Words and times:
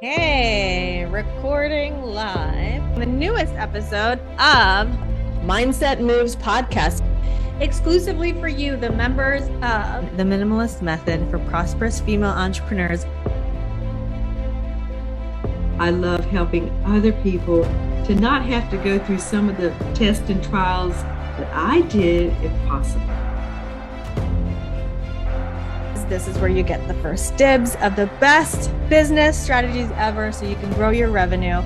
Hey, 0.00 1.06
recording 1.06 2.00
live 2.02 3.00
the 3.00 3.04
newest 3.04 3.52
episode 3.54 4.20
of 4.38 4.86
Mindset 5.42 5.98
Moves 5.98 6.36
podcast, 6.36 7.02
exclusively 7.60 8.32
for 8.34 8.46
you, 8.46 8.76
the 8.76 8.90
members 8.90 9.42
of 9.60 10.16
the 10.16 10.22
Minimalist 10.22 10.82
Method 10.82 11.28
for 11.32 11.40
Prosperous 11.40 11.98
Female 11.98 12.30
Entrepreneurs. 12.30 13.06
I 15.80 15.90
love 15.90 16.24
helping 16.26 16.70
other 16.86 17.10
people 17.24 17.64
to 18.06 18.14
not 18.14 18.44
have 18.44 18.70
to 18.70 18.76
go 18.76 19.00
through 19.04 19.18
some 19.18 19.48
of 19.48 19.56
the 19.56 19.70
tests 19.94 20.30
and 20.30 20.40
trials 20.44 20.92
that 20.92 21.52
I 21.52 21.80
did, 21.88 22.32
if 22.44 22.68
possible. 22.68 23.27
This 26.08 26.26
is 26.26 26.38
where 26.38 26.48
you 26.48 26.62
get 26.62 26.88
the 26.88 26.94
first 26.94 27.36
dibs 27.36 27.76
of 27.76 27.94
the 27.94 28.06
best 28.18 28.70
business 28.88 29.38
strategies 29.38 29.90
ever 29.96 30.32
so 30.32 30.46
you 30.46 30.54
can 30.56 30.72
grow 30.72 30.88
your 30.88 31.10
revenue 31.10 31.60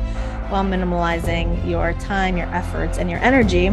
while 0.50 0.64
minimalizing 0.64 1.64
your 1.68 1.92
time, 1.94 2.36
your 2.36 2.48
efforts, 2.48 2.98
and 2.98 3.08
your 3.08 3.20
energy. 3.20 3.68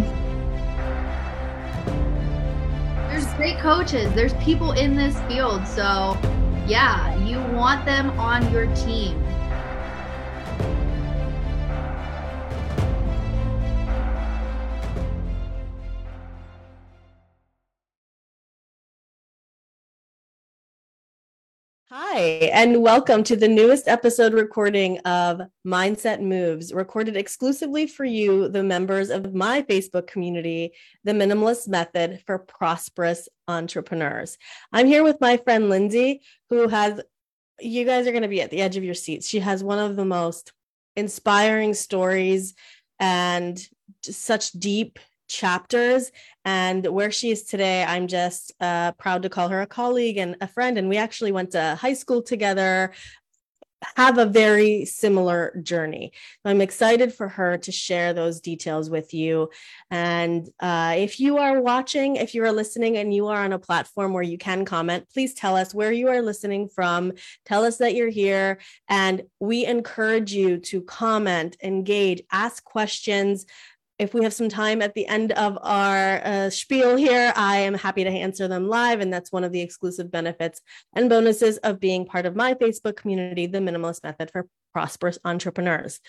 There's 3.08 3.26
great 3.34 3.58
coaches, 3.58 4.14
there's 4.14 4.36
people 4.36 4.74
in 4.74 4.96
this 4.96 5.20
field. 5.22 5.66
So, 5.66 6.16
yeah, 6.68 7.16
you 7.26 7.40
want 7.56 7.84
them 7.86 8.12
on 8.20 8.52
your 8.52 8.68
team. 8.76 9.22
Hi, 22.20 22.50
and 22.52 22.82
welcome 22.82 23.24
to 23.24 23.38
the 23.38 23.48
newest 23.48 23.88
episode 23.88 24.34
recording 24.34 24.98
of 25.06 25.40
Mindset 25.66 26.20
Moves, 26.20 26.74
recorded 26.74 27.16
exclusively 27.16 27.88
for 27.88 28.04
you, 28.04 28.50
the 28.50 28.62
members 28.62 29.10
of 29.10 29.34
my 29.34 29.62
Facebook 29.62 30.06
community, 30.06 30.74
The 31.06 31.14
Minimalist 31.14 31.70
Method 31.70 32.22
for 32.28 32.38
Prosperous 32.38 33.30
Entrepreneurs. 33.48 34.38
I'm 34.74 34.86
here 34.86 35.02
with 35.02 35.22
my 35.22 35.38
friend 35.38 35.70
Lindsay, 35.70 36.20
who 36.50 36.68
has, 36.68 37.00
you 37.62 37.86
guys 37.86 38.06
are 38.06 38.12
going 38.12 38.24
to 38.24 38.28
be 38.28 38.42
at 38.42 38.52
the 38.52 38.60
edge 38.60 38.76
of 38.76 38.84
your 38.84 38.96
seats. 38.96 39.26
She 39.26 39.40
has 39.40 39.64
one 39.64 39.80
of 39.80 39.96
the 39.96 40.04
most 40.04 40.52
inspiring 40.98 41.74
stories 41.74 42.54
and 43.00 43.66
such 44.02 44.52
deep 44.52 45.00
chapters 45.30 46.12
and 46.44 46.86
where 46.88 47.12
she 47.12 47.32
is 47.32 47.44
today 47.44 47.84
i'm 47.86 48.08
just 48.08 48.52
uh, 48.60 48.92
proud 48.94 49.22
to 49.22 49.30
call 49.30 49.48
her 49.48 49.62
a 49.62 49.68
colleague 49.68 50.18
and 50.18 50.36
a 50.42 50.48
friend 50.48 50.78
and 50.78 50.90
we 50.90 50.98
actually 50.98 51.32
went 51.32 51.52
to 51.52 51.78
high 51.80 51.94
school 51.94 52.22
together 52.22 52.92
have 53.96 54.18
a 54.18 54.26
very 54.26 54.86
similar 54.86 55.58
journey. 55.64 56.12
I'm 56.44 56.62
excited 56.62 57.14
for 57.14 57.30
her 57.30 57.58
to 57.60 57.72
share 57.72 58.14
those 58.14 58.42
details 58.42 58.90
with 58.90 59.14
you. 59.14 59.50
And 59.90 60.50
uh, 60.60 60.96
if 60.98 61.20
you 61.20 61.38
are 61.38 61.62
watching 61.62 62.18
if 62.18 62.36
you 62.36 62.44
are 62.44 62.52
listening 62.52 62.98
and 62.98 63.14
you 63.14 63.28
are 63.28 63.44
on 63.44 63.54
a 63.54 63.60
platform 63.60 64.14
where 64.14 64.24
you 64.24 64.38
can 64.38 64.66
comment 64.66 65.08
please 65.12 65.34
tell 65.34 65.56
us 65.56 65.74
where 65.74 65.92
you 65.92 66.10
are 66.10 66.22
listening 66.22 66.68
from. 66.68 67.14
Tell 67.46 67.64
us 67.64 67.78
that 67.78 67.96
you're 67.96 68.10
here 68.10 68.60
and 68.88 69.24
we 69.40 69.66
encourage 69.66 70.34
you 70.34 70.58
to 70.58 70.82
comment 70.82 71.58
engage 71.64 72.22
ask 72.32 72.64
questions 72.64 73.46
if 74.00 74.14
we 74.14 74.24
have 74.24 74.34
some 74.34 74.48
time 74.48 74.82
at 74.82 74.94
the 74.94 75.06
end 75.08 75.34
of 75.34 75.58
our 75.62 76.22
uh, 76.24 76.50
spiel 76.50 76.96
here, 76.96 77.34
I 77.36 77.58
am 77.58 77.74
happy 77.74 78.06
to 78.06 78.10
answer 78.10 78.48
them 78.48 78.70
live. 78.70 79.02
And 79.02 79.12
that's 79.12 79.32
one 79.32 79.44
of 79.44 79.52
the 79.52 79.62
exclusive 79.62 80.10
benefits 80.10 80.62
and 80.96 81.10
bonuses 81.10 81.58
of 81.58 81.82
being 81.82 82.06
part 82.06 82.26
of 82.26 82.36
my 82.36 82.54
Facebook 82.54 82.96
community, 82.96 83.46
The 83.46 83.60
Minimalist 83.60 84.04
Method 84.04 84.32
for 84.32 84.48
Prosperous 84.74 85.20
Entrepreneurs. 85.26 86.00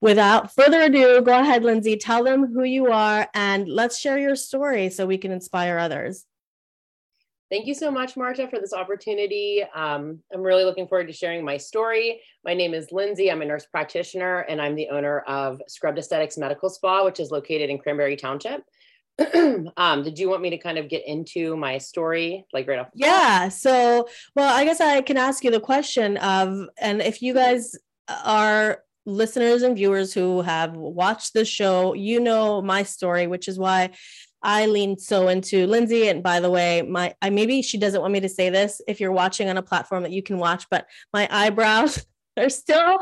Without 0.00 0.54
further 0.54 0.80
ado, 0.80 1.20
go 1.20 1.38
ahead, 1.38 1.62
Lindsay, 1.62 1.98
tell 1.98 2.24
them 2.24 2.46
who 2.54 2.64
you 2.64 2.90
are 2.90 3.28
and 3.34 3.68
let's 3.68 3.98
share 3.98 4.18
your 4.18 4.34
story 4.34 4.88
so 4.88 5.06
we 5.06 5.18
can 5.18 5.30
inspire 5.30 5.78
others. 5.78 6.24
Thank 7.50 7.66
you 7.66 7.74
so 7.74 7.90
much, 7.90 8.16
Marta, 8.16 8.46
for 8.46 8.60
this 8.60 8.72
opportunity. 8.72 9.64
Um, 9.74 10.20
I'm 10.32 10.40
really 10.40 10.64
looking 10.64 10.86
forward 10.86 11.08
to 11.08 11.12
sharing 11.12 11.44
my 11.44 11.56
story. 11.56 12.20
My 12.44 12.54
name 12.54 12.74
is 12.74 12.92
Lindsay. 12.92 13.28
I'm 13.28 13.42
a 13.42 13.44
nurse 13.44 13.66
practitioner, 13.66 14.40
and 14.42 14.62
I'm 14.62 14.76
the 14.76 14.88
owner 14.90 15.20
of 15.20 15.60
Scrubd 15.68 15.98
Esthetics 15.98 16.38
Medical 16.38 16.70
Spa, 16.70 17.04
which 17.04 17.18
is 17.18 17.32
located 17.32 17.68
in 17.68 17.78
Cranberry 17.78 18.14
Township. 18.14 18.62
um, 19.76 20.04
did 20.04 20.16
you 20.16 20.30
want 20.30 20.42
me 20.42 20.50
to 20.50 20.58
kind 20.58 20.78
of 20.78 20.88
get 20.88 21.04
into 21.08 21.56
my 21.56 21.78
story, 21.78 22.46
like 22.52 22.68
right 22.68 22.78
off? 22.78 22.88
Yeah. 22.94 23.48
So, 23.48 24.08
well, 24.36 24.54
I 24.54 24.64
guess 24.64 24.80
I 24.80 25.00
can 25.00 25.16
ask 25.16 25.42
you 25.42 25.50
the 25.50 25.58
question 25.58 26.18
of, 26.18 26.68
and 26.78 27.02
if 27.02 27.20
you 27.20 27.34
guys 27.34 27.74
are 28.08 28.84
listeners 29.06 29.62
and 29.62 29.76
viewers 29.76 30.14
who 30.14 30.42
have 30.42 30.76
watched 30.76 31.32
the 31.32 31.44
show, 31.44 31.94
you 31.94 32.20
know 32.20 32.62
my 32.62 32.84
story, 32.84 33.26
which 33.26 33.48
is 33.48 33.58
why 33.58 33.90
I 34.42 34.66
lean 34.66 34.98
so 34.98 35.28
into 35.28 35.66
Lindsay. 35.66 36.08
And 36.08 36.22
by 36.22 36.40
the 36.40 36.50
way, 36.50 36.82
my 36.82 37.14
I 37.20 37.30
maybe 37.30 37.62
she 37.62 37.78
doesn't 37.78 38.00
want 38.00 38.12
me 38.12 38.20
to 38.20 38.28
say 38.28 38.50
this 38.50 38.80
if 38.88 39.00
you're 39.00 39.12
watching 39.12 39.48
on 39.48 39.56
a 39.56 39.62
platform 39.62 40.02
that 40.02 40.12
you 40.12 40.22
can 40.22 40.38
watch, 40.38 40.66
but 40.70 40.86
my 41.12 41.28
eyebrows 41.30 42.04
are 42.38 42.48
still 42.48 42.98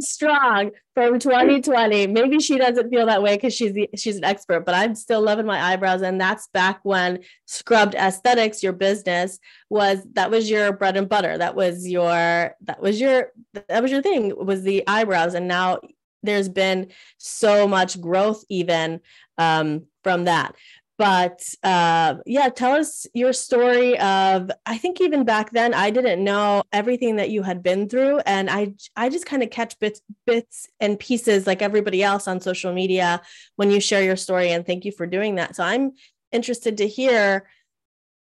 strong 0.00 0.70
from 0.94 1.18
2020. 1.18 2.06
Maybe 2.06 2.38
she 2.38 2.58
doesn't 2.58 2.90
feel 2.90 3.06
that 3.06 3.22
way 3.22 3.36
because 3.36 3.54
she's 3.54 3.72
the, 3.72 3.88
she's 3.96 4.16
an 4.16 4.24
expert, 4.24 4.64
but 4.64 4.74
I'm 4.74 4.94
still 4.94 5.20
loving 5.20 5.46
my 5.46 5.60
eyebrows. 5.60 6.02
And 6.02 6.20
that's 6.20 6.48
back 6.48 6.80
when 6.84 7.20
Scrubd 7.48 7.94
Esthetics, 7.94 8.62
your 8.62 8.72
business 8.72 9.38
was 9.70 10.00
that 10.12 10.30
was 10.30 10.48
your 10.48 10.72
bread 10.72 10.96
and 10.96 11.08
butter. 11.08 11.36
That 11.38 11.56
was 11.56 11.88
your 11.88 12.54
that 12.62 12.80
was 12.80 13.00
your 13.00 13.32
that 13.68 13.82
was 13.82 13.90
your 13.90 14.02
thing 14.02 14.32
was 14.36 14.62
the 14.62 14.84
eyebrows. 14.86 15.34
And 15.34 15.48
now 15.48 15.80
there's 16.22 16.48
been 16.48 16.88
so 17.16 17.66
much 17.66 18.00
growth 18.00 18.44
even 18.48 19.00
um, 19.38 19.86
from 20.02 20.24
that. 20.24 20.54
But 20.96 21.42
uh, 21.62 22.16
yeah 22.26 22.48
tell 22.48 22.72
us 22.72 23.06
your 23.14 23.32
story 23.32 23.96
of 24.00 24.50
i 24.66 24.76
think 24.76 25.00
even 25.00 25.24
back 25.24 25.52
then 25.52 25.72
i 25.72 25.90
didn't 25.90 26.24
know 26.24 26.64
everything 26.72 27.16
that 27.16 27.30
you 27.30 27.42
had 27.42 27.62
been 27.62 27.88
through. 27.88 28.18
And 28.26 28.50
i 28.50 28.74
i 28.96 29.08
just 29.08 29.26
kind 29.26 29.42
of 29.42 29.50
catch 29.50 29.78
bits 29.78 30.00
bits 30.26 30.66
and 30.80 30.98
pieces 30.98 31.46
like 31.46 31.62
everybody 31.62 32.02
else 32.02 32.26
on 32.26 32.40
social 32.40 32.72
media 32.72 33.22
when 33.54 33.70
you 33.70 33.80
share 33.80 34.02
your 34.02 34.16
story 34.16 34.50
and 34.50 34.66
thank 34.66 34.84
you 34.84 34.92
for 34.92 35.06
doing 35.06 35.36
that. 35.36 35.54
So 35.54 35.62
i'm 35.62 35.92
interested 36.32 36.78
to 36.78 36.88
hear 36.88 37.48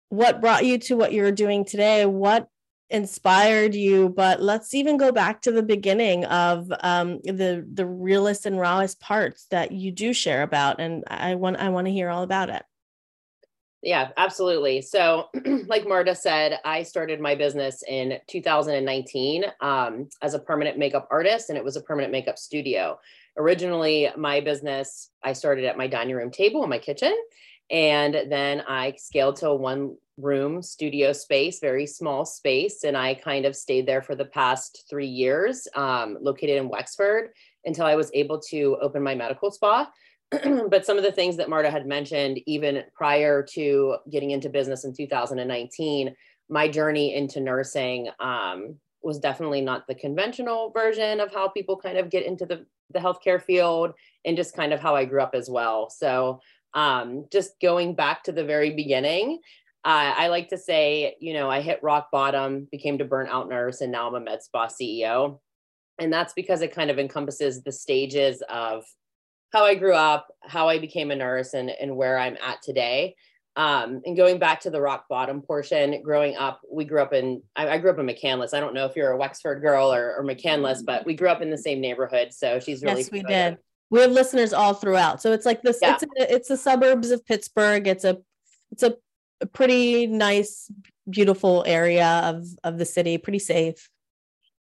what 0.09 0.41
brought 0.41 0.65
you 0.65 0.77
to 0.79 0.95
what 0.95 1.13
you're 1.13 1.31
doing 1.31 1.63
today. 1.65 2.05
What 2.05 2.47
inspired 2.89 3.75
you 3.75 4.09
but 4.09 4.41
let's 4.41 4.73
even 4.73 4.97
go 4.97 5.11
back 5.11 5.41
to 5.41 5.51
the 5.51 5.61
beginning 5.61 6.25
of 6.25 6.71
um, 6.81 7.19
the 7.23 7.65
the 7.71 7.85
realest 7.85 8.45
and 8.45 8.59
rawest 8.59 8.99
parts 8.99 9.45
that 9.51 9.71
you 9.71 9.91
do 9.91 10.11
share 10.11 10.41
about 10.41 10.79
and 10.79 11.03
i 11.07 11.35
want 11.35 11.57
i 11.57 11.69
want 11.69 11.85
to 11.85 11.93
hear 11.93 12.09
all 12.09 12.23
about 12.23 12.49
it. 12.49 12.63
Yeah 13.81 14.09
absolutely. 14.17 14.81
So 14.81 15.27
like 15.67 15.87
marta 15.87 16.15
said 16.15 16.59
i 16.65 16.81
started 16.83 17.19
my 17.19 17.35
business 17.35 17.83
in 17.87 18.17
2019 18.27 19.45
um, 19.61 20.09
as 20.21 20.33
a 20.33 20.39
permanent 20.39 20.77
makeup 20.77 21.07
artist 21.11 21.49
and 21.49 21.57
it 21.57 21.63
was 21.63 21.75
a 21.75 21.81
permanent 21.81 22.11
makeup 22.11 22.39
studio. 22.39 22.99
Originally 23.37 24.09
my 24.17 24.39
business 24.39 25.11
i 25.23 25.33
started 25.33 25.65
at 25.65 25.77
my 25.77 25.87
dining 25.87 26.15
room 26.15 26.31
table 26.31 26.63
in 26.63 26.69
my 26.69 26.79
kitchen 26.79 27.15
and 27.71 28.15
then 28.29 28.63
i 28.67 28.93
scaled 28.97 29.35
to 29.35 29.47
a 29.47 29.55
one 29.55 29.95
room 30.21 30.61
studio 30.61 31.13
space, 31.13 31.59
very 31.59 31.85
small 31.85 32.25
space. 32.25 32.83
And 32.83 32.97
I 32.97 33.13
kind 33.15 33.45
of 33.45 33.55
stayed 33.55 33.87
there 33.87 34.01
for 34.01 34.15
the 34.15 34.25
past 34.25 34.85
three 34.89 35.07
years, 35.07 35.67
um, 35.75 36.17
located 36.21 36.57
in 36.57 36.69
Wexford, 36.69 37.29
until 37.65 37.85
I 37.85 37.95
was 37.95 38.11
able 38.13 38.39
to 38.49 38.77
open 38.81 39.03
my 39.03 39.15
medical 39.15 39.51
spa. 39.51 39.89
but 40.69 40.85
some 40.85 40.97
of 40.97 41.03
the 41.03 41.11
things 41.11 41.37
that 41.37 41.49
Marta 41.49 41.71
had 41.71 41.87
mentioned, 41.87 42.39
even 42.45 42.83
prior 42.93 43.43
to 43.53 43.97
getting 44.11 44.31
into 44.31 44.49
business 44.49 44.85
in 44.85 44.93
2019, 44.93 46.15
my 46.49 46.67
journey 46.67 47.15
into 47.15 47.39
nursing 47.39 48.09
um, 48.19 48.75
was 49.01 49.19
definitely 49.19 49.61
not 49.61 49.87
the 49.87 49.95
conventional 49.95 50.71
version 50.71 51.19
of 51.19 51.33
how 51.33 51.47
people 51.47 51.77
kind 51.77 51.97
of 51.97 52.09
get 52.09 52.25
into 52.25 52.45
the, 52.45 52.65
the 52.91 52.99
healthcare 52.99 53.41
field 53.41 53.93
and 54.25 54.35
just 54.35 54.55
kind 54.55 54.73
of 54.73 54.79
how 54.79 54.95
I 54.95 55.05
grew 55.05 55.21
up 55.21 55.33
as 55.33 55.49
well. 55.49 55.89
So 55.89 56.41
um, 56.73 57.25
just 57.31 57.59
going 57.61 57.95
back 57.95 58.23
to 58.23 58.31
the 58.31 58.43
very 58.43 58.71
beginning, 58.71 59.39
uh, 59.85 60.13
I 60.17 60.27
like 60.27 60.49
to 60.49 60.57
say, 60.57 61.15
you 61.19 61.33
know, 61.33 61.49
I 61.49 61.61
hit 61.61 61.81
rock 61.81 62.09
bottom, 62.11 62.67
became 62.71 62.97
to 62.97 63.05
burnout 63.05 63.47
nurse, 63.47 63.81
and 63.81 63.91
now 63.91 64.07
I'm 64.07 64.15
a 64.15 64.19
med 64.19 64.43
spa 64.43 64.67
CEO. 64.67 65.39
And 65.99 66.11
that's 66.11 66.33
because 66.33 66.61
it 66.61 66.73
kind 66.73 66.89
of 66.89 66.99
encompasses 66.99 67.63
the 67.63 67.71
stages 67.71 68.43
of 68.49 68.83
how 69.53 69.65
I 69.65 69.75
grew 69.75 69.93
up, 69.93 70.27
how 70.43 70.69
I 70.69 70.79
became 70.79 71.11
a 71.11 71.15
nurse, 71.15 71.53
and, 71.53 71.69
and 71.69 71.95
where 71.95 72.19
I'm 72.19 72.37
at 72.45 72.61
today. 72.61 73.15
Um, 73.55 74.01
and 74.05 74.15
going 74.15 74.37
back 74.37 74.61
to 74.61 74.69
the 74.69 74.81
rock 74.81 75.05
bottom 75.09 75.41
portion, 75.41 76.01
growing 76.01 76.37
up, 76.37 76.61
we 76.71 76.85
grew 76.85 77.01
up 77.01 77.13
in, 77.13 77.41
I, 77.55 77.67
I 77.69 77.77
grew 77.77 77.91
up 77.91 77.99
in 77.99 78.05
McCandless. 78.05 78.53
I 78.53 78.59
don't 78.59 78.73
know 78.73 78.85
if 78.85 78.95
you're 78.95 79.11
a 79.11 79.17
Wexford 79.17 79.61
girl 79.61 79.93
or, 79.93 80.15
or 80.15 80.23
McCandless, 80.23 80.85
but 80.85 81.05
we 81.05 81.15
grew 81.15 81.29
up 81.29 81.41
in 81.41 81.49
the 81.49 81.57
same 81.57 81.81
neighborhood. 81.81 82.33
So 82.33 82.59
she's 82.59 82.83
really. 82.83 83.01
Yes, 83.01 83.11
we 83.11 83.23
did. 83.23 83.57
We 83.89 84.01
have 84.01 84.11
listeners 84.11 84.53
all 84.53 84.73
throughout. 84.73 85.21
So 85.21 85.31
it's 85.31 85.45
like 85.45 85.61
this, 85.61 85.79
yeah. 85.81 85.95
it's, 85.95 86.03
a, 86.03 86.33
it's 86.33 86.47
the 86.47 86.57
suburbs 86.57 87.11
of 87.11 87.25
Pittsburgh. 87.25 87.87
It's 87.87 88.03
a, 88.03 88.17
it's 88.71 88.83
a 88.83 88.95
a 89.41 89.45
pretty 89.45 90.07
nice, 90.07 90.71
beautiful 91.09 91.63
area 91.65 92.21
of 92.25 92.45
of 92.63 92.77
the 92.77 92.85
city, 92.85 93.17
pretty 93.17 93.39
safe. 93.39 93.89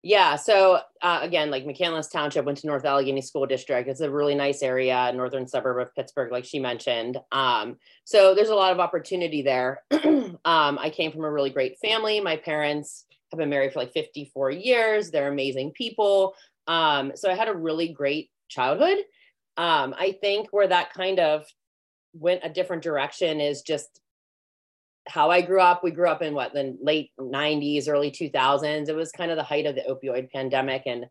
Yeah. 0.05 0.35
So 0.35 0.79
uh, 1.01 1.19
again, 1.21 1.49
like 1.49 1.65
McCandless 1.65 2.11
Township 2.11 2.43
went 2.43 2.57
to 2.57 2.67
North 2.67 2.83
Allegheny 2.83 3.21
School 3.21 3.45
District. 3.45 3.87
It's 3.87 4.01
a 4.01 4.11
really 4.11 4.35
nice 4.35 4.61
area, 4.61 5.11
northern 5.15 5.47
suburb 5.47 5.79
of 5.79 5.95
Pittsburgh, 5.95 6.29
like 6.29 6.43
she 6.43 6.59
mentioned. 6.59 7.17
Um, 7.31 7.77
so 8.03 8.35
there's 8.35 8.49
a 8.49 8.55
lot 8.55 8.73
of 8.73 8.81
opportunity 8.81 9.43
there. 9.43 9.81
um, 9.91 10.37
I 10.43 10.91
came 10.93 11.13
from 11.13 11.23
a 11.23 11.31
really 11.31 11.51
great 11.51 11.77
family. 11.79 12.19
My 12.19 12.35
parents 12.35 13.05
have 13.31 13.37
been 13.37 13.49
married 13.49 13.71
for 13.71 13.79
like 13.79 13.93
54 13.93 14.51
years. 14.51 15.09
They're 15.09 15.31
amazing 15.31 15.71
people. 15.71 16.35
Um, 16.67 17.13
so 17.15 17.31
I 17.31 17.35
had 17.35 17.47
a 17.47 17.55
really 17.55 17.87
great 17.87 18.29
childhood. 18.49 18.97
Um, 19.57 19.93
I 19.97 20.17
think 20.19 20.49
where 20.51 20.67
that 20.67 20.93
kind 20.93 21.19
of 21.19 21.45
went 22.13 22.41
a 22.43 22.49
different 22.49 22.83
direction 22.83 23.39
is 23.39 23.61
just 23.61 23.99
how 25.07 25.29
I 25.29 25.41
grew 25.41 25.59
up. 25.59 25.83
We 25.83 25.91
grew 25.91 26.07
up 26.07 26.21
in 26.21 26.33
what 26.33 26.53
the 26.53 26.77
late 26.81 27.11
90s, 27.19 27.87
early 27.87 28.11
2000s. 28.11 28.87
It 28.87 28.95
was 28.95 29.11
kind 29.11 29.31
of 29.31 29.37
the 29.37 29.43
height 29.43 29.65
of 29.65 29.75
the 29.75 29.81
opioid 29.81 30.31
pandemic. 30.31 30.83
And 30.85 31.03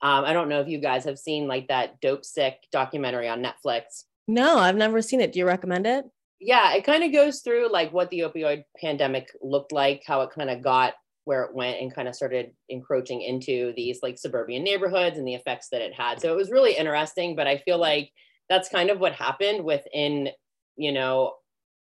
um, 0.00 0.24
I 0.24 0.32
don't 0.32 0.48
know 0.48 0.60
if 0.60 0.68
you 0.68 0.78
guys 0.78 1.04
have 1.04 1.18
seen 1.18 1.48
like 1.48 1.68
that 1.68 2.00
Dopesick 2.00 2.54
documentary 2.72 3.28
on 3.28 3.42
Netflix. 3.42 4.04
No, 4.26 4.58
I've 4.58 4.76
never 4.76 5.00
seen 5.00 5.20
it. 5.20 5.32
Do 5.32 5.38
you 5.38 5.46
recommend 5.46 5.86
it? 5.86 6.04
Yeah, 6.40 6.74
it 6.74 6.84
kind 6.84 7.02
of 7.02 7.12
goes 7.12 7.40
through 7.40 7.72
like 7.72 7.92
what 7.92 8.10
the 8.10 8.20
opioid 8.20 8.64
pandemic 8.80 9.28
looked 9.42 9.72
like, 9.72 10.02
how 10.06 10.20
it 10.20 10.30
kind 10.30 10.50
of 10.50 10.62
got 10.62 10.94
where 11.28 11.42
it 11.42 11.54
went 11.54 11.78
and 11.78 11.94
kind 11.94 12.08
of 12.08 12.14
started 12.14 12.52
encroaching 12.70 13.20
into 13.20 13.74
these 13.76 13.98
like 14.02 14.16
suburban 14.16 14.64
neighborhoods 14.64 15.18
and 15.18 15.28
the 15.28 15.34
effects 15.34 15.68
that 15.70 15.82
it 15.82 15.92
had. 15.92 16.18
So 16.22 16.32
it 16.32 16.36
was 16.36 16.50
really 16.50 16.74
interesting, 16.74 17.36
but 17.36 17.46
I 17.46 17.58
feel 17.58 17.76
like 17.76 18.10
that's 18.48 18.70
kind 18.70 18.88
of 18.88 18.98
what 18.98 19.12
happened 19.12 19.62
within, 19.62 20.30
you 20.76 20.90
know, 20.90 21.34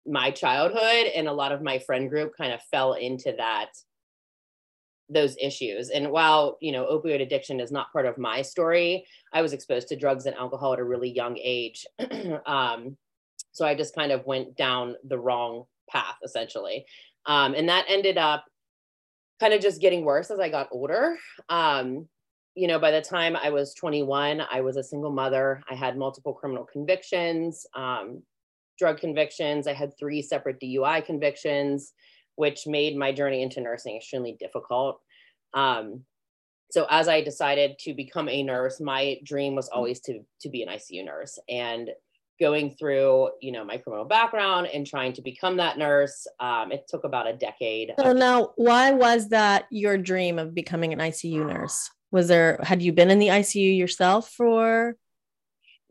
my 0.07 0.31
childhood 0.31 1.11
and 1.15 1.27
a 1.27 1.31
lot 1.31 1.51
of 1.51 1.61
my 1.61 1.77
friend 1.77 2.09
group 2.09 2.31
kind 2.35 2.53
of 2.53 2.61
fell 2.71 2.93
into 2.93 3.35
that 3.37 3.69
those 5.09 5.37
issues. 5.39 5.91
And 5.91 6.09
while 6.09 6.57
you 6.59 6.71
know 6.71 6.87
opioid 6.87 7.21
addiction 7.21 7.59
is 7.59 7.71
not 7.71 7.93
part 7.93 8.07
of 8.07 8.17
my 8.17 8.41
story 8.41 9.05
i 9.31 9.43
was 9.43 9.53
exposed 9.53 9.89
to 9.89 9.95
drugs 9.95 10.25
and 10.25 10.35
alcohol 10.35 10.73
at 10.73 10.79
a 10.79 10.83
really 10.83 11.11
young 11.11 11.37
age. 11.37 11.85
Um, 12.47 12.97
so 13.51 13.63
i 13.63 13.75
just 13.75 13.93
kind 13.93 14.11
of 14.11 14.25
went 14.25 14.57
down 14.57 14.95
the 15.03 15.19
wrong 15.19 15.65
path 15.87 16.17
essentially. 16.23 16.85
Um, 17.27 17.53
and 17.53 17.69
that 17.69 17.85
ended 17.87 18.17
up 18.17 18.45
kind 19.39 19.53
of 19.53 19.61
just 19.61 19.81
getting 19.81 20.05
worse 20.05 20.31
as 20.31 20.39
i 20.39 20.49
got 20.49 20.69
older 20.71 21.17
um, 21.49 22.07
you 22.55 22.67
know 22.67 22.79
by 22.79 22.91
the 22.91 23.01
time 23.01 23.35
i 23.35 23.49
was 23.49 23.73
21 23.73 24.41
i 24.51 24.61
was 24.61 24.77
a 24.77 24.83
single 24.83 25.11
mother 25.11 25.61
i 25.69 25.75
had 25.75 25.97
multiple 25.97 26.33
criminal 26.33 26.65
convictions 26.65 27.65
um, 27.75 28.21
drug 28.77 28.99
convictions. 28.99 29.67
I 29.67 29.73
had 29.73 29.97
three 29.97 30.21
separate 30.21 30.59
DUI 30.59 31.05
convictions, 31.05 31.93
which 32.35 32.67
made 32.67 32.97
my 32.97 33.11
journey 33.11 33.41
into 33.41 33.61
nursing 33.61 33.95
extremely 33.95 34.35
difficult. 34.39 34.99
Um, 35.53 36.03
so 36.71 36.85
as 36.89 37.07
I 37.07 37.21
decided 37.21 37.77
to 37.79 37.93
become 37.93 38.27
a 38.27 38.43
nurse, 38.43 38.81
my 38.81 39.17
dream 39.23 39.55
was 39.55 39.69
always 39.69 39.99
to 40.01 40.21
to 40.41 40.49
be 40.49 40.63
an 40.63 40.69
ICU 40.69 41.05
nurse. 41.05 41.39
And 41.47 41.91
going 42.39 42.71
through, 42.71 43.29
you 43.41 43.51
know, 43.51 43.63
my 43.63 43.77
criminal 43.77 44.05
background 44.05 44.67
and 44.73 44.85
trying 44.85 45.13
to 45.13 45.21
become 45.21 45.57
that 45.57 45.77
nurse, 45.77 46.27
um, 46.39 46.71
it 46.71 46.85
took 46.87 47.03
about 47.03 47.27
a 47.27 47.33
decade. 47.33 47.93
So 47.99 48.13
now, 48.13 48.51
why 48.55 48.91
was 48.91 49.29
that 49.29 49.65
your 49.69 49.97
dream 49.97 50.39
of 50.39 50.53
becoming 50.53 50.93
an 50.93 50.99
ICU 50.99 51.47
nurse? 51.47 51.89
Was 52.11 52.27
there 52.27 52.59
had 52.63 52.81
you 52.81 52.93
been 52.93 53.09
in 53.09 53.19
the 53.19 53.27
ICU 53.27 53.77
yourself 53.77 54.29
for 54.29 54.95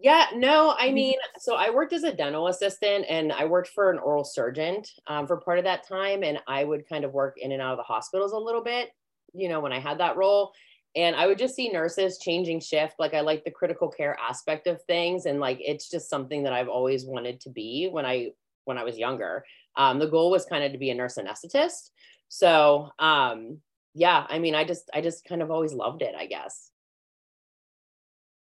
yeah, 0.04 0.26
no, 0.34 0.74
I 0.78 0.92
mean, 0.92 1.14
so 1.38 1.54
I 1.54 1.70
worked 1.70 1.94
as 1.94 2.02
a 2.02 2.12
dental 2.12 2.48
assistant 2.48 3.06
and 3.08 3.32
I 3.32 3.46
worked 3.46 3.68
for 3.68 3.90
an 3.90 3.98
oral 3.98 4.22
surgeon 4.22 4.82
um, 5.06 5.26
for 5.26 5.38
part 5.38 5.58
of 5.58 5.64
that 5.64 5.88
time. 5.88 6.22
And 6.22 6.38
I 6.46 6.62
would 6.62 6.86
kind 6.86 7.06
of 7.06 7.12
work 7.12 7.36
in 7.38 7.52
and 7.52 7.62
out 7.62 7.72
of 7.72 7.78
the 7.78 7.84
hospitals 7.84 8.32
a 8.32 8.38
little 8.38 8.62
bit, 8.62 8.90
you 9.32 9.48
know, 9.48 9.60
when 9.60 9.72
I 9.72 9.78
had 9.78 10.00
that 10.00 10.18
role. 10.18 10.52
And 10.96 11.16
I 11.16 11.26
would 11.26 11.38
just 11.38 11.56
see 11.56 11.70
nurses 11.70 12.18
changing 12.18 12.60
shift. 12.60 12.94
Like 12.98 13.14
I 13.14 13.20
like 13.20 13.44
the 13.44 13.50
critical 13.50 13.88
care 13.88 14.16
aspect 14.20 14.66
of 14.66 14.82
things. 14.82 15.26
And 15.26 15.40
like 15.40 15.58
it's 15.60 15.90
just 15.90 16.08
something 16.08 16.44
that 16.44 16.52
I've 16.52 16.68
always 16.68 17.04
wanted 17.04 17.40
to 17.42 17.50
be 17.50 17.88
when 17.90 18.06
I 18.06 18.30
when 18.64 18.78
I 18.78 18.84
was 18.84 18.96
younger. 18.96 19.44
Um, 19.76 19.98
the 19.98 20.06
goal 20.06 20.30
was 20.30 20.44
kind 20.44 20.64
of 20.64 20.72
to 20.72 20.78
be 20.78 20.90
a 20.90 20.94
nurse 20.94 21.18
anesthetist. 21.18 21.90
So 22.28 22.90
um, 22.98 23.58
yeah, 23.94 24.24
I 24.28 24.38
mean, 24.38 24.54
I 24.54 24.64
just 24.64 24.88
I 24.94 25.00
just 25.00 25.24
kind 25.24 25.42
of 25.42 25.50
always 25.50 25.72
loved 25.72 26.02
it, 26.02 26.14
I 26.16 26.26
guess. 26.26 26.70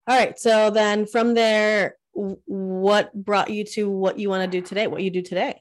All 0.06 0.16
right. 0.16 0.38
So 0.38 0.70
then 0.70 1.06
from 1.06 1.34
there, 1.34 1.96
what 2.12 3.12
brought 3.14 3.50
you 3.50 3.64
to 3.64 3.88
what 3.88 4.18
you 4.18 4.28
want 4.28 4.50
to 4.50 4.60
do 4.60 4.64
today? 4.64 4.86
What 4.86 5.02
you 5.02 5.10
do 5.10 5.22
today? 5.22 5.60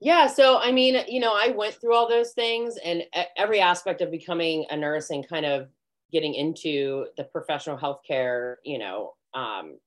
Yeah. 0.00 0.26
So, 0.26 0.58
I 0.58 0.72
mean, 0.72 0.96
you 1.08 1.20
know, 1.20 1.34
I 1.34 1.48
went 1.48 1.74
through 1.74 1.94
all 1.94 2.08
those 2.08 2.32
things 2.32 2.76
and 2.82 3.02
every 3.36 3.60
aspect 3.60 4.00
of 4.00 4.10
becoming 4.10 4.64
a 4.70 4.76
nurse 4.76 5.10
and 5.10 5.28
kind 5.28 5.44
of 5.44 5.68
getting 6.10 6.34
into 6.34 7.06
the 7.16 7.24
professional 7.24 7.76
healthcare, 7.76 8.56
you 8.64 8.78
know, 8.78 9.12
um, 9.34 9.78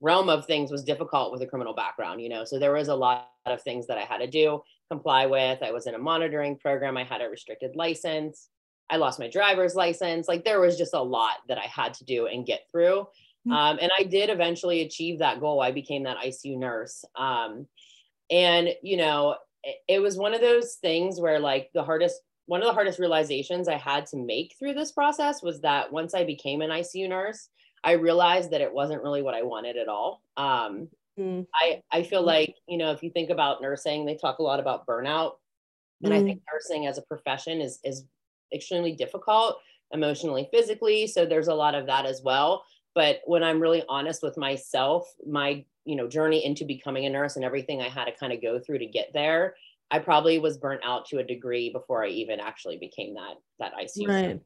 realm 0.00 0.28
of 0.28 0.46
things 0.46 0.70
was 0.70 0.84
difficult 0.84 1.32
with 1.32 1.42
a 1.42 1.46
criminal 1.46 1.74
background, 1.74 2.20
you 2.20 2.28
know. 2.28 2.44
So 2.44 2.58
there 2.58 2.72
was 2.72 2.88
a 2.88 2.94
lot 2.94 3.30
of 3.46 3.62
things 3.62 3.86
that 3.86 3.98
I 3.98 4.02
had 4.02 4.18
to 4.18 4.26
do, 4.26 4.62
comply 4.90 5.26
with. 5.26 5.62
I 5.62 5.72
was 5.72 5.86
in 5.86 5.94
a 5.94 5.98
monitoring 5.98 6.56
program. 6.56 6.96
I 6.96 7.04
had 7.04 7.20
a 7.20 7.28
restricted 7.28 7.76
license. 7.76 8.48
I 8.90 8.96
lost 8.96 9.18
my 9.18 9.28
driver's 9.28 9.74
license. 9.74 10.28
Like 10.28 10.44
there 10.44 10.60
was 10.60 10.76
just 10.76 10.94
a 10.94 11.02
lot 11.02 11.36
that 11.48 11.58
I 11.58 11.66
had 11.66 11.94
to 11.94 12.04
do 12.04 12.26
and 12.26 12.46
get 12.46 12.62
through. 12.70 13.06
Mm-hmm. 13.46 13.52
Um, 13.52 13.78
and 13.80 13.90
I 13.98 14.02
did 14.02 14.30
eventually 14.30 14.82
achieve 14.82 15.18
that 15.18 15.40
goal. 15.40 15.60
I 15.60 15.70
became 15.70 16.02
that 16.04 16.18
ICU 16.18 16.58
nurse. 16.58 17.04
Um, 17.16 17.66
and, 18.30 18.70
you 18.82 18.96
know, 18.96 19.36
it, 19.62 19.76
it 19.88 19.98
was 20.00 20.16
one 20.16 20.34
of 20.34 20.40
those 20.40 20.74
things 20.74 21.20
where, 21.20 21.38
like, 21.38 21.70
the 21.74 21.82
hardest, 21.82 22.20
one 22.46 22.62
of 22.62 22.66
the 22.66 22.72
hardest 22.72 22.98
realizations 22.98 23.68
I 23.68 23.76
had 23.76 24.06
to 24.06 24.16
make 24.16 24.54
through 24.58 24.74
this 24.74 24.92
process 24.92 25.42
was 25.42 25.60
that 25.60 25.92
once 25.92 26.14
I 26.14 26.24
became 26.24 26.62
an 26.62 26.70
ICU 26.70 27.08
nurse, 27.08 27.48
I 27.82 27.92
realized 27.92 28.50
that 28.50 28.60
it 28.60 28.72
wasn't 28.72 29.02
really 29.02 29.22
what 29.22 29.34
I 29.34 29.42
wanted 29.42 29.76
at 29.76 29.88
all. 29.88 30.22
Um, 30.36 30.88
mm. 31.18 31.46
I, 31.54 31.82
I 31.90 32.02
feel 32.02 32.22
like, 32.22 32.54
you 32.68 32.78
know, 32.78 32.92
if 32.92 33.02
you 33.02 33.10
think 33.10 33.30
about 33.30 33.62
nursing, 33.62 34.04
they 34.04 34.16
talk 34.16 34.38
a 34.38 34.42
lot 34.42 34.60
about 34.60 34.86
burnout. 34.86 35.32
And 36.02 36.12
mm. 36.12 36.16
I 36.16 36.22
think 36.22 36.42
nursing 36.52 36.86
as 36.86 36.98
a 36.98 37.02
profession 37.02 37.60
is, 37.60 37.78
is 37.84 38.04
extremely 38.52 38.92
difficult 38.92 39.56
emotionally, 39.92 40.48
physically. 40.52 41.06
So 41.06 41.26
there's 41.26 41.48
a 41.48 41.54
lot 41.54 41.74
of 41.74 41.86
that 41.86 42.06
as 42.06 42.20
well. 42.22 42.64
But 42.94 43.20
when 43.24 43.42
I'm 43.42 43.60
really 43.60 43.84
honest 43.88 44.22
with 44.22 44.36
myself, 44.36 45.08
my 45.26 45.64
you 45.84 45.96
know 45.96 46.08
journey 46.08 46.44
into 46.44 46.64
becoming 46.64 47.06
a 47.06 47.10
nurse 47.10 47.36
and 47.36 47.44
everything 47.44 47.80
I 47.80 47.88
had 47.88 48.04
to 48.04 48.12
kind 48.12 48.32
of 48.32 48.42
go 48.42 48.58
through 48.58 48.78
to 48.78 48.86
get 48.86 49.12
there, 49.12 49.54
I 49.90 49.98
probably 49.98 50.38
was 50.38 50.58
burnt 50.58 50.82
out 50.84 51.06
to 51.06 51.18
a 51.18 51.24
degree 51.24 51.70
before 51.70 52.04
I 52.04 52.08
even 52.08 52.40
actually 52.40 52.78
became 52.78 53.14
that 53.14 53.34
that 53.58 53.72
ICU. 53.74 54.08
Right. 54.08 54.40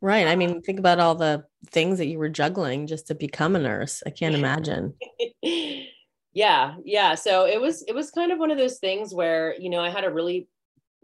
Right. 0.00 0.26
I 0.26 0.36
mean, 0.36 0.62
think 0.62 0.78
about 0.78 1.00
all 1.00 1.14
the 1.14 1.44
things 1.70 1.98
that 1.98 2.06
you 2.06 2.18
were 2.18 2.28
juggling 2.28 2.86
just 2.86 3.06
to 3.08 3.14
become 3.14 3.56
a 3.56 3.58
nurse. 3.58 4.02
I 4.06 4.10
can't 4.10 4.34
imagine. 4.34 4.94
yeah. 6.32 6.74
Yeah. 6.84 7.14
So 7.14 7.46
it 7.46 7.60
was 7.60 7.82
it 7.88 7.94
was 7.94 8.10
kind 8.10 8.32
of 8.32 8.38
one 8.38 8.50
of 8.50 8.58
those 8.58 8.78
things 8.78 9.14
where, 9.14 9.54
you 9.58 9.70
know, 9.70 9.80
I 9.80 9.90
had 9.90 10.04
a 10.04 10.12
really 10.12 10.48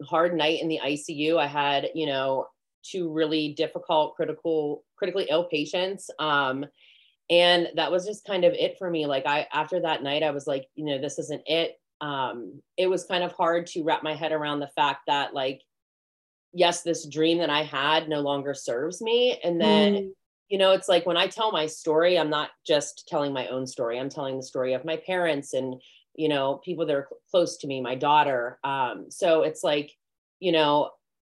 hard 0.03 0.35
night 0.35 0.61
in 0.61 0.67
the 0.67 0.79
ICU. 0.83 1.37
I 1.37 1.47
had, 1.47 1.89
you 1.93 2.05
know, 2.05 2.47
two 2.83 3.11
really 3.11 3.53
difficult, 3.53 4.15
critical, 4.15 4.83
critically 4.97 5.27
ill 5.29 5.45
patients. 5.45 6.09
Um, 6.19 6.65
and 7.29 7.69
that 7.75 7.91
was 7.91 8.05
just 8.05 8.25
kind 8.25 8.43
of 8.43 8.53
it 8.53 8.77
for 8.77 8.89
me. 8.89 9.05
Like 9.05 9.25
I, 9.27 9.47
after 9.53 9.81
that 9.81 10.03
night, 10.03 10.23
I 10.23 10.31
was 10.31 10.47
like, 10.47 10.67
you 10.75 10.85
know, 10.85 10.99
this 10.99 11.19
isn't 11.19 11.43
it. 11.45 11.79
Um, 12.01 12.61
it 12.77 12.87
was 12.87 13.03
kind 13.03 13.23
of 13.23 13.33
hard 13.33 13.67
to 13.67 13.83
wrap 13.83 14.03
my 14.03 14.15
head 14.15 14.31
around 14.31 14.59
the 14.59 14.67
fact 14.67 15.01
that 15.07 15.33
like, 15.33 15.61
yes, 16.53 16.81
this 16.81 17.07
dream 17.07 17.39
that 17.39 17.49
I 17.49 17.63
had 17.63 18.09
no 18.09 18.21
longer 18.21 18.53
serves 18.53 19.01
me. 19.01 19.39
And 19.43 19.61
then, 19.61 19.93
mm. 19.93 20.09
you 20.47 20.57
know, 20.57 20.71
it's 20.71 20.87
like 20.89 21.05
when 21.05 21.17
I 21.17 21.27
tell 21.27 21.51
my 21.51 21.67
story, 21.67 22.17
I'm 22.17 22.29
not 22.29 22.49
just 22.65 23.07
telling 23.07 23.33
my 23.33 23.47
own 23.47 23.67
story. 23.67 23.99
I'm 23.99 24.09
telling 24.09 24.37
the 24.37 24.43
story 24.43 24.73
of 24.73 24.85
my 24.85 24.97
parents 24.97 25.53
and, 25.53 25.79
you 26.15 26.29
know, 26.29 26.59
people 26.65 26.87
that 26.87 26.95
are 26.95 27.07
cl- 27.07 27.21
close 27.29 27.57
to 27.57 27.67
me, 27.67 27.81
my 27.81 27.95
daughter. 27.95 28.57
Um, 28.63 29.07
so 29.09 29.43
it's 29.43 29.63
like, 29.63 29.91
you 30.39 30.51
know, 30.51 30.89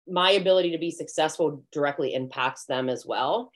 my 0.07 0.33
ability 0.33 0.73
to 0.73 0.79
be 0.79 0.91
successful 0.91 1.65
directly 1.73 2.15
impacts 2.15 2.67
them 2.67 2.89
as 2.91 3.07
well. 3.07 3.51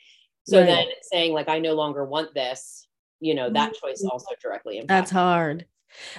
So 0.50 0.59
right. 0.59 0.66
then 0.66 0.87
saying 1.02 1.33
like, 1.33 1.49
I 1.49 1.61
no 1.61 1.75
longer 1.75 2.04
want 2.04 2.35
this, 2.35 2.88
you 3.21 3.35
know, 3.35 3.50
that 3.50 3.73
choice 3.75 4.00
mm-hmm. 4.00 4.11
also 4.11 4.35
directly 4.42 4.78
impacts. 4.78 4.88
That's 4.88 5.11
hard. 5.12 5.66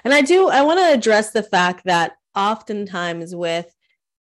And 0.06 0.14
I 0.14 0.22
do, 0.22 0.48
I 0.48 0.62
want 0.62 0.80
to 0.80 0.94
address 0.94 1.32
the 1.32 1.44
fact 1.44 1.84
that 1.84 2.14
oftentimes 2.34 3.36
with 3.36 3.74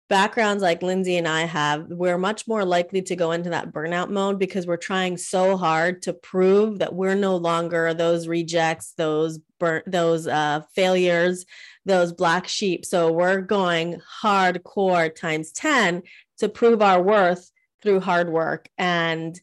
backgrounds 0.09 0.61
like 0.61 0.83
Lindsay 0.83 1.15
and 1.15 1.27
I 1.27 1.43
have, 1.43 1.87
we're 1.87 2.17
much 2.17 2.49
more 2.49 2.65
likely 2.65 3.01
to 3.03 3.15
go 3.15 3.31
into 3.31 3.51
that 3.51 3.71
burnout 3.71 4.09
mode 4.09 4.39
because 4.39 4.67
we're 4.67 4.75
trying 4.75 5.15
so 5.15 5.55
hard 5.55 6.01
to 6.01 6.13
prove 6.13 6.79
that 6.79 6.93
we're 6.93 7.15
no 7.15 7.37
longer 7.37 7.93
those 7.93 8.27
rejects, 8.27 8.93
those 8.97 9.39
burnt, 9.57 9.89
those 9.89 10.27
uh, 10.27 10.63
failures, 10.75 11.45
those 11.85 12.11
black 12.11 12.49
sheep. 12.49 12.85
So 12.85 13.09
we're 13.09 13.39
going 13.39 14.01
hardcore 14.21 15.15
times 15.15 15.53
10 15.53 16.03
to 16.39 16.49
prove 16.49 16.81
our 16.81 17.01
worth 17.01 17.49
through 17.81 18.01
hard 18.01 18.29
work. 18.29 18.67
And 18.77 19.39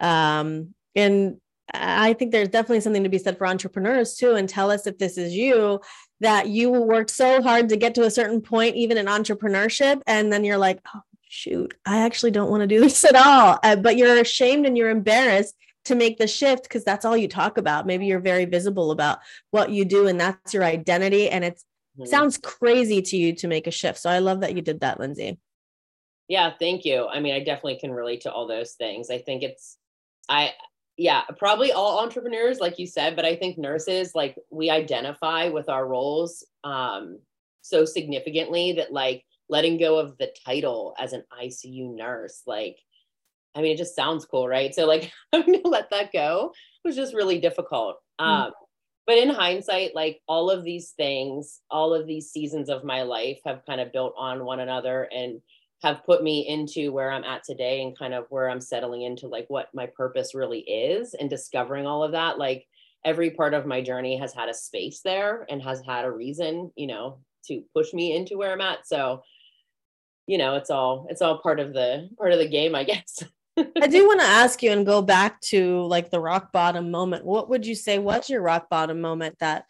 um, 0.00 0.74
and 0.94 1.40
I 1.72 2.14
think 2.14 2.32
there's 2.32 2.48
definitely 2.48 2.80
something 2.80 3.04
to 3.04 3.08
be 3.08 3.18
said 3.18 3.36
for 3.36 3.46
entrepreneurs 3.46 4.16
too. 4.16 4.34
And 4.34 4.48
tell 4.48 4.70
us 4.70 4.86
if 4.86 4.98
this 4.98 5.18
is 5.18 5.34
you 5.34 5.80
that 6.20 6.48
you 6.48 6.70
worked 6.70 7.10
so 7.10 7.42
hard 7.42 7.68
to 7.68 7.76
get 7.76 7.94
to 7.96 8.04
a 8.04 8.10
certain 8.10 8.40
point, 8.40 8.76
even 8.76 8.96
in 8.96 9.06
entrepreneurship, 9.06 10.02
and 10.06 10.32
then 10.32 10.44
you're 10.44 10.58
like, 10.58 10.80
oh, 10.94 11.00
shoot, 11.28 11.74
I 11.84 11.98
actually 11.98 12.30
don't 12.30 12.50
want 12.50 12.62
to 12.62 12.66
do 12.66 12.80
this 12.80 13.04
at 13.04 13.14
all. 13.14 13.58
Uh, 13.62 13.76
but 13.76 13.96
you're 13.96 14.18
ashamed 14.18 14.66
and 14.66 14.76
you're 14.76 14.90
embarrassed 14.90 15.54
to 15.84 15.94
make 15.94 16.18
the 16.18 16.26
shift 16.26 16.64
because 16.64 16.84
that's 16.84 17.04
all 17.04 17.16
you 17.16 17.28
talk 17.28 17.58
about. 17.58 17.86
Maybe 17.86 18.06
you're 18.06 18.18
very 18.18 18.44
visible 18.44 18.90
about 18.90 19.18
what 19.50 19.70
you 19.70 19.84
do 19.84 20.06
and 20.06 20.20
that's 20.20 20.54
your 20.54 20.64
identity. 20.64 21.28
And 21.28 21.44
it 21.44 21.62
mm-hmm. 21.98 22.06
sounds 22.06 22.38
crazy 22.38 23.02
to 23.02 23.16
you 23.16 23.34
to 23.36 23.48
make 23.48 23.66
a 23.66 23.70
shift. 23.70 23.98
So 23.98 24.10
I 24.10 24.18
love 24.18 24.40
that 24.40 24.54
you 24.54 24.62
did 24.62 24.80
that, 24.80 24.98
Lindsay. 24.98 25.38
Yeah, 26.26 26.52
thank 26.58 26.84
you. 26.84 27.06
I 27.06 27.20
mean, 27.20 27.34
I 27.34 27.38
definitely 27.38 27.78
can 27.78 27.90
relate 27.90 28.22
to 28.22 28.32
all 28.32 28.46
those 28.46 28.72
things. 28.72 29.08
I 29.10 29.18
think 29.18 29.42
it's, 29.42 29.78
I, 30.28 30.52
yeah, 30.96 31.22
probably 31.38 31.72
all 31.72 32.00
entrepreneurs, 32.00 32.58
like 32.58 32.78
you 32.78 32.86
said, 32.86 33.16
but 33.16 33.24
I 33.24 33.36
think 33.36 33.56
nurses, 33.56 34.12
like 34.14 34.36
we 34.50 34.68
identify 34.68 35.48
with 35.48 35.68
our 35.68 35.86
roles 35.86 36.44
um, 36.64 37.20
so 37.62 37.84
significantly 37.84 38.72
that 38.74 38.92
like 38.92 39.24
letting 39.48 39.78
go 39.78 39.98
of 39.98 40.18
the 40.18 40.32
title 40.44 40.94
as 40.98 41.12
an 41.12 41.24
ICU 41.40 41.94
nurse, 41.94 42.42
like, 42.46 42.78
I 43.54 43.62
mean, 43.62 43.72
it 43.74 43.78
just 43.78 43.96
sounds 43.96 44.24
cool, 44.24 44.48
right? 44.48 44.74
So 44.74 44.86
like 44.86 45.12
having 45.32 45.62
to 45.62 45.68
let 45.68 45.90
that 45.90 46.12
go 46.12 46.52
was 46.84 46.96
just 46.96 47.14
really 47.14 47.38
difficult. 47.38 47.96
Mm-hmm. 48.20 48.30
Um, 48.30 48.52
but 49.06 49.16
in 49.16 49.30
hindsight, 49.30 49.94
like 49.94 50.20
all 50.28 50.50
of 50.50 50.64
these 50.64 50.90
things, 50.90 51.60
all 51.70 51.94
of 51.94 52.06
these 52.06 52.30
seasons 52.30 52.68
of 52.68 52.84
my 52.84 53.02
life 53.02 53.38
have 53.46 53.64
kind 53.66 53.80
of 53.80 53.92
built 53.92 54.14
on 54.18 54.44
one 54.44 54.60
another 54.60 55.08
and 55.10 55.40
have 55.82 56.04
put 56.04 56.22
me 56.22 56.46
into 56.48 56.92
where 56.92 57.12
I'm 57.12 57.24
at 57.24 57.44
today 57.44 57.82
and 57.82 57.96
kind 57.96 58.12
of 58.12 58.26
where 58.30 58.50
I'm 58.50 58.60
settling 58.60 59.02
into 59.02 59.28
like 59.28 59.46
what 59.48 59.68
my 59.72 59.86
purpose 59.86 60.34
really 60.34 60.60
is 60.60 61.14
and 61.14 61.30
discovering 61.30 61.86
all 61.86 62.02
of 62.02 62.12
that. 62.12 62.38
Like 62.38 62.66
every 63.04 63.30
part 63.30 63.54
of 63.54 63.66
my 63.66 63.80
journey 63.80 64.18
has 64.18 64.34
had 64.34 64.48
a 64.48 64.54
space 64.54 65.00
there 65.04 65.46
and 65.48 65.62
has 65.62 65.80
had 65.86 66.04
a 66.04 66.10
reason, 66.10 66.72
you 66.76 66.88
know, 66.88 67.20
to 67.46 67.62
push 67.74 67.92
me 67.92 68.16
into 68.16 68.36
where 68.36 68.52
I'm 68.52 68.60
at. 68.60 68.88
So, 68.88 69.22
you 70.26 70.36
know, 70.36 70.56
it's 70.56 70.70
all 70.70 71.06
it's 71.08 71.22
all 71.22 71.38
part 71.38 71.60
of 71.60 71.72
the 71.72 72.08
part 72.18 72.32
of 72.32 72.38
the 72.38 72.48
game, 72.48 72.74
I 72.74 72.84
guess. 72.84 73.22
I 73.56 73.88
do 73.88 74.06
want 74.06 74.20
to 74.20 74.26
ask 74.26 74.62
you 74.62 74.70
and 74.70 74.86
go 74.86 75.02
back 75.02 75.40
to 75.42 75.82
like 75.86 76.10
the 76.10 76.20
rock 76.20 76.52
bottom 76.52 76.90
moment. 76.90 77.24
What 77.24 77.48
would 77.50 77.66
you 77.66 77.74
say 77.74 77.98
was 77.98 78.28
your 78.28 78.42
rock 78.42 78.68
bottom 78.68 79.00
moment 79.00 79.36
that 79.40 79.64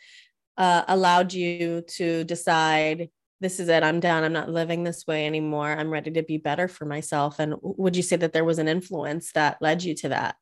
uh, 0.58 0.82
allowed 0.88 1.32
you 1.32 1.82
to 1.96 2.24
decide 2.24 3.08
this 3.40 3.60
is 3.60 3.68
it 3.68 3.82
i'm 3.82 4.00
done 4.00 4.24
i'm 4.24 4.32
not 4.32 4.50
living 4.50 4.84
this 4.84 5.06
way 5.06 5.26
anymore 5.26 5.70
i'm 5.70 5.90
ready 5.90 6.10
to 6.10 6.22
be 6.22 6.38
better 6.38 6.68
for 6.68 6.84
myself 6.84 7.38
and 7.38 7.54
would 7.62 7.96
you 7.96 8.02
say 8.02 8.16
that 8.16 8.32
there 8.32 8.44
was 8.44 8.58
an 8.58 8.68
influence 8.68 9.32
that 9.32 9.60
led 9.60 9.82
you 9.82 9.94
to 9.94 10.08
that? 10.08 10.36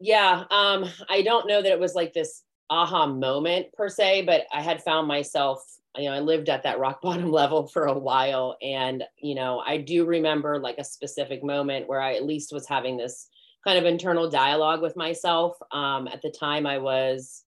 Yeah 0.00 0.44
um 0.50 0.86
i 1.08 1.22
don't 1.22 1.46
know 1.46 1.62
that 1.62 1.72
it 1.72 1.80
was 1.80 1.94
like 1.94 2.12
this 2.12 2.42
aha 2.70 3.06
moment 3.06 3.66
per 3.74 3.88
se 3.88 4.22
but 4.22 4.42
i 4.52 4.60
had 4.60 4.82
found 4.82 5.06
myself 5.06 5.62
you 5.96 6.08
know 6.08 6.14
i 6.14 6.20
lived 6.20 6.48
at 6.48 6.62
that 6.62 6.78
rock 6.78 7.00
bottom 7.02 7.30
level 7.30 7.66
for 7.68 7.86
a 7.86 7.98
while 7.98 8.56
and 8.62 9.04
you 9.18 9.34
know 9.34 9.62
i 9.66 9.76
do 9.76 10.04
remember 10.04 10.58
like 10.58 10.78
a 10.78 10.84
specific 10.84 11.44
moment 11.44 11.88
where 11.88 12.00
i 12.00 12.14
at 12.14 12.24
least 12.24 12.52
was 12.52 12.68
having 12.68 12.96
this 12.96 13.28
kind 13.64 13.78
of 13.78 13.84
internal 13.84 14.28
dialogue 14.28 14.82
with 14.82 14.96
myself 14.96 15.56
um 15.72 16.08
at 16.08 16.22
the 16.22 16.30
time 16.30 16.66
i 16.66 16.78
was 16.78 17.44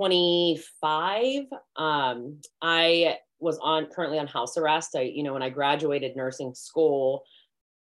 25 0.00 1.42
um, 1.76 2.40
i 2.62 3.18
was 3.38 3.58
on 3.62 3.84
currently 3.94 4.18
on 4.18 4.26
house 4.26 4.56
arrest 4.56 4.96
i 4.96 5.02
you 5.02 5.22
know 5.22 5.34
when 5.34 5.42
i 5.42 5.50
graduated 5.50 6.16
nursing 6.16 6.54
school 6.54 7.22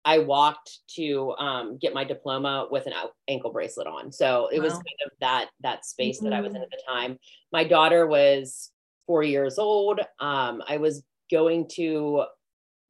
i 0.05 0.19
walked 0.19 0.81
to 0.95 1.33
um, 1.39 1.79
get 1.81 1.95
my 1.95 2.05
diploma 2.05 2.69
with 2.71 2.87
an 2.87 2.93
ankle 3.29 3.51
bracelet 3.51 3.87
on 3.87 4.13
so 4.13 4.49
it 4.53 4.59
wow. 4.59 4.65
was 4.65 4.75
kind 4.75 5.01
of 5.07 5.13
that 5.21 5.49
that 5.63 5.87
space 5.87 6.19
mm-hmm. 6.19 6.27
that 6.27 6.37
i 6.37 6.41
was 6.43 6.51
in 6.51 6.57
mm-hmm. 6.57 6.65
at 6.65 6.71
the 6.71 6.83
time 6.87 7.19
my 7.51 7.65
daughter 7.65 8.07
was 8.07 8.71
four 9.07 9.23
years 9.23 9.59
old 9.59 9.99
um, 10.21 10.63
i 10.69 10.77
was 10.77 11.03
going 11.31 11.67
to 11.67 12.25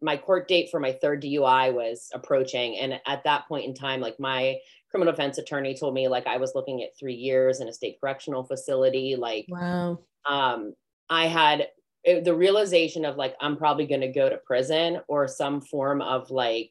my 0.01 0.17
court 0.17 0.49
date 0.49 0.69
for 0.69 0.81
my 0.81 0.91
third 1.01 1.23
dui 1.23 1.73
was 1.73 2.09
approaching 2.13 2.77
and 2.77 3.01
at 3.07 3.23
that 3.23 3.47
point 3.47 3.67
in 3.67 3.73
time 3.73 4.01
like 4.01 4.19
my 4.19 4.57
criminal 4.93 5.13
defense 5.13 5.39
attorney 5.39 5.75
told 5.75 5.95
me 5.95 6.07
like 6.07 6.27
I 6.27 6.37
was 6.37 6.55
looking 6.55 6.83
at 6.83 6.97
three 6.97 7.15
years 7.15 7.61
in 7.61 7.69
a 7.69 7.73
state 7.73 7.99
correctional 8.01 8.45
facility. 8.45 9.17
Like, 9.17 9.47
wow. 9.49 9.99
Um, 10.29 10.75
I 11.11 11.27
had 11.27 11.69
it, 12.05 12.25
the 12.25 12.35
realization 12.35 13.05
of 13.05 13.17
like 13.17 13.35
I'm 13.41 13.57
probably 13.57 13.87
going 13.87 14.03
to 14.03 14.09
go 14.09 14.29
to 14.29 14.37
prison 14.37 15.01
or 15.09 15.27
some 15.27 15.61
form 15.63 16.03
of 16.03 16.31
like 16.31 16.71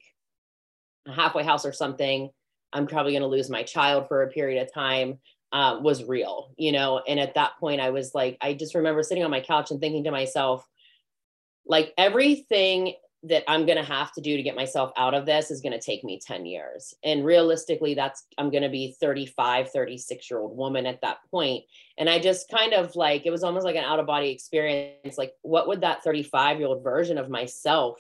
a 1.08 1.12
halfway 1.12 1.44
house 1.44 1.66
or 1.66 1.74
something. 1.74 2.30
I'm 2.72 2.88
probably 2.88 3.12
going 3.12 3.24
to 3.24 3.28
lose 3.28 3.50
my 3.50 3.64
child 3.64 4.08
for 4.08 4.24
a 4.24 4.30
period 4.30 4.62
of 4.62 4.74
time. 4.74 5.20
Uh, 5.52 5.80
was 5.82 6.06
real, 6.06 6.54
you 6.56 6.72
know. 6.72 7.02
And 7.06 7.20
at 7.20 7.34
that 7.34 7.58
point, 7.60 7.82
I 7.82 7.90
was 7.90 8.16
like, 8.16 8.38
I 8.40 8.54
just 8.54 8.74
remember 8.74 9.04
sitting 9.04 9.26
on 9.26 9.32
my 9.32 9.42
couch 9.42 9.70
and 9.70 9.82
thinking 9.82 10.06
to 10.06 10.12
myself, 10.12 10.66
like 11.66 11.94
everything 11.98 12.94
that 13.24 13.44
I'm 13.48 13.66
going 13.66 13.78
to 13.78 13.84
have 13.84 14.12
to 14.14 14.22
do 14.22 14.36
to 14.36 14.44
get 14.44 14.56
myself 14.56 14.92
out 14.98 15.14
of 15.14 15.28
this 15.28 15.52
is 15.52 15.62
going 15.62 15.74
to 15.74 15.80
take 15.80 16.04
me 16.04 16.20
10 16.20 16.46
years. 16.46 16.96
And 17.04 17.24
realistically, 17.24 17.94
that's, 17.94 18.26
I'm 18.38 18.50
going 18.50 18.64
to 18.64 18.70
be 18.70 18.96
35, 19.00 19.70
36 19.70 20.32
year 20.32 20.40
old 20.40 20.58
woman 20.58 20.88
at 20.88 21.02
that 21.02 21.20
point. 21.30 21.66
And 22.00 22.10
I 22.10 22.18
just 22.18 22.50
kind 22.50 22.74
of 22.74 22.96
like, 22.96 23.26
it 23.26 23.32
was 23.32 23.44
almost 23.44 23.66
like 23.66 23.76
an 23.76 23.84
out 23.84 24.00
of 24.00 24.08
body 24.08 24.32
experience. 24.32 25.20
Like, 25.20 25.34
what 25.44 25.68
would 25.68 25.82
that 25.82 26.04
35 26.04 26.60
year 26.60 26.68
old 26.68 26.84
version 26.84 27.20
of 27.20 27.30
myself 27.30 28.00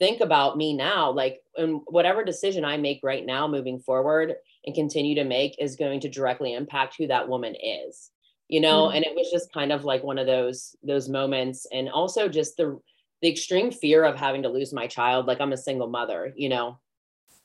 think 0.00 0.20
about 0.20 0.56
me 0.56 0.74
now? 0.76 1.12
Like, 1.12 1.42
and 1.56 1.82
whatever 1.86 2.24
decision 2.24 2.64
I 2.64 2.76
make 2.76 3.00
right 3.04 3.24
now 3.24 3.46
moving 3.46 3.78
forward 3.78 4.34
and 4.64 4.74
continue 4.74 5.14
to 5.14 5.24
make 5.24 5.62
is 5.62 5.76
going 5.76 6.00
to 6.00 6.08
directly 6.08 6.54
impact 6.54 6.96
who 6.98 7.06
that 7.06 7.28
woman 7.28 7.54
is, 7.54 8.10
you 8.48 8.60
know? 8.60 8.86
Mm-hmm. 8.86 8.96
And 8.96 9.06
it 9.06 9.14
was 9.14 9.30
just 9.30 9.52
kind 9.52 9.70
of 9.70 9.84
like 9.84 10.02
one 10.02 10.18
of 10.18 10.26
those, 10.26 10.74
those 10.82 11.08
moments. 11.08 11.68
And 11.72 11.88
also 11.88 12.28
just 12.28 12.56
the, 12.56 12.80
the 13.22 13.28
extreme 13.28 13.70
fear 13.70 14.04
of 14.04 14.16
having 14.16 14.42
to 14.42 14.48
lose 14.48 14.72
my 14.72 14.86
child 14.86 15.26
like 15.26 15.40
i'm 15.40 15.52
a 15.52 15.56
single 15.56 15.88
mother 15.88 16.32
you 16.36 16.48
know 16.48 16.78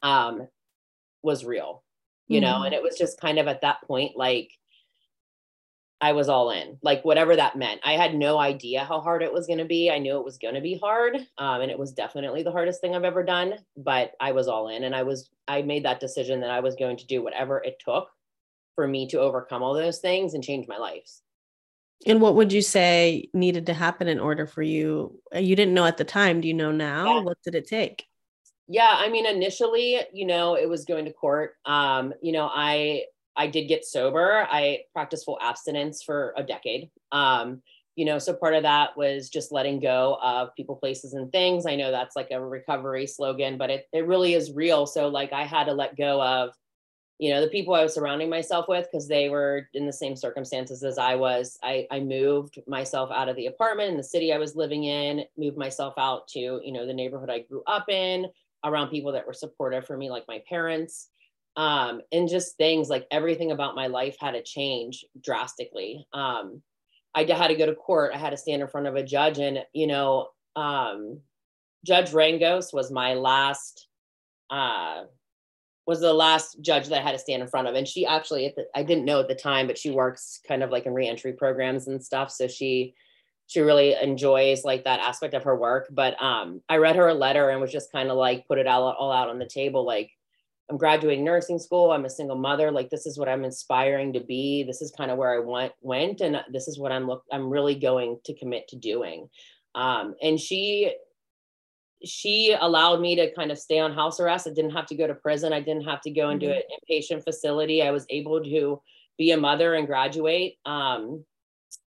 um 0.03 0.47
was 1.23 1.45
real 1.45 1.83
you 2.27 2.39
mm-hmm. 2.39 2.49
know 2.49 2.63
and 2.63 2.73
it 2.73 2.81
was 2.81 2.97
just 2.97 3.19
kind 3.19 3.39
of 3.39 3.47
at 3.47 3.61
that 3.61 3.81
point 3.83 4.15
like 4.15 4.51
i 5.99 6.11
was 6.13 6.29
all 6.29 6.49
in 6.51 6.77
like 6.81 7.05
whatever 7.05 7.35
that 7.35 7.55
meant. 7.55 7.79
I 7.83 7.93
had 7.93 8.15
no 8.15 8.39
idea 8.39 8.83
how 8.83 9.01
hard 9.01 9.21
it 9.21 9.31
was 9.31 9.45
going 9.45 9.59
to 9.59 9.65
be. 9.65 9.91
I 9.91 9.99
knew 9.99 10.17
it 10.17 10.25
was 10.25 10.39
going 10.39 10.55
to 10.55 10.61
be 10.61 10.79
hard 10.81 11.15
um, 11.37 11.61
and 11.61 11.69
it 11.69 11.77
was 11.77 11.91
definitely 11.93 12.41
the 12.41 12.51
hardest 12.51 12.81
thing 12.81 12.95
i've 12.95 13.03
ever 13.03 13.23
done 13.23 13.55
but 13.77 14.13
i 14.19 14.31
was 14.31 14.47
all 14.47 14.69
in 14.69 14.83
and 14.83 14.95
i 14.95 15.03
was 15.03 15.29
i 15.47 15.61
made 15.61 15.85
that 15.85 15.99
decision 15.99 16.41
that 16.41 16.49
i 16.49 16.59
was 16.59 16.75
going 16.75 16.97
to 16.97 17.05
do 17.05 17.23
whatever 17.23 17.61
it 17.63 17.81
took 17.85 18.09
for 18.75 18.87
me 18.87 19.07
to 19.09 19.19
overcome 19.19 19.61
all 19.61 19.73
those 19.73 19.99
things 19.99 20.33
and 20.33 20.43
change 20.43 20.67
my 20.67 20.77
life 20.77 21.21
and 22.05 22.21
what 22.21 22.35
would 22.35 22.51
you 22.51 22.61
say 22.61 23.29
needed 23.33 23.67
to 23.67 23.73
happen 23.73 24.07
in 24.07 24.19
order 24.19 24.47
for 24.47 24.61
you? 24.61 25.19
Uh, 25.33 25.39
you 25.39 25.55
didn't 25.55 25.73
know 25.73 25.85
at 25.85 25.97
the 25.97 26.03
time. 26.03 26.41
Do 26.41 26.47
you 26.47 26.53
know 26.53 26.71
now? 26.71 27.17
Yeah. 27.17 27.21
What 27.21 27.37
did 27.43 27.55
it 27.55 27.67
take? 27.67 28.05
Yeah, 28.67 28.93
I 28.93 29.09
mean, 29.09 29.25
initially, 29.25 29.99
you 30.13 30.25
know, 30.25 30.55
it 30.55 30.69
was 30.69 30.85
going 30.85 31.05
to 31.05 31.13
court. 31.13 31.55
Um, 31.65 32.13
you 32.21 32.31
know, 32.31 32.49
I 32.51 33.03
I 33.35 33.47
did 33.47 33.67
get 33.67 33.85
sober. 33.85 34.47
I 34.49 34.79
practiced 34.93 35.25
full 35.25 35.39
abstinence 35.41 36.03
for 36.03 36.33
a 36.37 36.43
decade. 36.43 36.89
Um, 37.11 37.61
you 37.95 38.05
know, 38.05 38.19
so 38.19 38.33
part 38.33 38.55
of 38.55 38.63
that 38.63 38.95
was 38.95 39.29
just 39.29 39.51
letting 39.51 39.79
go 39.79 40.17
of 40.23 40.55
people, 40.55 40.75
places, 40.77 41.13
and 41.13 41.31
things. 41.31 41.65
I 41.65 41.75
know 41.75 41.91
that's 41.91 42.15
like 42.15 42.29
a 42.31 42.43
recovery 42.43 43.07
slogan, 43.07 43.57
but 43.57 43.69
it 43.69 43.85
it 43.93 44.07
really 44.07 44.33
is 44.33 44.53
real. 44.53 44.85
So 44.85 45.09
like 45.09 45.33
I 45.33 45.43
had 45.43 45.65
to 45.65 45.73
let 45.73 45.97
go 45.97 46.21
of 46.21 46.51
you 47.21 47.29
know 47.31 47.39
the 47.39 47.47
people 47.47 47.73
i 47.73 47.83
was 47.83 47.93
surrounding 47.93 48.29
myself 48.29 48.65
with 48.67 48.87
because 48.91 49.07
they 49.07 49.29
were 49.29 49.69
in 49.73 49.85
the 49.85 49.93
same 49.93 50.15
circumstances 50.15 50.83
as 50.83 50.97
i 50.97 51.15
was. 51.15 51.57
I, 51.63 51.87
I 51.89 52.01
moved 52.01 52.59
myself 52.67 53.11
out 53.11 53.29
of 53.29 53.37
the 53.37 53.45
apartment 53.45 53.91
in 53.91 53.97
the 53.97 54.03
city 54.03 54.33
i 54.33 54.37
was 54.37 54.55
living 54.55 54.83
in 54.83 55.23
moved 55.37 55.57
myself 55.57 55.93
out 55.97 56.27
to 56.29 56.39
you 56.39 56.73
know 56.73 56.85
the 56.85 56.93
neighborhood 56.93 57.29
i 57.29 57.39
grew 57.39 57.63
up 57.67 57.87
in 57.89 58.27
around 58.63 58.89
people 58.89 59.11
that 59.13 59.25
were 59.25 59.33
supportive 59.33 59.85
for 59.85 59.97
me 59.97 60.09
like 60.09 60.27
my 60.27 60.41
parents. 60.47 61.09
Um, 61.57 62.01
and 62.11 62.29
just 62.29 62.55
things 62.55 62.89
like 62.89 63.07
everything 63.11 63.51
about 63.51 63.75
my 63.75 63.87
life 63.87 64.15
had 64.19 64.31
to 64.31 64.43
change 64.43 65.03
drastically. 65.21 66.07
Um, 66.13 66.61
i 67.13 67.23
had 67.23 67.49
to 67.49 67.55
go 67.55 67.65
to 67.65 67.75
court. 67.75 68.13
I 68.13 68.17
had 68.17 68.29
to 68.29 68.37
stand 68.37 68.61
in 68.61 68.69
front 68.69 68.87
of 68.87 68.95
a 68.95 69.03
judge 69.03 69.37
and 69.37 69.59
you 69.73 69.87
know 69.87 70.29
um, 70.55 71.19
judge 71.85 72.13
rangos 72.13 72.71
was 72.71 72.89
my 72.89 73.15
last 73.15 73.87
uh, 74.49 75.03
was 75.91 75.99
the 75.99 76.13
last 76.13 76.61
judge 76.61 76.87
that 76.87 76.97
I 76.97 77.01
had 77.01 77.11
to 77.11 77.19
stand 77.19 77.41
in 77.41 77.49
front 77.49 77.67
of. 77.67 77.75
And 77.75 77.85
she 77.85 78.05
actually, 78.05 78.53
the, 78.55 78.65
I 78.73 78.81
didn't 78.81 79.03
know 79.03 79.19
at 79.19 79.27
the 79.27 79.35
time, 79.35 79.67
but 79.67 79.77
she 79.77 79.91
works 79.91 80.39
kind 80.47 80.63
of 80.63 80.69
like 80.69 80.85
in 80.85 80.93
reentry 80.93 81.33
programs 81.33 81.89
and 81.89 82.01
stuff. 82.01 82.31
So 82.31 82.47
she, 82.47 82.93
she 83.47 83.59
really 83.59 83.93
enjoys 84.01 84.63
like 84.63 84.85
that 84.85 85.01
aspect 85.01 85.33
of 85.33 85.43
her 85.43 85.53
work. 85.53 85.89
But 85.91 86.15
um, 86.23 86.61
I 86.69 86.77
read 86.77 86.95
her 86.95 87.09
a 87.09 87.13
letter 87.13 87.49
and 87.49 87.59
was 87.59 87.73
just 87.73 87.91
kind 87.91 88.09
of 88.09 88.15
like 88.15 88.47
put 88.47 88.57
it 88.57 88.67
all, 88.67 88.89
all 88.89 89.11
out 89.11 89.27
on 89.27 89.37
the 89.37 89.45
table. 89.45 89.85
Like 89.85 90.11
I'm 90.69 90.77
graduating 90.77 91.25
nursing 91.25 91.59
school. 91.59 91.91
I'm 91.91 92.05
a 92.05 92.09
single 92.09 92.37
mother. 92.37 92.71
Like 92.71 92.89
this 92.89 93.05
is 93.05 93.19
what 93.19 93.27
I'm 93.27 93.43
inspiring 93.43 94.13
to 94.13 94.21
be. 94.21 94.63
This 94.63 94.81
is 94.81 94.93
kind 94.97 95.11
of 95.11 95.17
where 95.17 95.35
I 95.35 95.39
went, 95.39 95.73
went. 95.81 96.21
And 96.21 96.41
this 96.53 96.69
is 96.69 96.79
what 96.79 96.93
I'm 96.93 97.05
look, 97.05 97.25
I'm 97.33 97.49
really 97.49 97.75
going 97.75 98.19
to 98.23 98.33
commit 98.33 98.69
to 98.69 98.77
doing. 98.77 99.27
Um, 99.75 100.15
and 100.21 100.39
she 100.39 100.95
she 102.03 102.55
allowed 102.59 103.01
me 103.01 103.15
to 103.15 103.33
kind 103.33 103.51
of 103.51 103.59
stay 103.59 103.79
on 103.79 103.93
house 103.93 104.19
arrest. 104.19 104.47
I 104.47 104.51
didn't 104.51 104.71
have 104.71 104.87
to 104.87 104.95
go 104.95 105.07
to 105.07 105.13
prison. 105.13 105.53
I 105.53 105.59
didn't 105.59 105.85
have 105.85 106.01
to 106.01 106.11
go 106.11 106.29
into 106.29 106.47
mm-hmm. 106.47 106.57
an 106.57 106.63
inpatient 106.89 107.23
facility. 107.23 107.81
I 107.81 107.91
was 107.91 108.05
able 108.09 108.43
to 108.43 108.81
be 109.17 109.31
a 109.31 109.37
mother 109.37 109.75
and 109.75 109.87
graduate. 109.87 110.57
Um, 110.65 111.23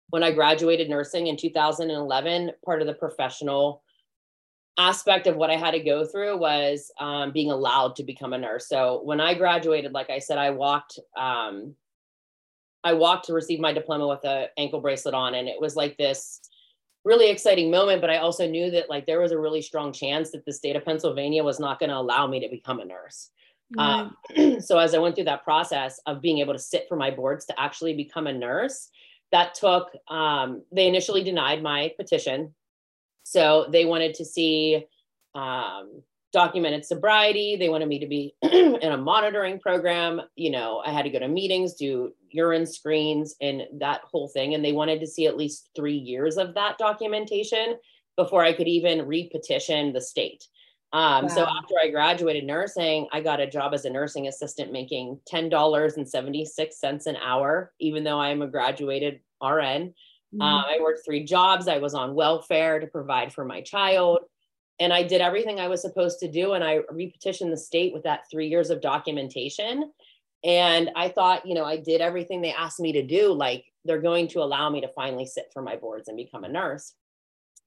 when 0.09 0.23
I 0.23 0.31
graduated 0.31 0.89
nursing 0.89 1.27
in 1.27 1.35
2011, 1.35 2.51
part 2.63 2.81
of 2.81 2.87
the 2.87 2.93
professional 2.93 3.83
aspect 4.77 5.27
of 5.27 5.35
what 5.35 5.49
I 5.49 5.55
had 5.55 5.71
to 5.71 5.79
go 5.79 6.05
through 6.05 6.37
was 6.37 6.91
um, 6.99 7.31
being 7.31 7.51
allowed 7.51 7.95
to 7.97 8.03
become 8.03 8.33
a 8.33 8.37
nurse. 8.37 8.69
So 8.69 9.01
when 9.03 9.19
I 9.19 9.33
graduated, 9.33 9.91
like 9.91 10.09
I 10.09 10.19
said, 10.19 10.37
I 10.37 10.51
walked, 10.51 10.99
um, 11.17 11.75
I 12.83 12.93
walked 12.93 13.25
to 13.25 13.33
receive 13.33 13.59
my 13.59 13.73
diploma 13.73 14.07
with 14.07 14.23
a 14.23 14.47
ankle 14.57 14.79
bracelet 14.79 15.15
on, 15.15 15.33
and 15.33 15.49
it 15.49 15.59
was 15.59 15.75
like 15.75 15.97
this 15.97 16.39
really 17.07 17.29
exciting 17.29 17.71
moment. 17.71 18.01
But 18.01 18.09
I 18.09 18.17
also 18.17 18.47
knew 18.47 18.69
that 18.71 18.89
like 18.89 19.05
there 19.05 19.21
was 19.21 19.31
a 19.31 19.39
really 19.39 19.61
strong 19.61 19.91
chance 19.91 20.31
that 20.31 20.45
the 20.45 20.53
state 20.53 20.75
of 20.75 20.85
Pennsylvania 20.85 21.43
was 21.43 21.59
not 21.59 21.79
going 21.79 21.89
to 21.89 21.97
allow 21.97 22.27
me 22.27 22.39
to 22.41 22.49
become 22.49 22.79
a 22.79 22.85
nurse. 22.85 23.29
Um, 23.77 24.15
so 24.59 24.77
as 24.77 24.93
I 24.93 24.99
went 24.99 25.15
through 25.15 25.25
that 25.25 25.43
process 25.43 25.99
of 26.05 26.21
being 26.21 26.39
able 26.39 26.53
to 26.53 26.59
sit 26.59 26.85
for 26.87 26.95
my 26.95 27.11
boards 27.11 27.45
to 27.45 27.59
actually 27.59 27.95
become 27.95 28.27
a 28.27 28.33
nurse, 28.33 28.89
that 29.31 29.55
took. 29.55 29.89
Um, 30.07 30.63
they 30.71 30.87
initially 30.87 31.23
denied 31.23 31.61
my 31.61 31.91
petition 31.97 32.53
so 33.29 33.67
they 33.69 33.83
wanted 33.83 34.13
to 34.15 34.25
see 34.25 34.85
um, 35.35 36.01
documented 36.33 36.85
sobriety. 36.85 37.55
They 37.55 37.69
wanted 37.69 37.87
me 37.87 37.99
to 37.99 38.07
be 38.07 38.35
in 38.41 38.91
a 38.91 38.97
monitoring 38.97 39.59
program. 39.59 40.21
You 40.35 40.51
know, 40.51 40.81
I 40.85 40.91
had 40.91 41.03
to 41.03 41.09
go 41.09 41.19
to 41.19 41.27
meetings, 41.27 41.75
do 41.75 42.13
urine 42.31 42.65
screens, 42.65 43.35
and 43.41 43.63
that 43.79 44.01
whole 44.03 44.27
thing. 44.27 44.53
And 44.53 44.63
they 44.63 44.73
wanted 44.73 44.99
to 44.99 45.07
see 45.07 45.27
at 45.27 45.37
least 45.37 45.69
three 45.75 45.97
years 45.97 46.37
of 46.37 46.53
that 46.55 46.77
documentation 46.77 47.77
before 48.15 48.43
I 48.43 48.53
could 48.53 48.67
even 48.67 49.07
repetition 49.07 49.93
the 49.93 50.01
state. 50.01 50.43
Um, 50.93 51.25
wow. 51.25 51.27
So 51.27 51.41
after 51.41 51.75
I 51.81 51.89
graduated 51.89 52.45
nursing, 52.45 53.07
I 53.11 53.21
got 53.21 53.39
a 53.39 53.47
job 53.47 53.73
as 53.73 53.85
a 53.85 53.89
nursing 53.89 54.27
assistant 54.27 54.71
making 54.71 55.19
$10.76 55.31 57.07
an 57.07 57.15
hour, 57.17 57.73
even 57.79 58.03
though 58.03 58.19
I 58.19 58.29
am 58.29 58.41
a 58.41 58.47
graduated 58.47 59.19
RN. 59.41 59.93
Mm-hmm. 60.33 60.41
Um, 60.41 60.65
I 60.67 60.79
worked 60.81 61.05
three 61.05 61.23
jobs. 61.23 61.67
I 61.67 61.77
was 61.77 61.93
on 61.93 62.15
welfare 62.15 62.79
to 62.79 62.87
provide 62.87 63.33
for 63.33 63.45
my 63.45 63.61
child. 63.61 64.19
And 64.79 64.93
I 64.93 65.03
did 65.03 65.21
everything 65.21 65.59
I 65.59 65.67
was 65.67 65.81
supposed 65.81 66.19
to 66.19 66.31
do. 66.31 66.53
And 66.53 66.63
I 66.63 66.79
repetitioned 66.91 67.49
the 67.49 67.57
state 67.57 67.93
with 67.93 68.03
that 68.03 68.25
three 68.29 68.47
years 68.47 68.69
of 68.69 68.81
documentation. 68.81 69.91
And 70.43 70.91
I 70.95 71.09
thought, 71.09 71.47
you 71.47 71.55
know, 71.55 71.65
I 71.65 71.77
did 71.77 71.99
everything 71.99 72.41
they 72.41 72.53
asked 72.53 72.79
me 72.79 72.93
to 72.93 73.03
do. 73.03 73.33
Like 73.33 73.65
they're 73.85 74.01
going 74.01 74.27
to 74.29 74.39
allow 74.39 74.69
me 74.69 74.81
to 74.81 74.87
finally 74.89 75.25
sit 75.25 75.49
for 75.51 75.61
my 75.61 75.77
boards 75.77 76.07
and 76.07 76.17
become 76.17 76.43
a 76.43 76.49
nurse. 76.49 76.93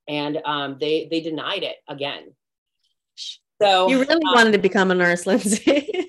And 0.08 0.38
um, 0.44 0.76
they 0.80 1.08
they 1.10 1.20
denied 1.20 1.62
it 1.62 1.76
again. 1.88 2.34
So 3.60 3.88
you 3.88 4.00
really 4.00 4.14
um, 4.14 4.34
wanted 4.34 4.52
to 4.52 4.58
become 4.58 4.90
a 4.90 4.94
nurse, 4.94 5.26
Lindsay. 5.26 6.06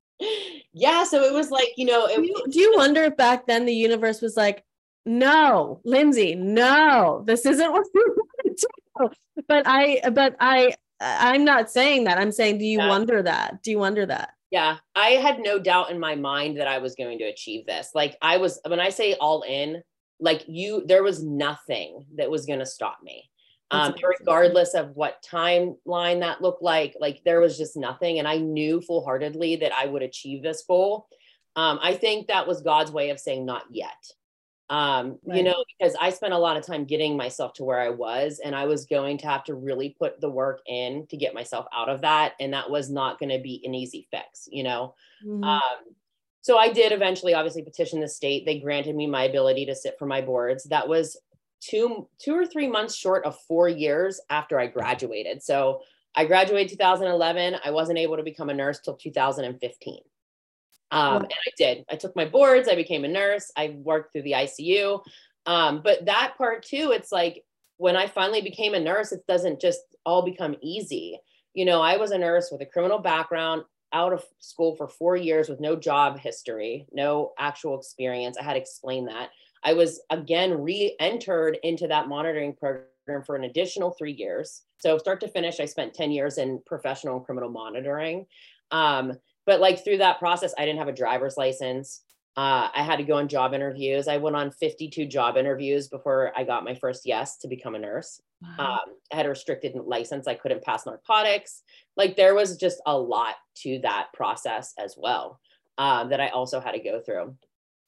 yeah. 0.72 1.04
So 1.04 1.22
it 1.22 1.32
was 1.32 1.50
like, 1.50 1.68
you 1.76 1.86
know, 1.86 2.06
it, 2.06 2.16
do, 2.16 2.22
you, 2.22 2.44
do 2.50 2.60
you 2.60 2.74
wonder 2.76 3.02
if 3.04 3.16
back 3.16 3.46
then 3.46 3.64
the 3.64 3.74
universe 3.74 4.20
was 4.20 4.36
like, 4.36 4.64
no, 5.04 5.80
Lindsay, 5.84 6.34
no, 6.34 7.24
this 7.26 7.46
isn't 7.46 7.72
what 7.72 7.86
you 7.94 8.16
want 8.16 8.58
to 8.58 8.68
do. 8.98 9.10
But 9.48 9.64
I, 9.66 10.00
but 10.12 10.36
I, 10.40 10.74
I'm 11.00 11.44
not 11.44 11.70
saying 11.70 12.04
that. 12.04 12.18
I'm 12.18 12.32
saying, 12.32 12.58
do 12.58 12.64
you 12.64 12.78
yeah. 12.78 12.88
wonder 12.88 13.22
that? 13.22 13.62
Do 13.62 13.70
you 13.70 13.78
wonder 13.78 14.06
that? 14.06 14.30
Yeah, 14.50 14.78
I 14.94 15.10
had 15.10 15.40
no 15.40 15.58
doubt 15.58 15.90
in 15.90 15.98
my 15.98 16.14
mind 16.14 16.58
that 16.58 16.68
I 16.68 16.78
was 16.78 16.94
going 16.94 17.18
to 17.18 17.24
achieve 17.24 17.66
this. 17.66 17.90
Like 17.94 18.16
I 18.22 18.36
was, 18.36 18.60
when 18.66 18.80
I 18.80 18.90
say 18.90 19.14
all 19.14 19.42
in, 19.42 19.82
like 20.20 20.44
you, 20.46 20.84
there 20.86 21.02
was 21.02 21.22
nothing 21.22 22.06
that 22.16 22.30
was 22.30 22.46
going 22.46 22.60
to 22.60 22.66
stop 22.66 22.98
me. 23.02 23.28
Um, 23.72 23.96
regardless 24.00 24.74
of 24.74 24.94
what 24.94 25.26
timeline 25.28 26.20
that 26.20 26.40
looked 26.40 26.62
like, 26.62 26.94
like 27.00 27.22
there 27.24 27.40
was 27.40 27.58
just 27.58 27.76
nothing. 27.76 28.20
And 28.20 28.28
I 28.28 28.38
knew 28.38 28.80
full 28.80 29.04
heartedly 29.04 29.56
that 29.56 29.72
I 29.74 29.86
would 29.86 30.02
achieve 30.02 30.44
this 30.44 30.62
goal. 30.68 31.08
Um, 31.56 31.80
I 31.82 31.94
think 31.94 32.28
that 32.28 32.46
was 32.46 32.62
God's 32.62 32.92
way 32.92 33.10
of 33.10 33.18
saying, 33.18 33.44
not 33.44 33.64
yet 33.70 33.90
um 34.68 35.18
right. 35.24 35.38
you 35.38 35.42
know 35.44 35.64
because 35.78 35.94
i 36.00 36.10
spent 36.10 36.32
a 36.32 36.38
lot 36.38 36.56
of 36.56 36.66
time 36.66 36.84
getting 36.84 37.16
myself 37.16 37.52
to 37.52 37.62
where 37.62 37.78
i 37.78 37.88
was 37.88 38.40
and 38.44 38.54
i 38.54 38.64
was 38.64 38.84
going 38.84 39.16
to 39.16 39.26
have 39.26 39.44
to 39.44 39.54
really 39.54 39.94
put 39.98 40.20
the 40.20 40.28
work 40.28 40.60
in 40.66 41.06
to 41.06 41.16
get 41.16 41.34
myself 41.34 41.66
out 41.72 41.88
of 41.88 42.00
that 42.00 42.32
and 42.40 42.52
that 42.52 42.68
was 42.68 42.90
not 42.90 43.18
going 43.20 43.28
to 43.28 43.38
be 43.38 43.62
an 43.64 43.74
easy 43.74 44.08
fix 44.10 44.48
you 44.50 44.64
know? 44.64 44.94
Mm-hmm. 45.24 45.44
um 45.44 45.94
so 46.40 46.58
i 46.58 46.72
did 46.72 46.92
eventually 46.92 47.34
obviously 47.34 47.62
petition 47.62 48.00
the 48.00 48.08
state. 48.08 48.46
They 48.46 48.60
granted 48.60 48.94
me 48.94 49.06
my 49.06 49.24
ability 49.24 49.66
to 49.66 49.74
sit 49.74 49.98
for 49.98 50.06
my 50.06 50.20
boards. 50.20 50.64
That 50.64 50.88
was 50.88 51.16
two 51.60 52.08
two 52.18 52.34
or 52.34 52.46
three 52.46 52.68
months 52.68 52.94
short 52.94 53.24
of 53.24 53.36
four 53.48 53.68
years 53.68 54.20
after 54.30 54.58
i 54.60 54.66
graduated. 54.66 55.42
So 55.42 55.80
i 56.14 56.24
graduated 56.24 56.70
2011 56.70 57.56
i 57.64 57.70
wasn't 57.70 57.98
able 57.98 58.16
to 58.16 58.22
become 58.22 58.48
a 58.48 58.54
nurse 58.54 58.80
till 58.80 58.94
2015 58.94 60.00
um, 60.90 61.22
and 61.22 61.32
I 61.32 61.50
did. 61.56 61.84
I 61.90 61.96
took 61.96 62.14
my 62.14 62.24
boards. 62.24 62.68
I 62.68 62.74
became 62.74 63.04
a 63.04 63.08
nurse. 63.08 63.50
I 63.56 63.76
worked 63.82 64.12
through 64.12 64.22
the 64.22 64.32
ICU. 64.32 65.00
Um, 65.46 65.80
but 65.82 66.06
that 66.06 66.34
part 66.38 66.64
too, 66.64 66.92
it's 66.92 67.12
like 67.12 67.44
when 67.76 67.96
I 67.96 68.06
finally 68.06 68.40
became 68.40 68.74
a 68.74 68.80
nurse, 68.80 69.12
it 69.12 69.26
doesn't 69.26 69.60
just 69.60 69.80
all 70.04 70.22
become 70.22 70.56
easy. 70.62 71.18
You 71.54 71.64
know, 71.64 71.80
I 71.80 71.96
was 71.96 72.10
a 72.10 72.18
nurse 72.18 72.48
with 72.50 72.60
a 72.60 72.66
criminal 72.66 72.98
background, 72.98 73.62
out 73.92 74.12
of 74.12 74.24
school 74.40 74.74
for 74.76 74.88
four 74.88 75.16
years 75.16 75.48
with 75.48 75.60
no 75.60 75.76
job 75.76 76.18
history, 76.18 76.86
no 76.92 77.32
actual 77.38 77.78
experience. 77.78 78.36
I 78.36 78.42
had 78.42 78.54
to 78.54 78.60
explain 78.60 79.06
that. 79.06 79.30
I 79.62 79.72
was 79.72 80.00
again 80.10 80.62
re 80.62 80.94
entered 81.00 81.58
into 81.62 81.86
that 81.88 82.08
monitoring 82.08 82.54
program 82.54 83.22
for 83.24 83.36
an 83.36 83.44
additional 83.44 83.92
three 83.92 84.12
years. 84.12 84.62
So, 84.78 84.98
start 84.98 85.20
to 85.20 85.28
finish, 85.28 85.60
I 85.60 85.64
spent 85.64 85.94
10 85.94 86.10
years 86.10 86.38
in 86.38 86.60
professional 86.66 87.16
and 87.16 87.24
criminal 87.24 87.48
monitoring. 87.48 88.26
Um, 88.70 89.14
but 89.46 89.60
like 89.60 89.82
through 89.82 89.98
that 89.98 90.18
process, 90.18 90.52
I 90.58 90.64
didn't 90.64 90.78
have 90.78 90.88
a 90.88 90.92
driver's 90.92 91.36
license. 91.36 92.02
Uh, 92.36 92.68
I 92.74 92.82
had 92.82 92.96
to 92.96 93.04
go 93.04 93.16
on 93.16 93.28
job 93.28 93.54
interviews. 93.54 94.08
I 94.08 94.18
went 94.18 94.36
on 94.36 94.50
52 94.50 95.06
job 95.06 95.38
interviews 95.38 95.88
before 95.88 96.32
I 96.36 96.44
got 96.44 96.64
my 96.64 96.74
first 96.74 97.06
yes 97.06 97.38
to 97.38 97.48
become 97.48 97.74
a 97.74 97.78
nurse. 97.78 98.20
Wow. 98.42 98.74
Um, 98.74 98.94
I 99.10 99.16
had 99.16 99.24
a 99.24 99.30
restricted 99.30 99.74
license. 99.74 100.26
I 100.26 100.34
couldn't 100.34 100.62
pass 100.62 100.84
narcotics. 100.84 101.62
Like 101.96 102.16
there 102.16 102.34
was 102.34 102.58
just 102.58 102.82
a 102.84 102.98
lot 102.98 103.36
to 103.62 103.78
that 103.82 104.08
process 104.12 104.74
as 104.78 104.96
well 104.98 105.40
um, 105.78 106.10
that 106.10 106.20
I 106.20 106.28
also 106.28 106.60
had 106.60 106.72
to 106.72 106.78
go 106.78 107.00
through 107.00 107.34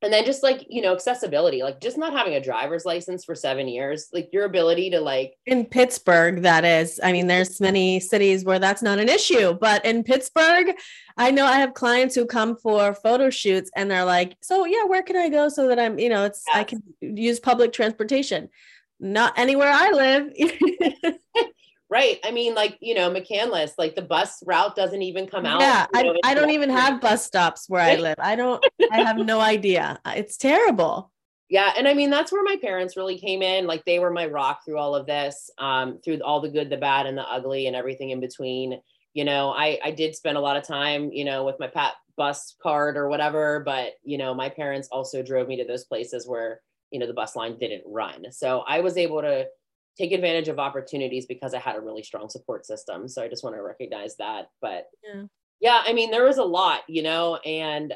and 0.03 0.13
then 0.13 0.25
just 0.25 0.43
like 0.43 0.65
you 0.69 0.81
know 0.81 0.93
accessibility 0.93 1.63
like 1.63 1.81
just 1.81 1.99
not 1.99 2.13
having 2.13 2.35
a 2.35 2.41
driver's 2.41 2.85
license 2.85 3.25
for 3.25 3.35
seven 3.35 3.67
years 3.67 4.09
like 4.13 4.29
your 4.33 4.45
ability 4.45 4.91
to 4.91 5.01
like 5.01 5.35
in 5.47 5.65
pittsburgh 5.65 6.43
that 6.43 6.65
is. 6.65 7.01
I 7.03 7.13
mean 7.13 7.27
there's 7.27 7.61
many 7.61 8.01
cities 8.01 8.45
where 8.45 8.59
that's 8.59 8.83
not 8.83 8.99
an 8.99 9.09
issue 9.09 9.55
but 9.55 9.85
in 9.85 10.05
pittsburgh 10.05 10.75
i 11.17 11.31
know 11.31 11.45
i 11.45 11.59
have 11.59 11.75
clients 11.75 12.15
who 12.15 12.27
come 12.27 12.57
for 12.57 12.95
photo 12.95 13.31
shoots 13.31 13.71
and 13.77 13.91
they're 13.91 14.05
like 14.05 14.37
so 14.41 14.65
yeah 14.65 14.85
where 14.85 15.03
can 15.03 15.17
i 15.17 15.29
go 15.29 15.49
so 15.49 15.69
that 15.69 15.79
i'm 15.79 15.99
you 15.99 16.09
know 16.09 16.25
it's 16.25 16.45
yes. 16.47 16.57
i 16.57 16.65
can 16.65 16.83
use 17.01 17.41
public 17.41 17.73
transportation? 17.73 18.49
Not 19.01 19.39
anywhere 19.39 19.71
i 19.73 19.91
live 19.91 20.33
Right. 21.91 22.19
I 22.23 22.33
mean, 22.33 22.55
like, 22.55 22.77
you 22.81 22.95
know, 22.95 23.11
McCandless, 23.11 23.73
like 23.79 23.95
the 23.95 24.03
bus 24.03 24.43
route 24.45 24.77
doesn't 24.77 25.01
even 25.01 25.27
come 25.27 25.47
out. 25.47 25.61
Yeah. 25.61 25.87
You 25.95 26.03
know, 26.03 26.19
I, 26.23 26.33
I 26.33 26.35
don't 26.35 26.51
even 26.51 26.69
have 26.69 27.01
bus 27.01 27.25
stops 27.25 27.65
where 27.69 27.81
I 27.81 27.97
live. 27.97 28.17
I 28.19 28.37
don't, 28.37 28.63
I 28.93 29.01
have 29.01 29.17
no 29.17 29.41
idea. 29.41 29.99
It's 30.05 30.37
terrible. 30.37 31.11
Yeah. 31.49 31.73
And 31.79 31.89
I 31.89 31.95
mean, 31.95 32.11
that's 32.11 32.31
where 32.31 32.45
my 32.45 32.57
parents 32.61 32.95
really 32.95 33.19
came 33.19 33.41
in. 33.41 33.67
Like 33.67 33.87
they 33.87 34.01
were 34.01 34.11
my 34.11 34.27
rock 34.27 34.67
through 34.67 34.77
all 34.77 34.95
of 34.95 35.07
this, 35.07 35.51
um, 35.57 35.99
through 36.05 36.21
all 36.21 36.43
the 36.43 36.51
good, 36.51 36.69
the 36.69 36.77
bad, 36.77 37.07
and 37.07 37.17
the 37.17 37.23
ugly 37.23 37.69
and 37.69 37.75
everything 37.75 38.11
in 38.11 38.21
between. 38.21 38.83
You 39.15 39.25
know, 39.25 39.51
I, 39.51 39.79
I 39.83 39.91
did 39.91 40.15
spend 40.15 40.37
a 40.37 40.43
lot 40.43 40.59
of 40.59 40.65
time, 40.65 41.11
you 41.11 41.25
know, 41.25 41.45
with 41.45 41.59
my 41.59 41.69
PAT 41.69 41.95
bus 42.19 42.55
card 42.63 42.99
or 42.99 43.09
whatever, 43.09 43.61
but, 43.61 43.95
you 44.05 44.19
know, 44.19 44.35
my 44.35 44.51
parents 44.51 44.89
also 44.93 45.23
drove 45.23 45.49
me 45.49 45.57
to 45.57 45.65
those 45.65 45.85
places 45.85 46.29
where, 46.29 46.61
you 46.91 46.99
know, 46.99 47.07
the 47.07 47.15
bus 47.15 47.35
line 47.35 47.57
didn't 47.57 47.85
run. 47.87 48.31
So 48.31 48.61
I 48.69 48.81
was 48.81 48.99
able 48.99 49.23
to, 49.23 49.47
take 49.99 50.13
advantage 50.13 50.49
of 50.49 50.59
opportunities 50.59 51.27
because 51.27 51.55
I 51.55 51.59
had 51.59 51.77
a 51.77 51.81
really 51.81 52.03
strong 52.03 52.29
support 52.29 52.65
system. 52.65 53.09
So 53.09 53.23
I 53.23 53.29
just 53.29 53.43
want 53.43 53.57
to 53.57 53.63
recognize 53.63 54.17
that. 54.17 54.51
But 54.63 54.89
yeah, 55.03 55.25
yeah 55.61 55.83
I 55.85 55.93
mean, 55.93 56.11
there 56.11 56.25
was 56.25 56.39
a 56.39 56.45
lot, 56.45 56.83
you 56.89 57.03
know, 57.03 57.37
and 57.37 57.93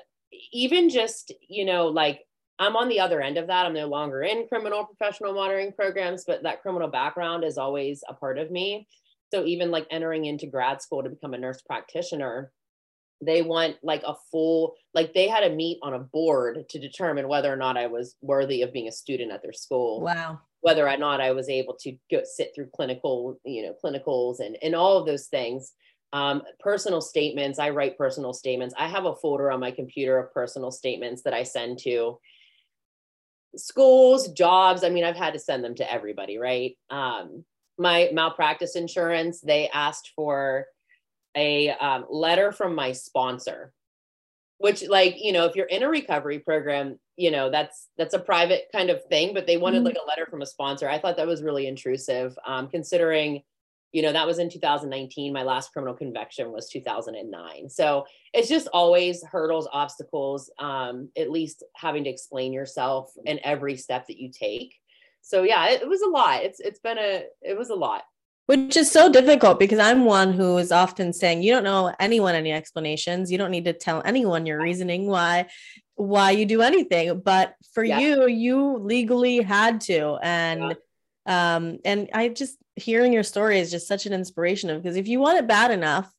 even 0.52 0.90
just, 0.90 1.32
you 1.48 1.64
know, 1.64 1.86
like 1.86 2.20
I'm 2.58 2.76
on 2.76 2.88
the 2.88 3.00
other 3.00 3.20
end 3.20 3.38
of 3.38 3.46
that. 3.46 3.66
I'm 3.66 3.74
no 3.74 3.86
longer 3.86 4.22
in 4.22 4.48
criminal 4.48 4.84
professional 4.84 5.32
monitoring 5.32 5.72
programs, 5.72 6.24
but 6.26 6.42
that 6.42 6.62
criminal 6.62 6.88
background 6.88 7.44
is 7.44 7.56
always 7.56 8.02
a 8.08 8.14
part 8.14 8.38
of 8.38 8.50
me. 8.50 8.88
So 9.32 9.44
even 9.44 9.70
like 9.70 9.86
entering 9.90 10.24
into 10.24 10.46
grad 10.46 10.82
school 10.82 11.02
to 11.02 11.08
become 11.08 11.34
a 11.34 11.38
nurse 11.38 11.62
practitioner, 11.62 12.52
they 13.24 13.42
want 13.42 13.76
like 13.82 14.02
a 14.04 14.14
full 14.32 14.74
like 14.94 15.14
they 15.14 15.28
had 15.28 15.44
a 15.44 15.54
meet 15.54 15.78
on 15.82 15.94
a 15.94 16.00
board 16.00 16.68
to 16.70 16.80
determine 16.80 17.28
whether 17.28 17.52
or 17.52 17.56
not 17.56 17.76
I 17.76 17.86
was 17.86 18.16
worthy 18.20 18.62
of 18.62 18.72
being 18.72 18.88
a 18.88 18.92
student 18.92 19.30
at 19.30 19.42
their 19.42 19.52
school. 19.52 20.00
Wow 20.00 20.40
whether 20.62 20.88
or 20.88 20.96
not 20.96 21.20
I 21.20 21.33
was 21.33 21.48
able 21.48 21.75
to 21.81 21.96
go 22.11 22.22
sit 22.25 22.53
through 22.55 22.70
clinical, 22.75 23.38
you 23.44 23.62
know, 23.62 23.75
clinicals 23.85 24.40
and, 24.40 24.57
and 24.62 24.75
all 24.75 24.96
of 24.96 25.07
those 25.07 25.27
things. 25.27 25.72
Um, 26.12 26.42
personal 26.61 27.01
statements, 27.01 27.59
I 27.59 27.70
write 27.70 27.98
personal 27.98 28.33
statements. 28.33 28.75
I 28.79 28.87
have 28.87 29.05
a 29.05 29.14
folder 29.16 29.51
on 29.51 29.61
my 29.61 29.72
computer 29.72 30.18
of 30.18 30.33
personal 30.33 30.70
statements 30.70 31.22
that 31.22 31.35
I 31.35 31.42
send 31.42 31.81
to 31.81 32.18
schools, 33.57 34.29
jobs. 34.33 34.85
I 34.85 34.90
mean, 34.90 35.05
I've 35.05 35.16
had 35.16 35.33
to 35.33 35.38
send 35.38 35.64
them 35.64 35.75
to 35.77 35.92
everybody, 35.92 36.38
right? 36.38 36.77
Um, 36.90 37.44
my 37.77 38.11
malpractice 38.12 38.77
insurance, 38.77 39.40
they 39.40 39.68
asked 39.68 40.12
for 40.14 40.66
a 41.37 41.70
um, 41.70 42.07
letter 42.09 42.53
from 42.53 42.75
my 42.75 42.92
sponsor 42.92 43.72
which 44.62 44.88
like 44.88 45.16
you 45.18 45.33
know 45.33 45.44
if 45.44 45.57
you're 45.57 45.66
in 45.66 45.83
a 45.83 45.88
recovery 45.88 46.38
program 46.38 46.96
you 47.16 47.33
know 47.33 47.51
that's 47.51 47.88
that's 47.98 48.14
a 48.14 48.18
private 48.18 48.68
kind 48.70 48.90
of 48.90 49.05
thing 49.07 49.35
but 49.35 49.44
they 49.44 49.57
wanted 49.57 49.79
mm-hmm. 49.79 49.87
like 49.87 49.96
a 49.96 50.09
letter 50.09 50.25
from 50.31 50.40
a 50.40 50.46
sponsor. 50.46 50.88
I 50.88 51.01
thought 51.01 51.16
that 51.16 51.27
was 51.27 51.42
really 51.42 51.66
intrusive 51.66 52.38
um, 52.46 52.68
considering 52.68 53.42
you 53.90 54.03
know 54.03 54.12
that 54.12 54.27
was 54.27 54.38
in 54.38 54.48
2019 54.48 55.33
my 55.33 55.42
last 55.42 55.72
criminal 55.72 55.94
conviction 55.94 56.53
was 56.53 56.68
2009 56.68 57.68
so 57.68 58.07
it's 58.33 58.48
just 58.48 58.68
always 58.72 59.22
hurdles 59.25 59.68
obstacles 59.72 60.48
um, 60.61 61.09
at 61.18 61.31
least 61.31 61.64
having 61.75 62.05
to 62.05 62.11
explain 62.11 62.53
yourself 62.53 63.12
in 63.27 63.40
every 63.42 63.77
step 63.77 64.07
that 64.07 64.16
you 64.16 64.31
take. 64.31 64.77
So 65.22 65.42
yeah 65.42 65.70
it, 65.70 65.83
it 65.83 65.88
was 65.88 66.03
a 66.03 66.09
lot. 66.09 66.44
It's 66.44 66.61
it's 66.61 66.81
been 66.81 66.98
a 66.98 67.25
it 67.42 67.59
was 67.59 67.70
a 67.70 67.75
lot 67.75 68.05
which 68.46 68.76
is 68.76 68.90
so 68.90 69.11
difficult 69.11 69.59
because 69.59 69.78
I'm 69.78 70.05
one 70.05 70.33
who 70.33 70.59
is 70.59 70.72
often 70.72 71.12
saying 71.12 71.42
you 71.42 71.52
don't 71.52 71.64
know 71.64 71.94
anyone 72.00 72.35
any 72.35 72.52
explanations. 72.52 73.31
You 73.31 73.38
don't 73.38 73.50
need 73.50 73.64
to 73.66 73.72
tell 73.72 74.02
anyone 74.05 74.46
your 74.46 74.61
reasoning 74.61 75.07
why 75.07 75.46
why 75.94 76.33
you 76.33 76.46
do 76.46 76.62
anything. 76.62 77.20
But 77.20 77.55
for 77.74 77.85
yeah. 77.85 77.98
you, 77.98 78.26
you 78.26 78.78
legally 78.78 79.42
had 79.42 79.81
to. 79.83 80.18
And 80.22 80.76
yeah. 81.26 81.55
um 81.55 81.78
and 81.85 82.09
I 82.12 82.28
just 82.28 82.57
hearing 82.76 83.12
your 83.12 83.22
story 83.22 83.61
is 83.61 83.70
just 83.70 83.87
such 83.87 84.07
an 84.07 84.12
inspiration 84.12 84.70
of 84.70 84.83
because 84.83 84.96
if 84.96 85.09
you 85.09 85.20
want 85.20 85.38
it 85.38 85.46
bad 85.46 85.70
enough, 85.70 86.11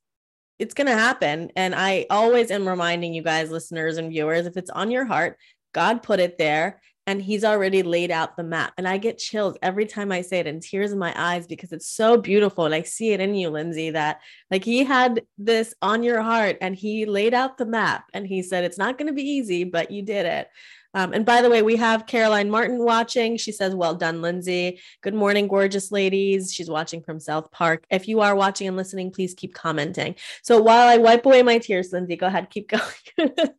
it's 0.60 0.74
going 0.74 0.88
to 0.88 0.94
happen. 0.94 1.52
And 1.56 1.74
I 1.74 2.06
always 2.10 2.52
am 2.52 2.68
reminding 2.68 3.14
you 3.14 3.24
guys, 3.24 3.50
listeners 3.50 3.98
and 3.98 4.12
viewers, 4.12 4.46
if 4.46 4.56
it's 4.56 4.70
on 4.70 4.92
your 4.92 5.04
heart, 5.04 5.38
God 5.74 6.04
put 6.04 6.20
it 6.20 6.38
there 6.38 6.80
and 7.06 7.22
he's 7.22 7.44
already 7.44 7.84
laid 7.84 8.12
out 8.12 8.38
the 8.38 8.44
map. 8.44 8.74
And 8.78 8.88
I 8.88 8.98
get 8.98 9.18
chills 9.18 9.58
every 9.62 9.86
time 9.86 10.12
I 10.12 10.22
say 10.22 10.40
it 10.40 10.48
and 10.48 10.62
tears 10.62 10.92
in 10.92 11.00
my 11.00 11.14
eyes 11.16 11.48
because 11.48 11.72
it's 11.72 11.88
so 11.88 12.18
beautiful. 12.18 12.66
And 12.66 12.74
I 12.74 12.84
see 12.84 13.12
it 13.12 13.20
in 13.20 13.36
you, 13.36 13.50
Lindsay, 13.50 13.90
that 13.92 14.22
like 14.50 14.64
he 14.64 14.84
had 14.84 15.24
this 15.38 15.74
on 15.82 16.04
your 16.04 16.22
heart 16.22 16.58
and 16.62 16.76
he 16.76 17.06
laid 17.06 17.34
out 17.34 17.58
the 17.58 17.66
map 17.66 18.06
and 18.14 18.26
he 18.26 18.42
said, 18.42 18.64
it's 18.64 18.78
not 18.78 18.98
going 18.98 19.08
to 19.08 19.14
be 19.14 19.24
easy, 19.24 19.64
but 19.66 19.92
you 19.92 20.02
did 20.02 20.26
it. 20.26 20.48
Um, 20.96 21.12
and 21.12 21.26
by 21.26 21.42
the 21.42 21.50
way, 21.50 21.62
we 21.64 21.76
have 21.78 22.06
Caroline 22.06 22.52
Martin 22.52 22.78
watching. 22.78 23.38
She 23.38 23.52
says, 23.52 23.74
Well 23.74 23.96
done, 23.96 24.22
Lindsay. 24.22 24.80
Good 25.02 25.16
morning, 25.16 25.48
gorgeous 25.48 25.92
ladies. 25.92 26.54
She's 26.54 26.70
watching 26.70 27.02
from 27.02 27.20
South 27.20 27.52
Park. 27.52 27.86
If 27.90 28.08
you 28.08 28.22
are 28.22 28.36
watching 28.36 28.68
and 28.68 28.78
listening, 28.78 29.10
please 29.10 29.34
keep 29.34 29.56
commenting. 29.56 30.16
So 30.44 30.62
while 30.62 30.88
I 30.88 30.98
wipe 30.98 31.26
away 31.26 31.42
my 31.42 31.58
tears, 31.58 31.92
Lindsay, 31.92 32.16
go 32.16 32.28
ahead, 32.28 32.52
keep 32.52 32.70
going. 33.18 33.50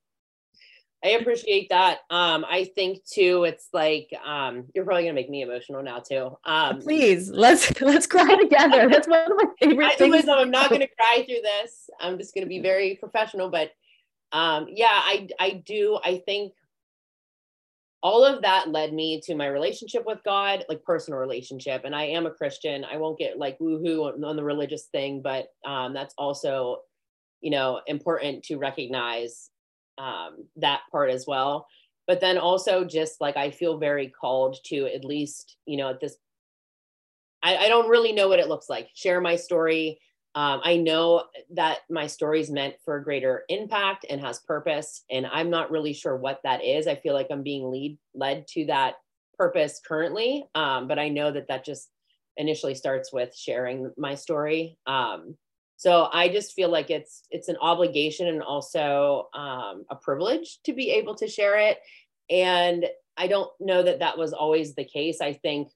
I 1.04 1.08
appreciate 1.10 1.68
that. 1.68 1.98
Um, 2.08 2.46
I 2.48 2.64
think 2.74 3.04
too, 3.04 3.44
it's 3.44 3.68
like 3.74 4.08
um, 4.24 4.64
you're 4.74 4.86
probably 4.86 5.02
gonna 5.02 5.12
make 5.12 5.28
me 5.28 5.42
emotional 5.42 5.82
now 5.82 5.98
too. 6.00 6.36
Um, 6.44 6.80
Please, 6.80 7.28
let's 7.28 7.78
let's 7.82 8.06
cry 8.06 8.36
together. 8.36 8.88
That's 8.88 9.06
one 9.06 9.30
of 9.30 9.36
my 9.36 9.50
favorite 9.60 9.86
I 9.86 9.96
things. 9.96 10.28
I'm 10.28 10.50
not 10.50 10.70
gonna 10.70 10.88
cry 10.98 11.24
through 11.26 11.42
this. 11.42 11.90
I'm 12.00 12.16
just 12.16 12.34
gonna 12.34 12.46
be 12.46 12.60
very 12.60 12.96
professional. 12.96 13.50
But 13.50 13.72
um, 14.32 14.66
yeah, 14.70 14.88
I 14.90 15.28
I 15.38 15.62
do. 15.66 15.98
I 16.02 16.22
think 16.24 16.54
all 18.02 18.24
of 18.24 18.42
that 18.42 18.70
led 18.70 18.92
me 18.92 19.20
to 19.24 19.34
my 19.34 19.46
relationship 19.46 20.04
with 20.06 20.22
God, 20.24 20.64
like 20.68 20.84
personal 20.84 21.18
relationship. 21.18 21.82
And 21.84 21.94
I 21.94 22.04
am 22.04 22.26
a 22.26 22.30
Christian. 22.30 22.84
I 22.84 22.98
won't 22.98 23.18
get 23.18 23.38
like 23.38 23.58
woohoo 23.58 24.12
on, 24.12 24.22
on 24.24 24.36
the 24.36 24.44
religious 24.44 24.84
thing, 24.92 25.22
but 25.22 25.46
um, 25.66 25.94
that's 25.94 26.14
also, 26.18 26.80
you 27.40 27.50
know, 27.50 27.80
important 27.86 28.42
to 28.44 28.56
recognize 28.56 29.50
um, 29.98 30.46
that 30.56 30.82
part 30.90 31.10
as 31.10 31.26
well. 31.26 31.66
But 32.06 32.20
then 32.20 32.38
also 32.38 32.84
just 32.84 33.20
like 33.20 33.36
I 33.36 33.50
feel 33.50 33.78
very 33.78 34.08
called 34.08 34.58
to 34.66 34.86
at 34.86 35.04
least, 35.04 35.56
you 35.66 35.76
know, 35.76 35.90
at 35.90 36.00
this, 36.00 36.16
I, 37.42 37.56
I 37.56 37.68
don't 37.68 37.88
really 37.88 38.12
know 38.12 38.28
what 38.28 38.40
it 38.40 38.48
looks 38.48 38.68
like. 38.68 38.88
Share 38.94 39.20
my 39.20 39.36
story. 39.36 40.00
Um, 40.34 40.60
I 40.64 40.76
know 40.76 41.24
that 41.54 41.78
my 41.88 42.08
story 42.08 42.40
is 42.40 42.50
meant 42.50 42.74
for 42.84 42.96
a 42.96 43.04
greater 43.04 43.44
impact 43.48 44.04
and 44.10 44.20
has 44.20 44.40
purpose, 44.40 45.04
and 45.08 45.26
I'm 45.26 45.48
not 45.48 45.70
really 45.70 45.92
sure 45.92 46.16
what 46.16 46.40
that 46.42 46.64
is. 46.64 46.86
I 46.86 46.96
feel 46.96 47.14
like 47.14 47.28
I'm 47.30 47.44
being 47.44 47.70
lead 47.70 47.98
led 48.14 48.48
to 48.48 48.66
that 48.66 48.94
purpose 49.38 49.80
currently, 49.86 50.44
um, 50.54 50.88
but 50.88 50.98
I 50.98 51.08
know 51.08 51.30
that 51.30 51.48
that 51.48 51.64
just 51.64 51.88
initially 52.36 52.74
starts 52.74 53.12
with 53.12 53.34
sharing 53.36 53.92
my 53.96 54.16
story. 54.16 54.76
Um, 54.86 55.36
so 55.76 56.08
i 56.12 56.28
just 56.28 56.52
feel 56.52 56.68
like 56.68 56.90
it's 56.90 57.24
it's 57.30 57.48
an 57.48 57.56
obligation 57.60 58.28
and 58.28 58.42
also 58.42 59.28
um, 59.34 59.84
a 59.90 59.96
privilege 59.96 60.58
to 60.64 60.72
be 60.72 60.90
able 60.90 61.14
to 61.16 61.28
share 61.28 61.58
it. 61.58 61.78
And 62.30 62.86
i 63.16 63.26
don't 63.26 63.50
know 63.60 63.82
that 63.82 64.00
that 64.00 64.18
was 64.18 64.32
always 64.32 64.74
the 64.74 64.84
case. 64.84 65.20
I 65.20 65.34
think 65.34 65.68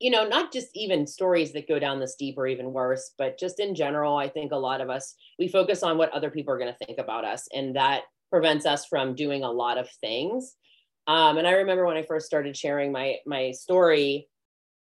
you 0.00 0.10
know 0.10 0.26
not 0.26 0.52
just 0.52 0.68
even 0.74 1.06
stories 1.06 1.52
that 1.52 1.68
go 1.68 1.78
down 1.78 2.00
this 2.00 2.16
deep 2.18 2.36
or 2.36 2.48
even 2.48 2.72
worse 2.72 3.12
but 3.16 3.38
just 3.38 3.60
in 3.60 3.76
general 3.76 4.16
i 4.16 4.28
think 4.28 4.50
a 4.50 4.56
lot 4.56 4.80
of 4.80 4.90
us 4.90 5.14
we 5.38 5.46
focus 5.46 5.84
on 5.84 5.96
what 5.96 6.10
other 6.12 6.30
people 6.30 6.52
are 6.52 6.58
going 6.58 6.72
to 6.72 6.84
think 6.84 6.98
about 6.98 7.24
us 7.24 7.46
and 7.54 7.76
that 7.76 8.02
prevents 8.34 8.66
us 8.66 8.84
from 8.84 9.14
doing 9.14 9.44
a 9.44 9.50
lot 9.50 9.78
of 9.78 9.88
things. 10.00 10.56
Um, 11.06 11.38
and 11.38 11.46
i 11.46 11.52
remember 11.52 11.86
when 11.86 11.96
i 11.96 12.02
first 12.02 12.26
started 12.26 12.56
sharing 12.56 12.90
my 12.90 13.16
my 13.26 13.52
story 13.52 14.28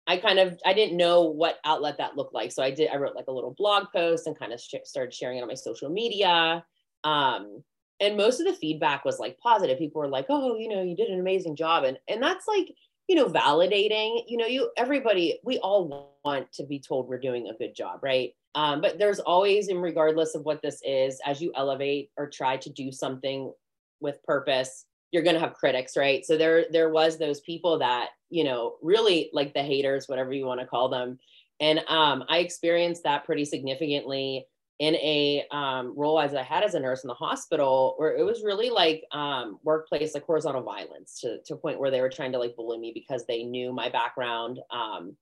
I 0.06 0.18
kind 0.18 0.40
of 0.40 0.60
I 0.66 0.74
didn't 0.74 0.98
know 0.98 1.24
what 1.24 1.60
outlet 1.64 1.98
that 1.98 2.18
looked 2.18 2.34
like, 2.34 2.52
so 2.52 2.62
I 2.62 2.72
did 2.72 2.90
I 2.90 2.98
wrote 2.98 3.16
like 3.16 3.28
a 3.28 3.32
little 3.32 3.56
blog 3.58 3.88
post 3.96 4.28
and 4.28 4.38
kind 4.38 4.52
of 4.54 4.60
sh- 4.60 4.76
started 4.84 5.14
sharing 5.14 5.38
it 5.38 5.42
on 5.42 5.48
my 5.48 5.54
social 5.54 5.90
media. 5.90 6.64
Um, 7.04 7.64
and 8.00 8.18
most 8.18 8.40
of 8.40 8.48
the 8.48 8.54
feedback 8.54 9.06
was 9.06 9.20
like 9.20 9.38
positive. 9.40 9.78
People 9.78 10.02
were 10.02 10.10
like, 10.10 10.26
"Oh, 10.30 10.58
you 10.58 10.68
know, 10.68 10.82
you 10.82 10.96
did 10.96 11.10
an 11.10 11.20
amazing 11.20 11.56
job," 11.56 11.84
and 11.86 11.98
and 12.08 12.22
that's 12.22 12.48
like 12.48 12.74
you 13.08 13.16
know 13.16 13.28
validating. 13.28 14.24
You 14.28 14.38
know, 14.38 14.46
you 14.46 14.72
everybody 14.78 15.40
we 15.44 15.60
all 15.60 16.18
want 16.26 16.52
to 16.54 16.66
be 16.66 16.80
told 16.80 17.08
we're 17.08 17.20
doing 17.20 17.48
a 17.48 17.58
good 17.58 17.76
job, 17.76 18.00
right? 18.04 18.34
Um, 18.56 18.82
but 18.82 19.00
there's 19.00 19.20
always, 19.20 19.68
and 19.68 19.82
regardless 19.82 20.36
of 20.36 20.44
what 20.44 20.62
this 20.62 20.80
is, 20.86 21.20
as 21.26 21.42
you 21.42 21.52
elevate 21.56 22.12
or 22.18 22.30
try 22.30 22.58
to 22.58 22.70
do 22.70 22.92
something 22.92 23.52
with 24.00 24.22
purpose, 24.24 24.86
you're 25.14 25.24
going 25.24 25.36
to 25.36 25.40
have 25.40 25.54
critics 25.54 25.96
right? 25.96 26.26
So 26.26 26.36
there 26.38 26.66
there 26.72 26.90
was 26.90 27.18
those 27.18 27.40
people 27.40 27.80
that 27.80 28.10
you 28.30 28.44
know 28.44 28.76
really 28.82 29.30
like 29.32 29.54
the 29.54 29.64
haters 29.64 30.10
whatever 30.10 30.34
you 30.34 30.46
want 30.46 30.60
to 30.60 30.68
call 30.68 30.90
them. 30.90 31.20
And 31.60 31.80
um, 31.88 32.26
i 32.28 32.40
experienced 32.40 33.04
that 33.04 33.26
pretty 33.26 33.46
significantly 33.46 34.46
in 34.80 34.96
a 34.96 35.46
um, 35.52 35.94
role 35.96 36.20
as 36.20 36.34
i 36.34 36.42
had 36.42 36.64
as 36.64 36.74
a 36.74 36.80
nurse 36.80 37.04
in 37.04 37.08
the 37.08 37.14
hospital 37.14 37.94
where 37.98 38.18
it 38.18 38.24
was 38.24 38.44
really 38.44 38.72
like 38.72 39.04
um, 39.12 39.60
workplace 39.64 40.16
like 40.16 40.26
horizontal 40.26 40.64
violence 40.64 41.22
to, 41.22 41.38
to 41.46 41.54
a 41.54 41.58
point 41.58 41.80
where 41.80 41.92
they 41.92 42.02
were 42.02 42.10
trying 42.10 42.32
to 42.32 42.40
like 42.40 42.56
bully 42.56 42.80
me 42.80 42.92
because 42.94 43.26
they 43.28 43.44
knew 43.44 43.72
my 43.72 43.88
background 43.88 44.60
um, 44.72 45.16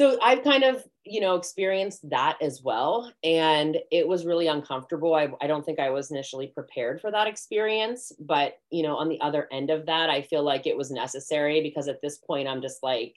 so 0.00 0.18
I've 0.22 0.42
kind 0.42 0.64
of, 0.64 0.82
you 1.04 1.20
know, 1.20 1.34
experienced 1.34 2.08
that 2.08 2.38
as 2.40 2.62
well. 2.64 3.12
And 3.22 3.76
it 3.92 4.08
was 4.08 4.24
really 4.24 4.46
uncomfortable. 4.46 5.14
I, 5.14 5.28
I 5.42 5.46
don't 5.46 5.62
think 5.62 5.78
I 5.78 5.90
was 5.90 6.10
initially 6.10 6.46
prepared 6.46 7.02
for 7.02 7.10
that 7.10 7.26
experience. 7.26 8.10
But, 8.18 8.54
you 8.70 8.82
know, 8.82 8.96
on 8.96 9.10
the 9.10 9.20
other 9.20 9.46
end 9.52 9.68
of 9.68 9.84
that, 9.84 10.08
I 10.08 10.22
feel 10.22 10.42
like 10.42 10.66
it 10.66 10.74
was 10.74 10.90
necessary 10.90 11.60
because 11.62 11.86
at 11.86 12.00
this 12.00 12.16
point, 12.16 12.48
I'm 12.48 12.62
just 12.62 12.82
like, 12.82 13.14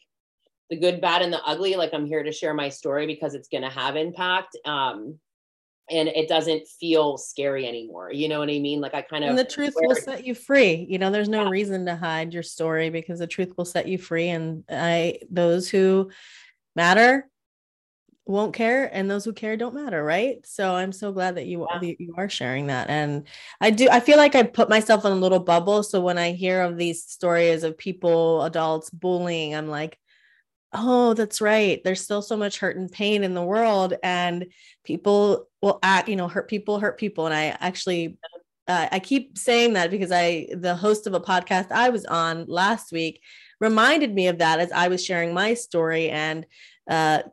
the 0.70 0.76
good, 0.76 1.00
bad, 1.00 1.22
and 1.22 1.32
the 1.32 1.42
ugly. 1.46 1.78
Like 1.78 1.94
I'm 1.94 2.06
here 2.06 2.22
to 2.22 2.34
share 2.34 2.54
my 2.54 2.68
story 2.68 3.08
because 3.08 3.34
it's 3.34 3.48
going 3.48 3.64
to 3.64 3.70
have 3.70 3.96
impact. 3.96 4.58
Um, 4.66 5.20
and 5.90 6.10
it 6.10 6.28
doesn't 6.28 6.68
feel 6.68 7.18
scary 7.18 7.66
anymore. 7.66 8.12
You 8.12 8.28
know 8.28 8.40
what 8.40 8.50
I 8.50 8.60
mean? 8.60 8.82
Like 8.82 8.94
I 8.94 9.04
kind 9.04 9.24
of 9.24 9.30
and 9.30 9.40
the 9.40 9.46
truth 9.46 9.74
will 9.78 9.96
set 9.96 10.26
you 10.26 10.36
free. 10.36 10.86
You 10.90 10.98
know, 10.98 11.12
there's 11.12 11.30
no 11.30 11.44
yeah. 11.44 11.50
reason 11.50 11.86
to 11.86 11.96
hide 11.96 12.34
your 12.34 12.44
story 12.44 12.90
because 12.90 13.20
the 13.20 13.28
truth 13.28 13.54
will 13.58 13.66
set 13.66 13.88
you 13.88 13.98
free. 13.98 14.30
And 14.30 14.66
I 14.70 15.20
those 15.30 15.70
who 15.70 16.10
matter 16.76 17.30
won't 18.26 18.54
care 18.54 18.90
and 18.96 19.12
those 19.12 19.26
who 19.26 19.34
care 19.34 19.58
don't 19.58 19.76
matter 19.76 20.04
right? 20.04 20.46
So 20.46 20.74
i'm 20.74 20.92
so 20.92 21.12
glad 21.12 21.36
that 21.36 21.46
you 21.46 21.68
yeah. 21.82 21.94
you 22.00 22.14
are 22.18 22.30
sharing 22.30 22.68
that. 22.68 22.90
And 22.90 23.28
i 23.60 23.70
do 23.70 23.90
i 23.90 24.00
feel 24.00 24.18
like 24.18 24.36
i 24.36 24.44
put 24.44 24.70
myself 24.70 25.06
in 25.06 25.12
a 25.12 25.16
little 25.16 25.40
bubble. 25.40 25.84
So 25.84 26.00
when 26.02 26.18
i 26.18 26.32
hear 26.32 26.62
of 26.62 26.78
these 26.78 27.04
stories 27.04 27.64
of 27.64 27.78
people 27.78 28.44
adults 28.44 28.90
bullying 28.90 29.56
i'm 29.56 29.68
like 29.68 30.00
oh 30.76 31.14
that's 31.14 31.40
right. 31.40 31.84
There's 31.84 32.02
still 32.02 32.24
so 32.24 32.36
much 32.36 32.58
hurt 32.58 32.78
and 32.78 32.92
pain 32.92 33.24
in 33.24 33.36
the 33.36 33.44
world 33.44 33.94
and 34.02 34.48
people 34.84 35.48
will 35.62 35.80
act 35.84 36.10
you 36.10 36.16
know 36.16 36.28
hurt 36.28 36.50
people 36.50 36.80
hurt 36.80 36.98
people. 36.98 37.26
And 37.26 37.36
i 37.36 37.56
actually 37.60 38.18
uh, 38.68 38.88
i 38.92 39.00
keep 39.00 39.38
saying 39.38 39.74
that 39.74 39.92
because 39.92 40.12
i 40.12 40.48
the 40.56 40.76
host 40.76 41.06
of 41.06 41.14
a 41.14 41.20
podcast 41.20 41.72
i 41.72 41.90
was 41.90 42.06
on 42.06 42.46
last 42.46 42.92
week 42.94 43.22
reminded 43.64 44.14
me 44.14 44.28
of 44.28 44.40
that 44.40 44.60
as 44.60 44.72
I 44.72 44.90
was 44.90 45.04
sharing 45.04 45.34
my 45.34 45.54
story 45.54 46.10
and 46.10 46.46
uh, 46.90 47.24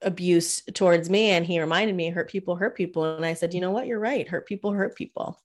abuse 0.00 0.62
towards 0.72 1.10
me. 1.10 1.30
And 1.30 1.44
he 1.44 1.60
reminded 1.60 1.96
me, 1.96 2.10
hurt 2.10 2.30
people, 2.30 2.54
hurt 2.54 2.76
people. 2.76 3.16
And 3.16 3.26
I 3.26 3.34
said, 3.34 3.52
you 3.52 3.60
know 3.60 3.72
what? 3.72 3.88
You're 3.88 3.98
right. 3.98 4.28
Hurt 4.28 4.46
people, 4.46 4.72
hurt 4.72 4.94
people. 4.94 5.38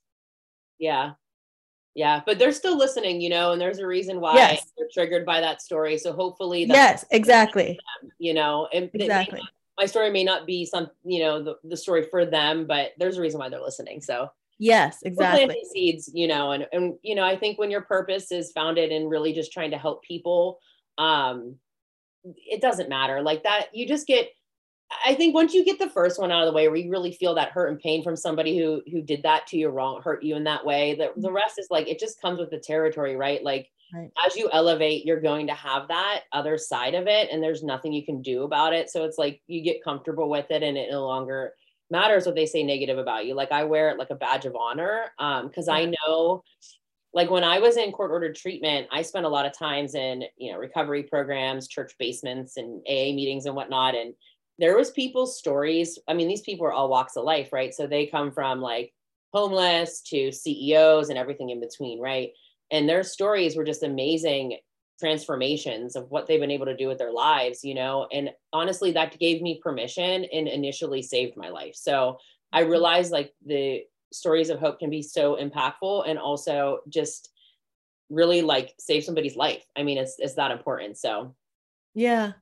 Yeah. 0.78 1.14
Yeah. 1.96 2.22
But 2.24 2.38
they're 2.38 2.54
still 2.54 2.78
listening, 2.78 3.20
you 3.20 3.30
know, 3.30 3.52
and 3.52 3.60
there's 3.60 3.80
a 3.80 3.88
reason 3.88 4.22
why 4.22 4.36
yes. 4.36 4.72
they're 4.78 4.88
triggered 4.94 5.26
by 5.26 5.42
that 5.42 5.64
story. 5.64 5.98
So 5.98 6.14
hopefully, 6.14 6.66
yes, 6.66 7.04
exactly. 7.10 7.80
Them, 8.02 8.12
you 8.20 8.36
know, 8.36 8.70
and 8.72 8.92
exactly. 8.94 9.42
my 9.80 9.88
story 9.88 10.12
may 10.12 10.24
not 10.24 10.46
be 10.46 10.64
some, 10.64 10.92
you 11.04 11.20
know, 11.20 11.44
the, 11.44 11.56
the 11.64 11.76
story 11.76 12.04
for 12.04 12.26
them, 12.26 12.68
but 12.68 12.92
there's 13.00 13.18
a 13.18 13.22
reason 13.22 13.40
why 13.40 13.50
they're 13.50 13.60
listening. 13.60 14.00
So 14.02 14.30
Yes, 14.60 15.00
exactly. 15.04 15.46
planting 15.46 15.70
seeds, 15.72 16.12
you 16.14 16.28
know, 16.28 16.52
and 16.52 16.68
and 16.74 16.96
you 17.02 17.16
know, 17.16 17.24
I 17.24 17.38
think 17.38 17.58
when 17.58 17.72
your 17.72 17.82
purpose 17.82 18.32
is 18.32 18.52
founded 18.52 18.92
in 18.92 19.08
really 19.08 19.34
just 19.34 19.54
trying 19.54 19.72
to 19.72 19.78
help 19.78 20.04
people, 20.04 20.60
um, 20.98 21.56
it 22.24 22.62
doesn't 22.62 22.90
matter 22.90 23.22
like 23.22 23.44
that. 23.44 23.68
You 23.74 23.88
just 23.88 24.06
get 24.06 24.28
I 25.06 25.14
think 25.14 25.36
once 25.36 25.54
you 25.54 25.64
get 25.64 25.80
the 25.80 25.90
first 25.90 26.20
one 26.20 26.32
out 26.32 26.42
of 26.42 26.48
the 26.48 26.54
way, 26.56 26.68
where 26.68 26.78
you 26.78 26.90
really 26.90 27.12
feel 27.12 27.36
that 27.36 27.52
hurt 27.52 27.70
and 27.70 27.80
pain 27.80 28.04
from 28.04 28.16
somebody 28.16 28.58
who 28.58 28.82
who 28.92 29.02
did 29.02 29.24
that 29.24 29.48
to 29.48 29.58
you 29.58 29.70
wrong, 29.70 30.02
hurt 30.02 30.24
you 30.24 30.36
in 30.36 30.44
that 30.46 30.66
way, 30.66 30.96
the, 30.96 31.12
the 31.16 31.32
rest 31.32 31.60
is 31.60 31.68
like 31.70 31.88
it 31.88 32.00
just 32.00 32.22
comes 32.22 32.40
with 32.40 32.50
the 32.50 32.60
territory, 32.60 33.16
right? 33.16 33.44
Like 33.44 33.70
right. 33.94 34.10
as 34.26 34.36
you 34.36 34.50
elevate, 34.52 35.06
you're 35.06 35.22
going 35.22 35.48
to 35.48 35.54
have 35.54 35.88
that 35.88 36.24
other 36.34 36.58
side 36.58 36.96
of 36.96 37.08
it, 37.08 37.30
and 37.32 37.42
there's 37.42 37.64
nothing 37.64 37.94
you 37.94 38.04
can 38.04 38.22
do 38.22 38.44
about 38.44 38.74
it. 38.74 38.90
So 38.90 39.06
it's 39.06 39.18
like 39.18 39.42
you 39.48 39.64
get 39.64 39.84
comfortable 39.84 40.30
with 40.30 40.50
it, 40.50 40.64
and 40.64 40.78
it 40.78 40.90
no 40.92 41.06
longer 41.06 41.54
matters 41.90 42.26
what 42.26 42.36
they 42.36 42.46
say 42.46 42.64
negative 42.64 42.98
about 42.98 43.26
you. 43.26 43.34
Like 43.34 43.52
I 43.52 43.64
wear 43.64 43.90
it 43.90 43.98
like 43.98 44.10
a 44.10 44.16
badge 44.16 44.46
of 44.46 44.56
honor, 44.56 45.12
um, 45.18 45.48
because 45.48 45.68
I 45.68 45.86
know 45.86 46.44
like 47.14 47.32
when 47.32 47.44
I 47.44 47.60
was 47.60 47.78
in 47.78 47.92
court 47.92 48.12
ordered 48.12 48.36
treatment, 48.36 48.88
I 48.92 49.02
spent 49.02 49.26
a 49.26 49.30
lot 49.30 49.46
of 49.46 49.58
times 49.58 49.96
in, 49.96 50.24
you 50.38 50.52
know, 50.52 50.60
recovery 50.60 51.04
programs, 51.04 51.68
church 51.68 51.94
basements 51.98 52.58
and 52.58 52.82
AA 52.88 53.14
meetings 53.14 53.46
and 53.46 53.56
whatnot. 53.56 53.96
And 53.96 54.14
there 54.60 54.78
was 54.78 54.92
people's 54.92 55.38
stories. 55.38 55.98
I 56.08 56.14
mean, 56.14 56.28
these 56.28 56.42
people 56.42 56.68
are 56.68 56.72
all 56.72 56.90
walks 56.90 57.16
of 57.16 57.24
life, 57.24 57.52
right? 57.52 57.74
So 57.74 57.88
they 57.88 58.06
come 58.06 58.32
from 58.32 58.62
like 58.62 58.94
homeless 59.34 60.02
to 60.02 60.32
CEOs 60.32 61.10
and 61.10 61.18
everything 61.18 61.50
in 61.50 61.60
between, 61.60 62.00
right? 62.00 62.32
And 62.72 62.88
their 62.88 63.04
stories 63.04 63.56
were 63.56 63.64
just 63.64 63.84
amazing 63.84 64.58
transformations 65.00 65.96
of 65.96 66.10
what 66.12 66.28
they've 66.28 66.40
been 66.40 66.52
able 66.52 66.66
to 66.66 66.76
do 66.76 66.88
with 66.88 66.98
their 66.98 67.12
lives, 67.12 67.64
you 67.64 67.74
know. 67.74 68.08
And 68.12 68.32
honestly, 68.52 68.92
that 68.94 69.18
gave 69.18 69.42
me 69.42 69.60
permission 69.62 70.26
and 70.26 70.48
initially 70.48 71.02
saved 71.02 71.38
my 71.38 71.50
life. 71.50 71.76
So 71.76 72.18
I 72.52 72.62
mm-hmm. 72.62 72.72
realized 72.72 73.12
like 73.12 73.34
the 73.46 73.84
stories 74.12 74.50
of 74.50 74.60
hope 74.60 74.80
can 74.80 74.90
be 74.90 75.02
so 75.02 75.38
impactful 75.38 76.10
and 76.10 76.18
also 76.18 76.80
just 76.90 77.30
really 78.10 78.42
like 78.42 78.74
save 78.80 79.04
somebody's 79.04 79.36
life. 79.36 79.64
I 79.76 79.84
mean, 79.84 79.98
it's 79.98 80.16
it's 80.20 80.36
that 80.36 80.52
important. 80.52 80.98
So 80.98 81.36
yeah. 81.94 82.34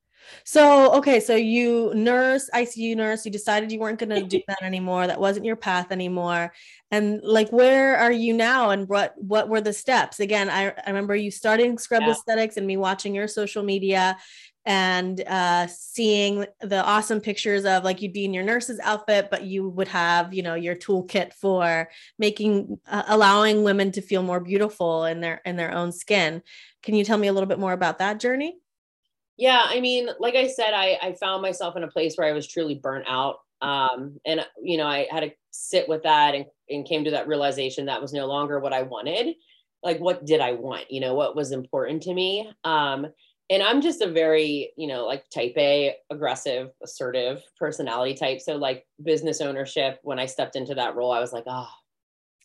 So, 0.44 0.94
okay, 0.94 1.20
so 1.20 1.36
you 1.36 1.92
nurse, 1.94 2.50
ICU 2.54 2.96
nurse, 2.96 3.26
you 3.26 3.32
decided 3.32 3.72
you 3.72 3.80
weren't 3.80 4.00
going 4.00 4.10
to 4.22 4.24
do 4.24 4.42
that 4.48 4.64
anymore. 4.64 5.08
That 5.08 5.20
wasn't 5.20 5.46
your 5.46 5.56
path 5.56 5.92
anymore. 5.92 6.54
And 6.92 7.22
like, 7.24 7.50
where 7.50 7.98
are 7.98 8.12
you 8.12 8.34
now? 8.34 8.70
And 8.70 8.88
what, 8.88 9.14
what 9.18 9.50
were 9.50 9.62
the 9.62 9.74
steps? 9.74 10.20
Again, 10.20 10.50
I, 10.50 10.70
I 10.70 10.88
remember 10.88 11.16
you 11.16 11.32
starting 11.32 11.78
Scrub 11.78 12.04
yeah. 12.04 12.12
Esthetics 12.12 12.58
and 12.58 12.68
me 12.68 12.78
watching 12.78 13.14
your 13.14 13.28
social 13.28 13.64
media 13.64 14.18
and 14.66 15.24
uh, 15.28 15.66
seeing 15.68 16.46
the 16.60 16.84
awesome 16.84 17.22
pictures 17.22 17.64
of 17.64 17.86
like 17.86 18.02
you'd 18.02 18.12
be 18.12 18.26
in 18.26 18.34
your 18.34 18.44
nurse's 18.44 18.82
outfit, 18.82 19.30
but 19.32 19.44
you 19.44 19.70
would 19.70 19.88
have, 19.88 20.34
you 20.34 20.44
know, 20.44 20.56
your 20.56 20.76
toolkit 20.76 21.34
for 21.34 21.90
making, 22.20 22.78
uh, 22.86 23.04
allowing 23.08 23.64
women 23.64 23.94
to 23.94 24.02
feel 24.02 24.24
more 24.24 24.42
beautiful 24.42 25.06
in 25.06 25.22
their, 25.22 25.42
in 25.46 25.56
their 25.56 25.74
own 25.74 25.94
skin. 25.94 26.44
Can 26.84 26.96
you 26.96 27.06
tell 27.06 27.18
me 27.18 27.28
a 27.28 27.34
little 27.34 27.48
bit 27.48 27.60
more 27.60 27.72
about 27.72 28.00
that 28.00 28.20
journey? 28.20 28.58
Yeah, 29.38 29.64
I 29.64 29.80
mean, 29.80 30.10
like 30.20 30.36
I 30.36 30.48
said, 30.48 30.74
I, 30.74 30.98
I 31.02 31.14
found 31.14 31.42
myself 31.42 31.76
in 31.76 31.84
a 31.84 31.88
place 31.88 32.16
where 32.16 32.28
I 32.28 32.34
was 32.34 32.48
truly 32.48 32.76
burnt 32.76 33.06
out. 33.08 33.38
Um, 33.62 34.20
and 34.26 34.46
you 34.62 34.78
know, 34.78 34.88
I 34.88 35.08
had 35.10 35.22
to 35.22 35.32
sit 35.52 35.88
with 35.88 36.04
that 36.04 36.36
and, 36.36 36.46
and 36.70 36.88
came 36.88 37.04
to 37.04 37.12
that 37.12 37.28
realization 37.28 37.86
that 37.86 38.02
was 38.02 38.14
no 38.14 38.28
longer 38.28 38.60
what 38.60 38.74
I 38.74 38.84
wanted. 38.84 39.36
Like, 39.84 40.00
what 40.00 40.26
did 40.26 40.42
I 40.42 40.54
want? 40.54 40.92
You 40.92 41.02
know, 41.02 41.14
what 41.14 41.36
was 41.36 41.52
important 41.52 42.04
to 42.04 42.14
me? 42.14 42.52
Um, 42.64 43.08
and 43.50 43.64
I'm 43.64 43.82
just 43.82 44.02
a 44.02 44.12
very, 44.12 44.74
you 44.76 44.88
know, 44.88 45.06
like 45.06 45.30
type 45.30 45.54
A, 45.58 45.96
aggressive, 46.10 46.72
assertive 46.84 47.42
personality 47.58 48.14
type. 48.14 48.42
So 48.42 48.58
like 48.58 48.86
business 49.02 49.40
ownership, 49.40 50.00
when 50.04 50.20
I 50.20 50.26
stepped 50.26 50.56
into 50.56 50.76
that 50.76 50.96
role, 50.96 51.12
I 51.12 51.20
was 51.20 51.32
like, 51.32 51.46
oh, 51.48 51.70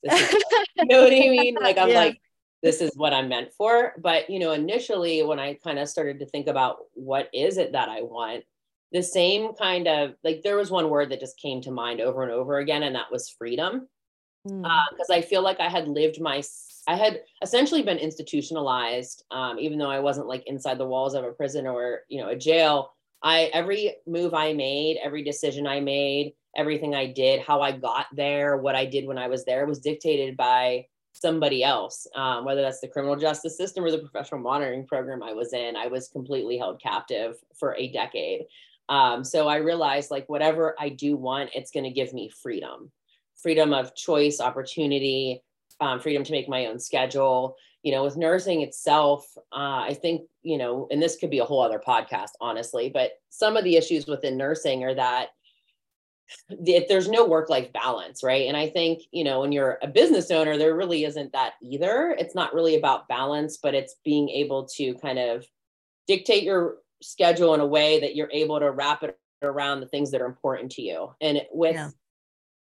is, 0.05 0.33
you 0.76 0.85
know 0.87 1.02
what 1.02 1.12
I 1.12 1.28
mean? 1.28 1.57
Like 1.61 1.78
I'm 1.78 1.88
yeah. 1.88 1.96
like, 1.96 2.20
this 2.62 2.81
is 2.81 2.92
what 2.94 3.12
I'm 3.12 3.29
meant 3.29 3.53
for. 3.53 3.94
But, 3.98 4.31
you 4.31 4.38
know, 4.38 4.53
initially 4.53 5.22
when 5.22 5.38
I 5.38 5.55
kind 5.55 5.79
of 5.79 5.88
started 5.88 6.18
to 6.20 6.27
think 6.27 6.46
about 6.46 6.77
what 6.94 7.29
is 7.35 7.59
it 7.59 7.72
that 7.72 7.88
I 7.88 8.03
want, 8.03 8.44
the 8.92 9.03
same 9.03 9.55
kind 9.55 9.88
of 9.88 10.14
like 10.22 10.42
there 10.42 10.57
was 10.57 10.70
one 10.70 10.90
word 10.90 11.11
that 11.11 11.20
just 11.20 11.40
came 11.40 11.61
to 11.62 11.70
mind 11.70 12.01
over 12.01 12.22
and 12.22 12.31
over 12.31 12.59
again, 12.59 12.83
and 12.83 12.94
that 12.94 13.11
was 13.11 13.29
freedom. 13.31 13.88
Because 14.44 14.62
mm. 14.62 15.11
uh, 15.11 15.14
I 15.14 15.22
feel 15.22 15.42
like 15.42 15.61
I 15.61 15.68
had 15.68 15.88
lived 15.88 16.20
my, 16.20 16.42
I 16.87 16.96
had 16.96 17.20
essentially 17.42 17.83
been 17.83 17.98
institutionalized, 17.98 19.25
um, 19.31 19.59
even 19.59 19.79
though 19.79 19.90
I 19.90 20.01
wasn't 20.01 20.27
like 20.27 20.42
inside 20.46 20.79
the 20.79 20.87
walls 20.87 21.14
of 21.14 21.25
a 21.25 21.33
prison 21.33 21.66
or, 21.66 22.01
you 22.09 22.20
know, 22.20 22.29
a 22.29 22.37
jail. 22.37 22.92
I, 23.22 23.51
every 23.55 23.94
move 24.07 24.35
I 24.35 24.53
made, 24.53 24.98
every 25.03 25.22
decision 25.22 25.66
I 25.66 25.79
made, 25.79 26.35
everything 26.57 26.94
I 26.94 27.07
did, 27.12 27.40
how 27.40 27.61
I 27.61 27.72
got 27.72 28.07
there, 28.12 28.57
what 28.57 28.75
I 28.75 28.85
did 28.85 29.07
when 29.07 29.16
I 29.16 29.29
was 29.29 29.44
there 29.44 29.64
was 29.64 29.79
dictated 29.79 30.37
by 30.37 30.87
somebody 31.22 31.64
else, 31.64 32.06
um, 32.14 32.44
whether 32.44 32.61
that's 32.61 32.80
the 32.80 32.88
criminal 32.88 33.16
justice 33.16 33.56
system 33.56 33.85
or 33.85 33.90
the 33.90 33.98
professional 33.98 34.40
monitoring 34.40 34.87
program 34.87 35.22
I 35.22 35.32
was 35.32 35.54
in. 35.54 35.76
I 35.76 35.87
was 35.87 36.08
completely 36.08 36.58
held 36.58 36.82
captive 36.82 37.37
for 37.58 37.74
a 37.76 37.90
decade. 37.90 38.42
Um, 38.88 39.24
so 39.24 39.48
I 39.48 39.56
realized 39.56 40.11
like 40.11 40.28
whatever 40.28 40.74
I 40.78 40.90
do 40.90 41.16
want, 41.16 41.50
it's 41.54 41.70
going 41.70 41.85
to 41.85 41.90
give 41.90 42.12
me 42.12 42.28
freedom, 42.28 42.90
freedom 43.40 43.72
of 43.72 43.94
choice, 43.94 44.40
opportunity, 44.40 45.42
um, 45.80 46.00
freedom 46.00 46.24
to 46.24 46.32
make 46.32 46.48
my 46.48 46.66
own 46.66 46.78
schedule. 46.78 47.56
You 47.82 47.92
know, 47.92 48.04
with 48.04 48.16
nursing 48.16 48.62
itself, 48.62 49.26
uh, 49.52 49.87
I 49.88 49.96
think, 50.00 50.22
you 50.42 50.58
know, 50.58 50.87
and 50.90 51.00
this 51.02 51.16
could 51.16 51.30
be 51.30 51.38
a 51.38 51.44
whole 51.44 51.62
other 51.62 51.80
podcast, 51.85 52.30
honestly, 52.40 52.90
but 52.92 53.12
some 53.30 53.56
of 53.56 53.64
the 53.64 53.76
issues 53.76 54.06
within 54.06 54.37
nursing 54.37 54.85
are 54.85 54.94
that 54.94 55.30
if 56.48 56.88
there's 56.88 57.08
no 57.08 57.26
work 57.26 57.50
life 57.50 57.72
balance, 57.72 58.22
right? 58.22 58.48
And 58.48 58.56
I 58.56 58.68
think, 58.68 59.02
you 59.11 59.24
know, 59.24 59.40
when 59.40 59.52
you're 59.52 59.78
a 59.82 59.87
business 59.87 60.30
owner, 60.30 60.56
there 60.56 60.74
really 60.74 61.04
isn't 61.04 61.32
that 61.32 61.54
either. 61.62 62.16
It's 62.18 62.35
not 62.35 62.54
really 62.54 62.76
about 62.76 63.08
balance, 63.08 63.58
but 63.62 63.74
it's 63.74 63.96
being 64.04 64.28
able 64.28 64.66
to 64.76 64.94
kind 64.94 65.18
of 65.18 65.46
dictate 66.06 66.42
your 66.42 66.76
schedule 67.02 67.54
in 67.54 67.61
a 67.61 67.66
way 67.66 68.00
that 68.00 68.14
you're 68.14 68.30
able 68.32 68.58
to 68.61 68.70
wrap 68.70 69.02
it 69.02 69.18
around 69.42 69.80
the 69.80 69.88
things 69.88 70.11
that 70.11 70.20
are 70.20 70.26
important 70.26 70.70
to 70.72 70.82
you. 70.82 71.12
And 71.20 71.42
with 71.52 71.74
yeah. 71.74 71.90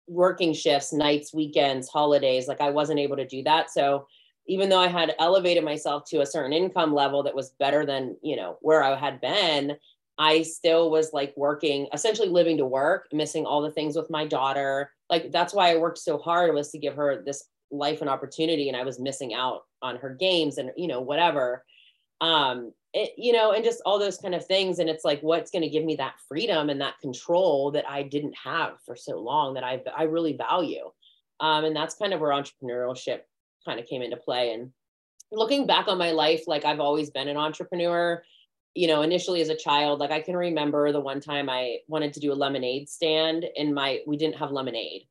working 0.07 0.53
shifts, 0.53 0.93
nights, 0.93 1.35
weekends, 1.35 1.89
holidays, 1.89 2.49
like 2.49 2.61
I 2.61 2.71
wasn't 2.71 3.01
able 3.01 3.17
to 3.17 3.27
do 3.27 3.43
that. 3.43 3.71
So 3.71 4.07
even 4.47 4.69
though 4.69 4.81
I 4.81 4.89
had 4.89 5.15
elevated 5.19 5.65
myself 5.65 6.05
to 6.11 6.23
a 6.23 6.27
certain 6.27 6.53
income 6.53 6.95
level 6.95 7.23
that 7.25 7.35
was 7.35 7.51
better 7.59 7.85
than, 7.85 8.17
you 8.23 8.37
know, 8.37 8.59
where 8.63 8.83
I 8.83 8.97
had 8.97 9.21
been, 9.21 9.77
I 10.21 10.43
still 10.43 10.91
was 10.91 11.15
like 11.15 11.33
working, 11.35 11.89
essentially 11.95 12.29
living 12.29 12.59
to 12.59 12.67
work, 12.67 13.09
missing 13.11 13.47
all 13.47 13.63
the 13.63 13.71
things 13.71 13.97
with 13.97 14.11
my 14.11 14.27
daughter. 14.27 14.93
Like 15.09 15.33
that's 15.33 15.55
why 15.55 15.73
I 15.73 15.79
worked 15.79 15.97
so 15.97 16.19
hard 16.19 16.55
was 16.55 16.71
to 16.73 16.79
give 16.79 16.95
her 16.97 17.23
this 17.25 17.45
life 17.71 18.03
and 18.03 18.11
opportunity 18.11 18.69
and 18.69 18.77
I 18.77 18.85
was 18.85 19.01
missing 19.01 19.33
out 19.33 19.63
on 19.81 19.97
her 19.97 20.11
games 20.11 20.59
and 20.59 20.73
you 20.77 20.89
know 20.89 21.01
whatever. 21.01 21.65
Um 22.21 22.75
it, 22.93 23.13
you 23.17 23.33
know 23.33 23.53
and 23.53 23.65
just 23.65 23.81
all 23.87 23.99
those 23.99 24.19
kind 24.19 24.35
of 24.35 24.45
things 24.45 24.79
and 24.79 24.91
it's 24.91 25.07
like 25.07 25.23
what's 25.23 25.51
going 25.51 25.63
to 25.63 25.71
give 25.71 25.85
me 25.85 25.97
that 25.97 26.17
freedom 26.29 26.69
and 26.69 26.83
that 26.83 26.99
control 27.01 27.71
that 27.71 27.89
I 27.89 28.03
didn't 28.03 28.37
have 28.45 28.75
for 28.85 28.97
so 28.97 29.19
long 29.19 29.55
that 29.55 29.65
I 29.65 29.81
I 29.97 30.03
really 30.03 30.37
value. 30.37 30.91
Um 31.41 31.65
and 31.65 31.75
that's 31.75 31.95
kind 31.95 32.13
of 32.13 32.21
where 32.21 32.33
entrepreneurship 32.33 33.21
kind 33.65 33.81
of 33.81 33.87
came 33.87 34.03
into 34.03 34.19
play 34.19 34.53
and 34.53 34.71
looking 35.33 35.67
back 35.67 35.89
on 35.89 35.97
my 35.97 36.11
life 36.11 36.43
like 36.47 36.67
I've 36.67 36.81
always 36.81 37.09
been 37.09 37.29
an 37.29 37.39
entrepreneur 37.39 38.23
you 38.75 38.87
know, 38.87 39.03
initially 39.03 39.41
as 39.41 39.49
a 39.49 39.57
child, 39.57 40.01
like 40.01 40.11
I 40.11 40.21
can 40.21 40.37
remember 40.37 40.93
the 40.93 41.01
one 41.01 41.21
time 41.21 41.49
I 41.49 41.79
wanted 41.89 42.13
to 42.15 42.21
do 42.21 42.33
a 42.33 42.35
lemonade 42.35 42.89
stand 42.89 43.45
and 43.57 43.75
my 43.75 44.01
we 44.07 44.17
didn't 44.17 44.37
have 44.37 44.53
lemonade. 44.53 45.03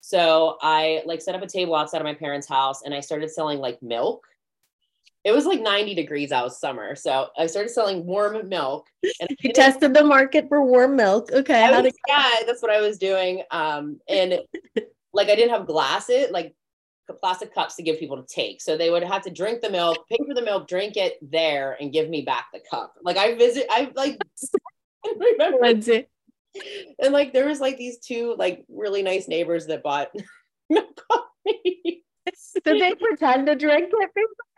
So 0.00 0.58
I 0.62 1.02
like 1.06 1.20
set 1.20 1.34
up 1.34 1.42
a 1.42 1.46
table 1.46 1.74
outside 1.74 2.00
of 2.00 2.04
my 2.04 2.14
parents' 2.14 2.48
house 2.48 2.82
and 2.82 2.94
I 2.94 3.00
started 3.00 3.30
selling 3.30 3.58
like 3.58 3.82
milk. 3.82 4.26
It 5.22 5.32
was 5.32 5.44
like 5.44 5.60
90 5.60 5.94
degrees 5.94 6.32
out 6.32 6.46
of 6.46 6.52
summer. 6.52 6.94
So 6.96 7.28
I 7.36 7.46
started 7.46 7.68
selling 7.68 8.06
warm 8.06 8.48
milk. 8.48 8.86
And 9.20 9.30
you 9.40 9.52
tested 9.52 9.92
the 9.92 10.04
market 10.04 10.48
for 10.48 10.64
warm 10.64 10.96
milk. 10.96 11.30
Okay. 11.30 11.70
Was, 11.70 11.92
yeah, 12.08 12.30
that's 12.46 12.62
what 12.62 12.70
I 12.70 12.80
was 12.80 12.96
doing. 12.96 13.42
Um, 13.50 14.00
and 14.08 14.40
like 15.12 15.28
I 15.28 15.36
didn't 15.36 15.50
have 15.50 15.66
glasses, 15.66 16.30
like 16.30 16.54
plastic 17.20 17.54
cups 17.54 17.76
to 17.76 17.82
give 17.82 17.98
people 17.98 18.22
to 18.22 18.34
take. 18.34 18.60
So 18.60 18.76
they 18.76 18.90
would 18.90 19.02
have 19.02 19.22
to 19.22 19.30
drink 19.30 19.60
the 19.60 19.70
milk, 19.70 20.08
pay 20.08 20.18
for 20.26 20.34
the 20.34 20.42
milk, 20.42 20.68
drink 20.68 20.96
it 20.96 21.18
there, 21.22 21.76
and 21.80 21.92
give 21.92 22.08
me 22.08 22.22
back 22.22 22.46
the 22.52 22.60
cup. 22.70 22.94
Like 23.02 23.16
I 23.16 23.34
visit, 23.34 23.66
I 23.70 23.90
like 23.94 24.20
remember 25.18 25.58
Lindsay. 25.60 26.06
And 27.02 27.12
like 27.12 27.32
there 27.32 27.46
was 27.46 27.60
like 27.60 27.76
these 27.76 27.98
two 27.98 28.34
like 28.38 28.64
really 28.68 29.02
nice 29.02 29.28
neighbors 29.28 29.66
that 29.66 29.82
bought 29.82 30.10
milk. 30.70 31.00
Did 32.64 32.80
they 32.80 32.94
pretend 32.94 33.46
to 33.46 33.54
drink 33.54 33.90
it? 33.92 34.10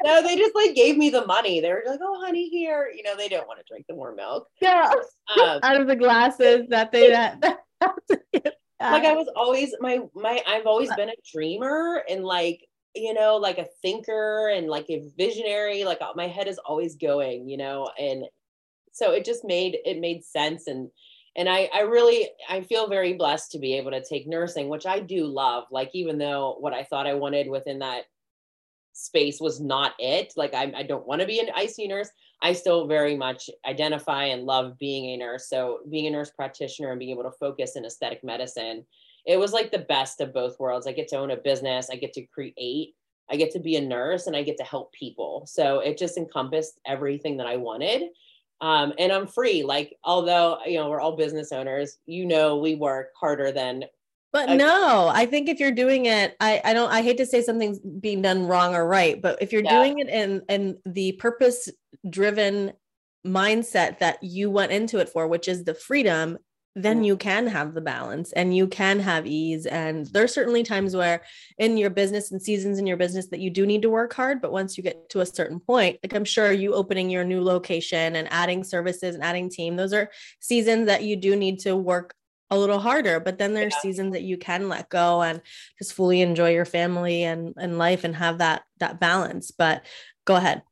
No, 0.05 0.23
they 0.23 0.37
just 0.37 0.55
like 0.55 0.75
gave 0.75 0.97
me 0.97 1.11
the 1.11 1.27
money. 1.27 1.61
They 1.61 1.69
were 1.69 1.83
like, 1.87 2.01
"Oh, 2.03 2.21
honey, 2.25 2.49
here." 2.49 2.91
You 2.95 3.03
know, 3.03 3.17
they 3.17 3.29
don't 3.29 3.47
want 3.47 3.61
to 3.61 3.65
drink 3.69 3.87
the 3.89 3.95
warm 3.95 4.17
milk. 4.17 4.49
Yeah, 4.61 4.93
um, 5.39 5.61
out 5.63 5.81
of 5.81 5.87
the 5.87 5.97
glasses 5.97 6.67
that 6.71 6.91
they 6.91 7.11
that 7.11 7.59
like 8.91 9.05
I 9.05 9.15
was 9.15 9.29
always 9.37 9.75
my 9.81 10.01
my 10.15 10.43
I've 10.47 10.67
always 10.67 10.93
been 10.95 11.09
a 11.09 11.15
dreamer 11.33 12.03
and 12.09 12.25
like 12.25 12.67
you 12.95 13.15
know 13.15 13.37
like 13.37 13.59
a 13.59 13.67
thinker 13.81 14.49
and 14.49 14.69
like 14.69 14.87
a 14.89 15.09
visionary 15.17 15.85
like 15.85 16.01
uh, 16.01 16.13
my 16.15 16.27
head 16.27 16.49
is 16.49 16.59
always 16.59 16.97
going 16.97 17.49
you 17.49 17.57
know 17.57 17.91
and 17.99 18.25
so 18.93 19.13
it 19.13 19.25
just 19.25 19.45
made 19.45 19.79
it 19.85 20.01
made 20.01 20.25
sense 20.25 20.67
and 20.67 20.91
and 21.37 21.49
I 21.49 21.71
I 21.73 21.81
really 21.83 22.29
I 22.49 22.63
feel 22.63 22.89
very 22.89 23.15
blessed 23.15 23.53
to 23.53 23.59
be 23.59 23.75
able 23.75 23.93
to 23.93 24.05
take 24.05 24.27
nursing 24.27 24.69
which 24.69 24.87
I 24.87 25.01
do 25.01 25.27
love 25.27 25.65
like 25.71 25.91
even 25.95 26.19
though 26.19 26.57
what 26.61 26.75
I 26.75 26.85
thought 26.85 27.07
I 27.07 27.15
wanted 27.15 27.49
within 27.49 27.79
that 27.79 28.05
space 28.93 29.41
was 29.41 29.61
not 29.61 29.93
it. 29.99 30.33
Like 30.37 30.55
I, 30.55 30.73
I 30.77 30.83
don't 30.83 31.07
want 31.07 31.21
to 31.21 31.27
be 31.27 31.41
an 31.41 31.49
ICU 31.57 31.89
nurse. 31.89 32.11
I 32.43 32.53
still 32.53 32.89
very 32.89 33.17
much 33.17 33.49
identify 33.67 34.25
and 34.25 34.45
love 34.45 34.77
being 34.79 35.11
a 35.11 35.17
nurse. 35.17 35.49
So 35.49 35.79
being 35.89 36.09
a 36.09 36.11
nurse 36.11 36.31
practitioner 36.31 36.91
and 36.91 36.99
being 36.99 37.13
able 37.13 37.23
to 37.23 37.39
focus 37.39 37.77
in 37.77 37.85
aesthetic 37.85 38.25
medicine, 38.25 38.85
it 39.25 39.39
was 39.39 39.53
like 39.53 39.71
the 39.71 39.79
best 39.79 40.21
of 40.21 40.35
both 40.35 40.59
worlds. 40.59 40.87
I 40.87 40.93
get 40.93 41.09
to 41.09 41.19
own 41.19 41.31
a 41.31 41.37
business, 41.37 41.89
I 41.91 41.97
get 41.97 42.13
to 42.15 42.27
create, 42.27 42.95
I 43.31 43.37
get 43.37 43.53
to 43.53 43.61
be 43.61 43.77
a 43.77 43.81
nurse, 43.81 44.27
and 44.27 44.35
I 44.35 44.43
get 44.43 44.57
to 44.59 44.65
help 44.65 44.93
people. 44.93 45.45
So 45.47 45.79
it 45.79 45.97
just 45.97 46.19
encompassed 46.19 46.81
everything 46.85 47.37
that 47.37 47.47
I 47.47 47.57
wanted. 47.57 48.09
Um, 48.61 48.93
and 48.99 49.13
I'm 49.13 49.27
free. 49.27 49.63
Like, 49.63 49.97
although 50.05 50.59
you 50.67 50.79
know 50.79 50.91
we're 50.91 51.01
all 51.01 51.17
business 51.17 51.53
owners, 51.53 51.99
you 52.07 52.27
know 52.27 52.57
we 52.57 52.75
work 52.75 53.11
harder 53.19 53.53
than 53.53 53.85
but 54.33 54.51
no, 54.51 55.11
I 55.13 55.27
think 55.27 55.49
if 55.49 55.61
you're 55.61 55.73
doing 55.73 56.07
it, 56.07 56.37
I, 56.41 56.61
I 56.65 56.73
don't 56.73 56.91
I 56.91 57.03
hate 57.03 57.19
to 57.19 57.27
say 57.27 57.43
something's 57.43 57.79
being 57.79 58.23
done 58.23 58.47
wrong 58.47 58.75
or 58.75 58.87
right, 58.87 59.21
but 59.21 59.43
if 59.43 59.53
you're 59.53 59.63
yeah. 59.63 59.79
doing 59.79 59.99
it 59.99 60.09
in 60.09 60.43
in 60.49 60.79
the 60.87 61.13
purpose 61.13 61.69
driven 62.09 62.73
mindset 63.27 63.99
that 63.99 64.23
you 64.23 64.51
went 64.51 64.73
into 64.73 64.99
it 64.99 65.09
for, 65.09 65.29
which 65.29 65.49
is 65.49 65.65
the 65.65 65.75
freedom, 65.75 66.39
then 66.75 66.99
mm-hmm. 66.99 67.05
you 67.05 67.17
can 67.17 67.47
have 67.47 67.75
the 67.75 67.81
balance 67.81 68.33
and 68.33 68.57
you 68.57 68.67
can 68.67 68.99
have 69.01 69.27
ease. 69.27 69.67
And 69.67 70.07
there's 70.07 70.33
certainly 70.33 70.63
times 70.63 70.97
where 70.97 71.23
in 71.59 71.77
your 71.77 71.91
business 71.91 72.33
and 72.33 72.41
seasons 72.41 72.79
in 72.79 72.87
your 72.87 72.97
business 72.97 73.29
that 73.29 73.41
you 73.41 73.51
do 73.51 73.67
need 73.67 73.83
to 73.83 73.91
work 73.91 74.15
hard. 74.15 74.41
But 74.41 74.53
once 74.53 74.77
you 74.77 74.83
get 74.83 75.11
to 75.11 75.21
a 75.21 75.27
certain 75.27 75.61
point, 75.61 75.99
like 76.03 76.15
I'm 76.15 76.25
sure 76.25 76.51
you 76.51 76.73
opening 76.75 77.11
your 77.11 77.25
new 77.25 77.43
location 77.43 78.17
and 78.17 78.33
adding 78.33 78.65
services 78.65 79.15
and 79.15 79.23
adding 79.23 79.51
team, 79.51 79.77
those 79.77 79.93
are 79.93 80.11
seasons 80.41 80.87
that 80.87 81.03
you 81.03 81.17
do 81.17 81.37
need 81.37 81.61
to 81.61 81.77
work 81.77 82.15
a 82.53 82.59
little 82.59 82.79
harder 82.79 83.19
but 83.19 83.39
then 83.39 83.55
there's 83.55 83.73
yeah. 83.73 83.81
seasons 83.81 84.13
that 84.13 84.23
you 84.23 84.37
can 84.37 84.69
let 84.69 84.91
go 84.91 85.23
and 85.23 85.41
just 85.79 85.95
fully 85.95 86.21
enjoy 86.21 86.51
your 86.53 86.67
family 86.67 87.25
and 87.25 87.55
and 87.57 87.79
life 87.79 88.05
and 88.05 88.15
have 88.15 88.39
that 88.39 88.63
that 88.79 89.01
balance 89.01 89.51
but 89.51 89.83
go 90.27 90.37
ahead 90.37 90.63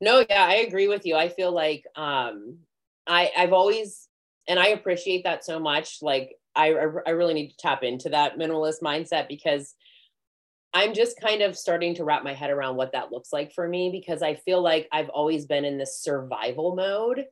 no 0.00 0.24
yeah 0.28 0.44
i 0.44 0.56
agree 0.56 0.88
with 0.88 1.06
you 1.06 1.14
i 1.14 1.28
feel 1.28 1.52
like 1.52 1.84
um 1.94 2.58
i 3.06 3.30
i've 3.38 3.52
always 3.52 4.08
and 4.48 4.58
i 4.58 4.68
appreciate 4.68 5.22
that 5.22 5.44
so 5.44 5.60
much 5.60 5.98
like 6.02 6.34
i 6.56 6.74
i 7.06 7.10
really 7.10 7.34
need 7.34 7.50
to 7.50 7.56
tap 7.56 7.84
into 7.84 8.08
that 8.08 8.36
minimalist 8.36 8.82
mindset 8.82 9.28
because 9.28 9.76
i'm 10.74 10.92
just 10.92 11.20
kind 11.20 11.40
of 11.40 11.56
starting 11.56 11.94
to 11.94 12.02
wrap 12.02 12.24
my 12.24 12.34
head 12.34 12.50
around 12.50 12.74
what 12.74 12.90
that 12.90 13.12
looks 13.12 13.32
like 13.32 13.54
for 13.54 13.68
me 13.68 13.90
because 13.92 14.22
i 14.22 14.34
feel 14.34 14.60
like 14.60 14.88
i've 14.90 15.08
always 15.10 15.46
been 15.46 15.64
in 15.64 15.78
this 15.78 16.00
survival 16.00 16.74
mode 16.74 17.26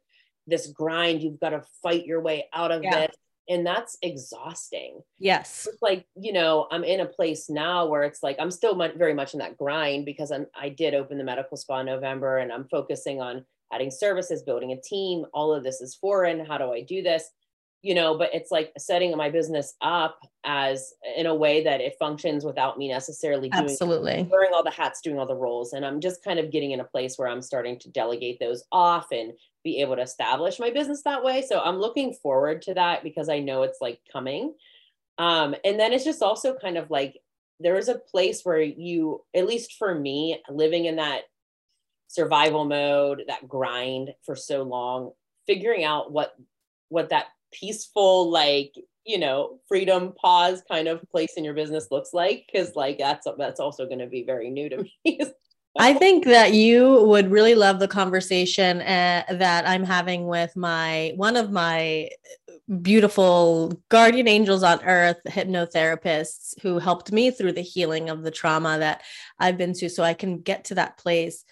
this 0.47 0.69
grind 0.69 1.25
you've 1.25 1.41
got 1.41 1.51
to 1.51 1.65
fight 1.83 2.07
your 2.07 2.21
way 2.21 2.49
out 2.53 2.71
of 2.71 2.85
yeah. 2.85 3.01
this 3.01 3.17
and 3.49 3.67
that's 3.67 3.97
exhausting. 4.03 5.01
Yes. 5.19 5.67
It's 5.71 5.83
like 5.83 6.07
you 6.21 6.33
know 6.33 6.67
i'm 6.71 6.85
in 6.85 7.01
a 7.01 7.07
place 7.07 7.49
now 7.49 7.87
where 7.87 8.03
it's 8.03 8.23
like 8.23 8.37
i'm 8.39 8.51
still 8.51 8.77
very 8.97 9.15
much 9.15 9.33
in 9.33 9.41
that 9.41 9.57
grind 9.57 10.05
because 10.05 10.31
i'm 10.31 10.47
i 10.55 10.69
did 10.69 10.95
open 10.95 11.19
the 11.19 11.25
medical 11.25 11.57
spa 11.57 11.81
in 11.81 11.87
november 11.87 12.39
and 12.39 12.53
i'm 12.53 12.69
focusing 12.69 13.21
on 13.21 13.45
adding 13.73 13.91
services 13.91 14.43
building 14.43 14.73
a 14.73 14.81
team. 14.81 15.27
All 15.35 15.53
of 15.53 15.63
this 15.63 15.81
is 15.81 15.95
foreign. 15.95 16.45
How 16.45 16.59
do 16.59 16.73
i 16.73 16.83
do 16.83 17.03
this 17.03 17.31
you 17.83 17.95
know 17.95 18.19
but 18.19 18.31
it's 18.35 18.51
like 18.51 18.73
setting 18.77 19.17
my 19.17 19.31
business 19.31 19.75
up 19.81 20.21
as 20.45 20.93
in 21.17 21.27
a 21.27 21.35
way 21.35 21.63
that 21.63 21.81
it 21.81 21.95
functions 21.99 22.45
without 22.45 22.77
me 22.77 22.89
necessarily 22.89 23.49
doing 23.49 23.65
absolutely. 23.65 24.27
wearing 24.31 24.51
all 24.53 24.65
the 24.65 24.71
hats 24.71 25.01
doing 25.01 25.19
all 25.19 25.27
the 25.27 25.35
roles 25.35 25.73
and 25.73 25.87
i'm 25.87 26.01
just 26.01 26.25
kind 26.25 26.39
of 26.39 26.51
getting 26.51 26.73
in 26.73 26.81
a 26.81 26.85
place 26.85 27.17
where 27.17 27.29
i'm 27.29 27.43
starting 27.43 27.79
to 27.79 27.89
delegate 27.91 28.39
those 28.41 28.65
off 28.73 29.07
and 29.13 29.33
be 29.65 29.81
able 29.81 29.97
to 29.97 30.03
establish 30.03 30.59
my 30.59 30.71
business 30.71 31.03
that 31.03 31.23
way. 31.23 31.43
So 31.43 31.61
i'm 31.61 31.77
looking 31.77 32.15
forward 32.15 32.63
to 32.63 32.75
that 32.75 33.03
because 33.03 33.29
i 33.29 33.39
know 33.39 33.63
it's 33.63 33.81
like 33.81 34.01
coming. 34.13 34.55
Um 35.19 35.55
and 35.65 35.79
then 35.79 35.93
it's 35.93 36.05
just 36.05 36.23
also 36.23 36.55
kind 36.55 36.79
of 36.79 36.91
like 36.91 37.19
there 37.61 37.77
is 37.77 37.89
a 37.89 37.99
place 37.99 38.43
where 38.45 38.63
you 38.63 39.23
at 39.35 39.47
least 39.47 39.75
for 39.79 39.95
me 39.95 40.41
living 40.49 40.85
in 40.85 40.97
that 40.97 41.23
survival 42.07 42.65
mode 42.65 43.25
that 43.27 43.49
grind 43.49 44.15
for 44.25 44.35
so 44.35 44.63
long 44.63 45.11
figuring 45.47 45.85
out 45.85 46.13
what 46.13 46.35
what 46.89 47.11
that 47.11 47.27
peaceful 47.53 48.31
like 48.31 48.75
you 49.05 49.19
know 49.19 49.59
freedom 49.69 50.13
pause 50.21 50.63
kind 50.71 50.87
of 50.87 51.03
place 51.11 51.35
in 51.37 51.45
your 51.45 51.55
business 51.55 51.89
looks 51.91 52.13
like? 52.13 52.45
Because 52.51 52.75
like 52.77 52.99
that's 52.99 53.27
that's 53.39 53.61
also 53.61 53.87
going 53.87 54.01
to 54.01 54.07
be 54.07 54.25
very 54.25 54.51
new 54.51 54.69
to 54.69 54.85
me. 55.05 55.21
I 55.79 55.95
think 55.95 56.25
that 56.25 56.55
you 56.55 57.05
would 57.05 57.31
really 57.31 57.55
love 57.55 57.79
the 57.79 57.87
conversation 57.87 58.81
uh, 58.81 59.23
that 59.31 59.69
I'm 59.69 59.85
having 59.85 60.27
with 60.27 60.57
my 60.57 61.13
one 61.15 61.37
of 61.37 61.53
my 61.53 62.11
beautiful 62.83 63.81
guardian 63.89 64.29
angels 64.29 64.63
on 64.63 64.83
earth 64.85 65.19
hypnotherapists 65.27 66.61
who 66.63 66.79
helped 66.79 67.13
me 67.13 67.31
through 67.31 67.53
the 67.53 67.63
healing 67.63 68.11
of 68.11 68.23
the 68.23 68.31
trauma 68.31 68.79
that 68.79 69.03
I've 69.39 69.57
been 69.57 69.73
to 69.75 69.89
so 69.89 70.03
I 70.03 70.15
can 70.15 70.41
get 70.41 70.65
to 70.67 70.75
that 70.75 70.99
place 70.99 71.45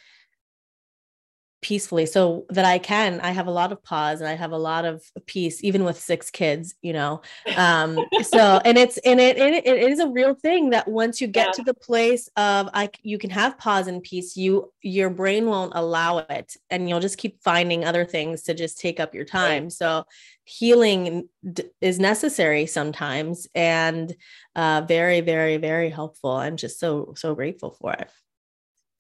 peacefully. 1.66 2.06
So 2.06 2.46
that 2.50 2.64
I 2.64 2.78
can 2.78 3.18
I 3.20 3.32
have 3.32 3.48
a 3.48 3.50
lot 3.50 3.72
of 3.72 3.82
pause 3.82 4.20
and 4.20 4.28
I 4.28 4.34
have 4.34 4.52
a 4.52 4.56
lot 4.56 4.84
of 4.84 5.02
peace 5.26 5.64
even 5.64 5.82
with 5.82 5.98
six 5.98 6.30
kids 6.30 6.76
you 6.80 6.92
know? 6.92 7.22
Um 7.56 7.98
so 8.22 8.60
and 8.64 8.78
it's 8.78 8.98
and 8.98 9.18
it, 9.18 9.36
it 9.36 9.66
it 9.66 9.90
is 9.90 9.98
a 9.98 10.06
real 10.06 10.36
thing 10.36 10.70
that 10.70 10.86
once 10.86 11.20
you 11.20 11.26
get 11.26 11.48
yeah. 11.48 11.52
to 11.52 11.62
the 11.64 11.74
place 11.74 12.28
of 12.36 12.68
I 12.72 12.88
you 13.02 13.18
can 13.18 13.30
have 13.30 13.58
pause 13.58 13.88
and 13.88 14.00
peace 14.00 14.36
you 14.36 14.72
your 14.80 15.10
brain 15.10 15.46
won't 15.46 15.72
allow 15.74 16.18
it 16.18 16.56
and 16.70 16.88
you'll 16.88 17.00
just 17.00 17.18
keep 17.18 17.42
finding 17.42 17.84
other 17.84 18.04
things 18.04 18.42
to 18.44 18.54
just 18.54 18.78
take 18.78 19.00
up 19.00 19.12
your 19.12 19.24
time. 19.24 19.64
Right. 19.64 19.72
so 19.72 20.04
healing 20.44 21.28
d- 21.52 21.64
is 21.80 21.98
necessary 21.98 22.66
sometimes 22.66 23.48
and 23.56 24.14
uh 24.54 24.82
very 24.86 25.20
very 25.20 25.56
very 25.56 25.90
helpful. 25.90 26.30
I'm 26.30 26.56
just 26.56 26.78
so 26.78 27.14
so 27.16 27.34
grateful 27.34 27.76
for 27.80 27.92
it 27.92 28.08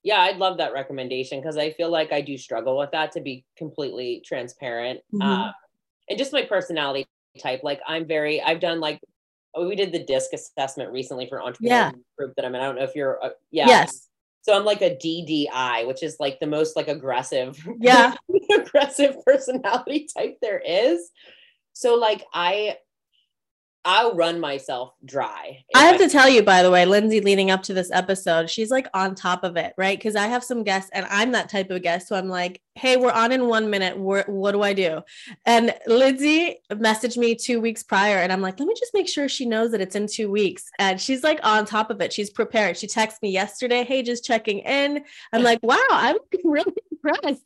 yeah, 0.06 0.20
I'd 0.20 0.36
love 0.36 0.58
that 0.58 0.72
recommendation 0.72 1.40
because 1.40 1.56
I 1.56 1.72
feel 1.72 1.90
like 1.90 2.12
I 2.12 2.20
do 2.20 2.38
struggle 2.38 2.78
with 2.78 2.92
that 2.92 3.10
to 3.12 3.20
be 3.20 3.44
completely 3.56 4.22
transparent. 4.24 5.00
Mm-hmm. 5.12 5.22
Uh, 5.22 5.50
and 6.08 6.16
just 6.16 6.32
my 6.32 6.42
personality 6.42 7.08
type, 7.42 7.64
like 7.64 7.80
I'm 7.84 8.06
very, 8.06 8.40
I've 8.40 8.60
done 8.60 8.78
like, 8.78 9.00
we 9.58 9.74
did 9.74 9.90
the 9.90 10.04
disc 10.04 10.32
assessment 10.32 10.92
recently 10.92 11.26
for 11.26 11.42
entrepreneur 11.42 11.74
yeah. 11.74 11.90
group 12.16 12.36
that 12.36 12.44
I'm 12.44 12.54
in. 12.54 12.60
I 12.60 12.66
don't 12.66 12.76
know 12.76 12.84
if 12.84 12.94
you're, 12.94 13.18
uh, 13.20 13.30
yeah. 13.50 13.66
Yes. 13.66 14.08
So 14.42 14.56
I'm 14.56 14.64
like 14.64 14.80
a 14.80 14.94
DDI, 14.94 15.88
which 15.88 16.04
is 16.04 16.18
like 16.20 16.38
the 16.38 16.46
most 16.46 16.76
like 16.76 16.86
aggressive, 16.86 17.58
yeah, 17.80 18.14
aggressive 18.56 19.16
personality 19.24 20.06
type 20.16 20.36
there 20.40 20.62
is. 20.64 21.10
So 21.72 21.96
like 21.96 22.24
I 22.32 22.76
I'll 23.86 24.14
run 24.14 24.40
myself 24.40 24.94
dry. 25.04 25.64
I 25.74 25.84
have 25.84 25.94
I- 25.94 25.98
to 26.04 26.08
tell 26.08 26.28
you, 26.28 26.42
by 26.42 26.62
the 26.64 26.70
way, 26.72 26.84
Lindsay, 26.84 27.20
leading 27.20 27.52
up 27.52 27.62
to 27.64 27.74
this 27.74 27.90
episode, 27.92 28.50
she's 28.50 28.70
like 28.70 28.88
on 28.92 29.14
top 29.14 29.44
of 29.44 29.56
it, 29.56 29.74
right? 29.78 29.96
Because 29.96 30.16
I 30.16 30.26
have 30.26 30.42
some 30.42 30.64
guests, 30.64 30.90
and 30.92 31.06
I'm 31.08 31.30
that 31.32 31.48
type 31.48 31.70
of 31.70 31.82
guest. 31.82 32.08
So 32.08 32.16
I'm 32.16 32.28
like, 32.28 32.60
hey, 32.74 32.96
we're 32.96 33.12
on 33.12 33.30
in 33.30 33.46
one 33.46 33.70
minute. 33.70 33.96
We're, 33.96 34.24
what 34.24 34.52
do 34.52 34.62
I 34.62 34.72
do? 34.72 35.02
And 35.46 35.72
Lindsay 35.86 36.58
messaged 36.72 37.16
me 37.16 37.36
two 37.36 37.60
weeks 37.60 37.84
prior, 37.84 38.18
and 38.18 38.32
I'm 38.32 38.42
like, 38.42 38.58
let 38.58 38.66
me 38.66 38.74
just 38.76 38.92
make 38.92 39.08
sure 39.08 39.28
she 39.28 39.46
knows 39.46 39.70
that 39.70 39.80
it's 39.80 39.94
in 39.96 40.08
two 40.08 40.30
weeks. 40.30 40.64
And 40.80 41.00
she's 41.00 41.22
like 41.22 41.38
on 41.44 41.64
top 41.64 41.90
of 41.90 42.00
it. 42.00 42.12
She's 42.12 42.28
prepared. 42.28 42.76
She 42.76 42.88
texted 42.88 43.22
me 43.22 43.30
yesterday, 43.30 43.84
hey, 43.84 44.02
just 44.02 44.24
checking 44.24 44.58
in. 44.58 45.04
I'm 45.32 45.42
like, 45.44 45.60
wow, 45.62 45.78
I'm 45.90 46.16
really 46.44 46.74
impressed. 47.06 47.44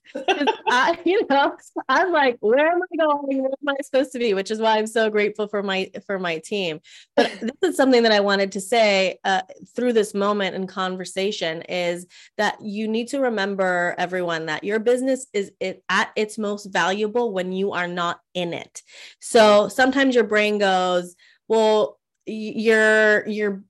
I, 0.69 0.99
you 1.05 1.27
know, 1.29 1.57
I'm 1.89 2.13
like, 2.13 2.37
where 2.41 2.69
am 2.69 2.81
I 2.83 2.97
going? 2.97 3.43
Where 3.43 3.51
am 3.51 3.69
I 3.69 3.77
supposed 3.83 4.13
to 4.13 4.19
be? 4.19 4.35
Which 4.35 4.51
is 4.51 4.59
why 4.59 4.79
I'm 4.79 4.87
so 4.87 5.11
grateful 5.11 5.49
for 5.49 5.63
my 5.63 5.91
for 6.07 6.19
my 6.19 6.39
team. 6.39 6.81
But 7.17 7.31
this 7.41 7.71
is 7.71 7.77
something 7.77 8.03
that 8.03 8.13
I 8.13 8.21
wanted 8.21 8.53
to 8.53 8.61
say 8.61 9.19
uh, 9.25 9.43
through 9.75 9.93
this 9.93 10.15
moment 10.15 10.55
in 10.55 10.67
conversation 10.67 11.63
is 11.63 12.07
that 12.37 12.61
you 12.61 12.89
need 12.89 13.09
to 13.09 13.21
remember 13.21 13.95
everyone 13.99 14.47
that 14.47 14.65
your 14.65 14.79
business 14.79 15.27
is 15.33 15.53
it, 15.61 15.83
at 15.89 16.11
its 16.17 16.39
most 16.39 16.67
valuable 16.67 17.33
when 17.33 17.53
you 17.53 17.73
are 17.73 17.89
not 17.89 18.21
in 18.35 18.53
it. 18.53 18.83
So 19.21 19.69
sometimes 19.69 20.15
your 20.15 20.25
brain 20.25 20.59
goes, 20.59 21.17
well, 21.49 21.99
you're 22.27 23.27
you're 23.27 23.65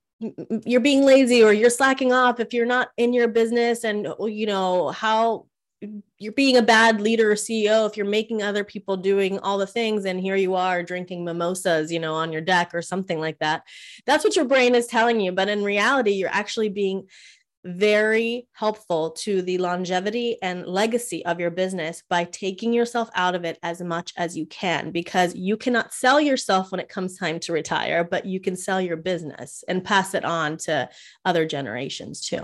you're 0.66 0.81
being 0.81 1.05
lazy 1.05 1.42
or 1.42 1.53
you're 1.53 1.70
slacking 1.70 2.12
off 2.12 2.40
if 2.40 2.53
you're 2.53 2.66
not 2.66 2.90
in 2.98 3.14
your 3.14 3.29
business 3.29 3.85
and 3.85 4.07
you 4.26 4.46
know 4.46 4.88
how 4.88 5.46
you're 6.19 6.33
being 6.33 6.57
a 6.57 6.62
bad 6.62 7.01
leader 7.01 7.31
or 7.31 7.35
CEO 7.35 7.88
if 7.88 7.97
you're 7.97 8.07
making 8.07 8.43
other 8.43 8.64
people 8.64 8.97
doing 8.97 9.38
all 9.38 9.59
the 9.59 9.66
things 9.66 10.05
and 10.05 10.21
here 10.21 10.37
you 10.37 10.55
are 10.55 10.83
drinking 10.83 11.25
mimosas, 11.25 11.90
you 11.90 11.99
know, 11.99 12.14
on 12.14 12.33
your 12.33 12.43
deck 12.43 12.75
or 12.75 12.83
something 12.83 13.19
like 13.19 13.38
that. 13.38 13.62
That's 14.07 14.25
what 14.25 14.37
your 14.37 14.45
brain 14.45 14.75
is 14.75 14.87
telling 14.87 15.21
you, 15.21 15.33
but 15.33 15.49
in 15.49 15.64
reality 15.64 16.12
you're 16.12 16.29
actually 16.29 16.69
being 16.69 17.09
very 17.62 18.47
helpful 18.53 19.11
to 19.11 19.43
the 19.43 19.59
longevity 19.59 20.38
and 20.43 20.66
legacy 20.66 21.25
of 21.27 21.38
your 21.38 21.51
business 21.51 22.03
by 22.09 22.25
taking 22.25 22.73
yourself 22.73 23.11
out 23.14 23.35
of 23.35 23.45
it 23.45 23.59
as 23.62 23.83
much 23.83 24.14
as 24.16 24.35
you 24.35 24.47
can 24.47 24.91
because 24.91 25.35
you 25.35 25.59
cannot 25.59 25.93
sell 25.93 26.18
yourself 26.18 26.70
when 26.70 26.81
it 26.81 26.89
comes 26.89 27.18
time 27.18 27.39
to 27.39 27.53
retire 27.53 28.03
but 28.03 28.24
you 28.24 28.41
can 28.41 28.57
sell 28.57 28.81
your 28.81 28.97
business 28.97 29.62
and 29.68 29.85
pass 29.85 30.14
it 30.14 30.24
on 30.24 30.57
to 30.57 30.89
other 31.26 31.45
generations 31.45 32.22
too 32.26 32.41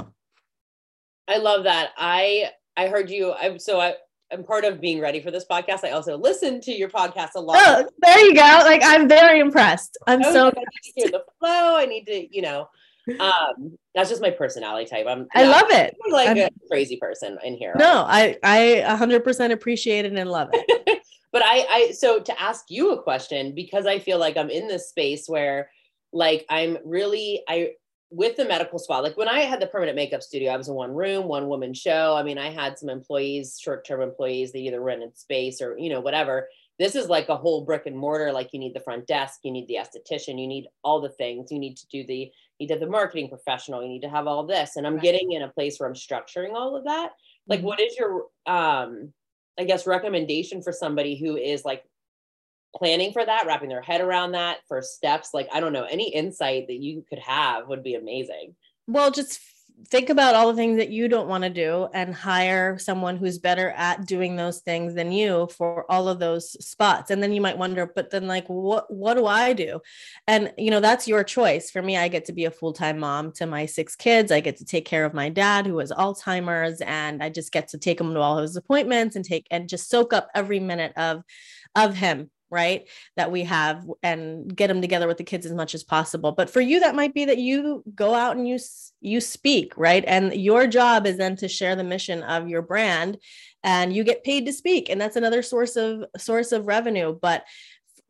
I 1.29 1.39
love 1.39 1.65
that. 1.65 1.91
I 1.97 2.51
I 2.77 2.89
heard 2.89 3.11
you. 3.11 3.33
I'm 3.33 3.59
so 3.59 3.81
I, 3.81 3.95
I'm 4.33 4.45
part 4.45 4.65
of 4.65 4.81
being 4.81 5.01
ready 5.01 5.21
for 5.21 5.31
this 5.31 5.45
podcast. 5.51 5.85
I 5.85 5.91
also 5.91 6.17
listen 6.17 6.61
to 6.63 6.73
your 6.73 6.89
podcast 6.89 7.31
a 7.37 7.41
lot. 7.41 7.57
Oh, 7.61 7.89
there 8.03 8.25
you 8.25 8.35
go. 8.35 8.41
Like 8.41 8.83
I'm 8.85 9.09
very 9.09 9.41
impressed. 9.41 9.99
I'm 10.07 10.23
so. 10.23 10.49
I 10.49 10.51
need 10.51 10.65
to 10.85 10.93
hear 10.95 11.11
the 11.11 11.25
flow. 11.39 11.77
I 11.77 11.87
need 11.87 12.07
to, 12.07 12.35
you 12.35 12.43
know, 12.43 12.69
um, 13.21 13.79
that's 13.95 14.11
just 14.11 14.21
my 14.21 14.31
personality 14.31 14.87
type. 14.87 15.07
I'm 15.09 15.27
I 15.35 15.45
love 15.45 15.71
it. 15.71 15.97
I'm 16.05 16.13
like 16.13 16.29
I'm- 16.29 16.39
a 16.39 16.69
crazy 16.69 16.97
person 16.97 17.39
in 17.45 17.55
here. 17.55 17.75
No, 17.79 18.05
I 18.07 18.37
I 18.43 18.85
100% 18.87 19.53
appreciate 19.53 20.05
it 20.05 20.13
and 20.13 20.31
love 20.31 20.49
it. 20.53 21.03
but 21.33 21.43
I, 21.45 21.67
I, 21.71 21.91
so 21.93 22.21
to 22.21 22.43
ask 22.43 22.65
you 22.69 22.93
a 22.93 23.03
question, 23.03 23.55
because 23.55 23.87
I 23.87 23.99
feel 23.99 24.19
like 24.19 24.37
I'm 24.37 24.51
in 24.51 24.69
this 24.69 24.89
space 24.89 25.29
where 25.29 25.71
like 26.13 26.45
I'm 26.51 26.79
really, 26.85 27.43
I, 27.49 27.71
with 28.11 28.37
the 28.37 28.45
medical 28.45 28.79
spa, 28.79 28.99
like 29.01 29.17
when 29.17 29.29
I 29.29 29.41
had 29.41 29.61
the 29.61 29.67
permanent 29.67 29.97
makeup 29.97 30.23
studio, 30.23 30.53
I 30.53 30.57
was 30.57 30.69
in 30.69 30.75
one 30.75 30.95
room, 30.95 31.27
one 31.27 31.49
woman 31.49 31.75
show. 31.75 32.15
I 32.17 32.23
mean, 32.23 32.39
I 32.39 32.51
had 32.51 32.79
some 32.79 32.89
employees, 32.89 33.59
short 33.61 33.85
term 33.85 34.01
employees, 34.01 34.53
they 34.53 34.61
either 34.61 34.81
rented 34.81 35.19
space 35.19 35.61
or, 35.61 35.77
you 35.79 35.89
know, 35.91 36.01
whatever. 36.01 36.49
This 36.79 36.95
is 36.95 37.09
like 37.09 37.29
a 37.29 37.37
whole 37.37 37.65
brick 37.65 37.87
and 37.87 37.97
mortar. 37.99 38.33
Like 38.33 38.53
you 38.53 38.61
need 38.61 38.75
the 38.75 38.81
front 38.81 39.07
desk, 39.07 39.41
you 39.43 39.51
need 39.51 39.67
the 39.67 39.77
esthetician, 39.77 40.41
you 40.41 40.47
need 40.47 40.69
all 40.85 41.01
the 41.01 41.09
things. 41.09 41.51
You 41.51 41.59
need 41.59 41.77
to 41.79 41.87
do 41.89 42.05
the, 42.07 42.17
you 42.17 42.31
need 42.61 42.69
to 42.69 42.75
have 42.75 42.81
the 42.81 42.87
marketing 42.87 43.29
professional, 43.29 43.83
you 43.83 43.89
need 43.89 44.03
to 44.03 44.11
have 44.11 44.27
all 44.27 44.47
this. 44.47 44.77
And 44.77 44.87
I'm 44.87 44.99
Right. 44.99 45.01
getting 45.01 45.33
in 45.33 45.43
a 45.43 45.49
place 45.49 45.81
where 45.81 45.89
I'm 45.89 45.95
structuring 45.95 46.55
all 46.55 46.77
of 46.77 46.85
that. 46.85 47.13
Like, 47.49 47.61
Mhm. 47.61 47.63
what 47.63 47.81
is 47.81 47.97
your, 47.99 48.29
um, 48.47 49.13
I 49.59 49.65
guess, 49.65 49.87
recommendation 49.87 50.63
for 50.63 50.73
somebody 50.73 51.17
who 51.17 51.37
is 51.37 51.65
like 51.65 51.85
planning 52.75 53.13
for 53.13 53.25
that, 53.25 53.47
wrapping 53.47 53.69
their 53.69 53.83
head 53.83 54.01
around 54.01 54.33
that, 54.33 54.59
first 54.69 54.95
steps? 54.95 55.31
Like, 55.33 55.49
I 55.53 55.61
don't 55.61 55.73
know, 55.73 55.85
any 55.85 56.13
insight 56.13 56.67
that 56.69 56.81
you 56.81 57.05
could 57.09 57.21
have 57.21 57.69
would 57.69 57.83
be 57.83 57.95
amazing. 57.95 58.55
Well, 58.87 59.11
just 59.11 59.41
think 59.89 60.09
about 60.09 60.35
all 60.35 60.49
the 60.49 60.57
things 60.57 60.79
that 60.79 60.89
you 60.89 61.07
don't 61.07 61.29
want 61.29 61.45
to 61.45 61.51
do 61.51 61.87
and 61.93 62.15
hire 62.15 62.79
someone 62.79 63.17
who's 63.17 63.39
better 63.39 63.71
at 63.71 64.07
doing 64.07 64.35
those 64.35 64.61
things 64.61 64.95
than 64.95 65.13
you 65.13 65.49
for 65.57 65.91
all 65.91 66.09
of 66.09 66.19
those 66.19 66.51
spots. 66.67 67.11
And 67.11 67.23
then 67.23 67.33
you 67.33 67.41
might 67.41 67.59
wonder, 67.59 67.91
but 67.95 68.11
then 68.11 68.27
like 68.27 68.47
what 68.47 68.93
what 68.93 69.15
do 69.15 69.27
I 69.27 69.53
do? 69.53 69.81
And 70.27 70.53
you 70.57 70.71
know, 70.71 70.81
that's 70.81 71.07
your 71.07 71.23
choice. 71.25 71.71
For 71.71 71.83
me, 71.83 71.97
I 71.97 72.09
get 72.09 72.25
to 72.27 72.33
be 72.33 72.47
a 72.47 72.51
full-time 72.51 72.99
mom 72.99 73.33
to 73.33 73.47
my 73.47 73.67
six 73.67 73.95
kids. 73.97 74.33
I 74.33 74.41
get 74.41 74.57
to 74.59 74.65
take 74.65 74.87
care 74.87 75.05
of 75.05 75.15
my 75.15 75.29
dad 75.29 75.67
who 75.67 75.79
has 75.79 75.93
Alzheimer's 75.93 76.81
and 76.81 77.23
I 77.23 77.29
just 77.29 77.53
get 77.53 77.69
to 77.69 77.79
take 77.79 78.01
him 78.01 78.15
to 78.15 78.21
all 78.21 78.39
his 78.39 78.57
appointments 78.57 79.15
and 79.15 79.25
take 79.25 79.47
and 79.51 79.69
just 79.69 79.91
soak 79.91 80.13
up 80.13 80.29
every 80.35 80.61
minute 80.61 80.93
of 80.97 81.23
of 81.75 81.95
him 81.95 82.31
right 82.51 82.89
that 83.17 83.31
we 83.31 83.43
have 83.43 83.85
and 84.03 84.55
get 84.55 84.69
them 84.69 84.81
together 84.81 85.07
with 85.07 85.19
the 85.19 85.25
kids 85.25 85.47
as 85.47 85.53
much 85.53 85.75
as 85.75 85.85
possible. 85.85 86.33
But 86.33 86.51
for 86.51 86.61
you 86.61 86.81
that 86.81 86.95
might 86.95 87.15
be 87.15 87.25
that 87.25 87.39
you 87.39 87.83
go 87.95 88.15
out 88.15 88.37
and 88.37 88.47
you 88.49 88.59
you 89.01 89.21
speak 89.21 89.73
right? 89.77 90.05
And 90.07 90.35
your 90.35 90.67
job 90.67 91.07
is 91.07 91.17
then 91.17 91.37
to 91.37 91.49
share 91.49 91.77
the 91.77 91.85
mission 91.85 92.23
of 92.23 92.49
your 92.49 92.63
brand 92.63 93.19
and 93.63 93.95
you 93.95 94.05
get 94.05 94.25
paid 94.25 94.47
to 94.47 94.53
speak 94.53 94.89
and 94.89 95.01
that's 95.01 95.17
another 95.17 95.43
source 95.43 95.77
of 95.77 96.05
source 96.17 96.53
of 96.53 96.67
revenue. 96.67 97.17
But 97.21 97.45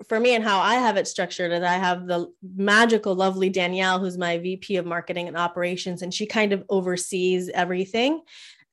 for 0.09 0.21
me 0.21 0.35
and 0.35 0.45
how 0.45 0.61
I 0.61 0.75
have 0.75 0.97
it 0.97 1.09
structured 1.09 1.53
is 1.53 1.63
I 1.63 1.75
have 1.75 2.07
the 2.07 2.31
magical, 2.55 3.15
lovely 3.15 3.49
Danielle, 3.49 3.99
who's 3.99 4.19
my 4.19 4.39
VP 4.39 4.77
of 4.77 4.87
marketing 4.87 5.27
and 5.27 5.37
operations, 5.37 6.03
and 6.03 6.13
she 6.13 6.27
kind 6.27 6.53
of 6.53 6.65
oversees 6.69 7.49
everything 7.49 8.21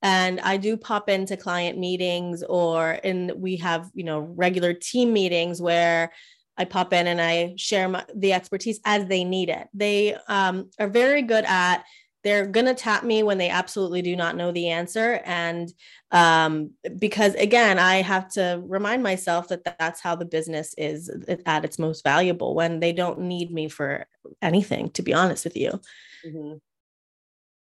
and 0.04 0.38
i 0.42 0.56
do 0.56 0.76
pop 0.76 1.08
into 1.08 1.36
client 1.36 1.76
meetings 1.78 2.44
or 2.44 2.92
in 2.92 3.32
we 3.36 3.56
have 3.56 3.90
you 3.94 4.04
know 4.04 4.20
regular 4.20 4.72
team 4.72 5.12
meetings 5.12 5.60
where 5.60 6.12
i 6.58 6.64
pop 6.64 6.92
in 6.92 7.08
and 7.08 7.20
i 7.20 7.54
share 7.56 7.88
my, 7.88 8.04
the 8.14 8.32
expertise 8.32 8.78
as 8.84 9.06
they 9.06 9.24
need 9.24 9.48
it. 9.48 9.66
They 9.74 10.14
um, 10.28 10.70
are 10.78 10.88
very 10.88 11.22
good 11.22 11.44
at 11.46 11.84
they're 12.22 12.46
going 12.46 12.64
to 12.64 12.74
tap 12.74 13.04
me 13.04 13.22
when 13.22 13.36
they 13.36 13.50
absolutely 13.50 14.00
do 14.00 14.16
not 14.16 14.34
know 14.34 14.50
the 14.50 14.70
answer. 14.70 15.20
And 15.26 15.70
um, 16.10 16.70
because 16.98 17.34
again 17.34 17.78
i 17.78 17.96
have 17.96 18.28
to 18.32 18.62
remind 18.64 19.02
myself 19.02 19.48
that 19.48 19.64
that's 19.78 20.00
how 20.00 20.14
the 20.14 20.24
business 20.24 20.74
is 20.78 21.10
at 21.44 21.64
its 21.64 21.78
most 21.78 22.04
valuable 22.04 22.54
when 22.54 22.80
they 22.80 22.92
don't 22.92 23.20
need 23.20 23.50
me 23.50 23.68
for 23.68 24.06
anything 24.40 24.90
to 24.90 25.02
be 25.02 25.12
honest 25.12 25.44
with 25.44 25.56
you. 25.56 25.80
Mhm. 26.26 26.60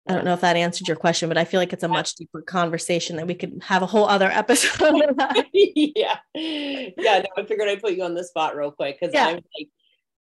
I 0.09 0.15
don't 0.15 0.25
know 0.25 0.35
if 0.35 0.41
that 0.41 0.57
answered 0.57 0.89
your 0.89 0.97
question, 0.97 1.29
but 1.29 1.39
I 1.39 1.45
feel 1.45 1.61
like 1.61 1.73
it's 1.73 1.85
a 1.85 1.89
much 1.89 2.17
deeper 2.17 2.43
conversation 2.43 3.17
that 3.17 3.27
we 3.29 3.35
could 3.35 3.63
have 3.63 3.83
a 3.83 3.87
whole 3.87 4.07
other 4.07 4.27
episode. 4.33 4.81
yeah. 5.53 6.17
Yeah. 6.35 6.91
No, 6.97 7.23
I 7.37 7.45
figured 7.47 7.69
I'd 7.69 7.81
put 7.81 7.93
you 7.93 8.03
on 8.03 8.15
the 8.15 8.25
spot 8.25 8.57
real 8.57 8.73
quick 8.73 8.99
because 9.01 9.15
Yeah. 9.15 9.29
I'm 9.29 9.35
like 9.37 9.69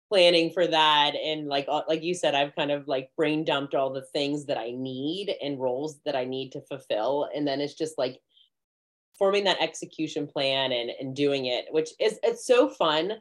planning 0.08 0.50
for 0.50 0.66
that. 0.66 1.14
And 1.14 1.46
like, 1.46 1.66
uh, 1.68 1.82
like 1.88 2.02
you 2.02 2.14
said, 2.14 2.34
I've 2.34 2.54
kind 2.56 2.70
of 2.70 2.88
like 2.88 3.10
brain 3.16 3.44
dumped 3.44 3.74
all 3.74 3.92
the 3.92 4.06
things 4.14 4.46
that 4.46 4.56
I 4.56 4.70
need 4.70 5.34
and 5.42 5.60
roles 5.60 6.00
that 6.06 6.16
I 6.16 6.24
need 6.24 6.52
to 6.52 6.62
fulfill. 6.62 7.28
And 7.34 7.46
then 7.46 7.60
it's 7.60 7.74
just 7.74 7.98
like 7.98 8.18
forming 9.18 9.44
that 9.44 9.60
execution 9.60 10.26
plan 10.26 10.72
and, 10.72 10.90
and 11.00 11.14
doing 11.14 11.46
it, 11.46 11.66
which 11.70 11.90
is, 12.00 12.18
it's 12.22 12.46
so 12.46 12.68
fun. 12.70 13.12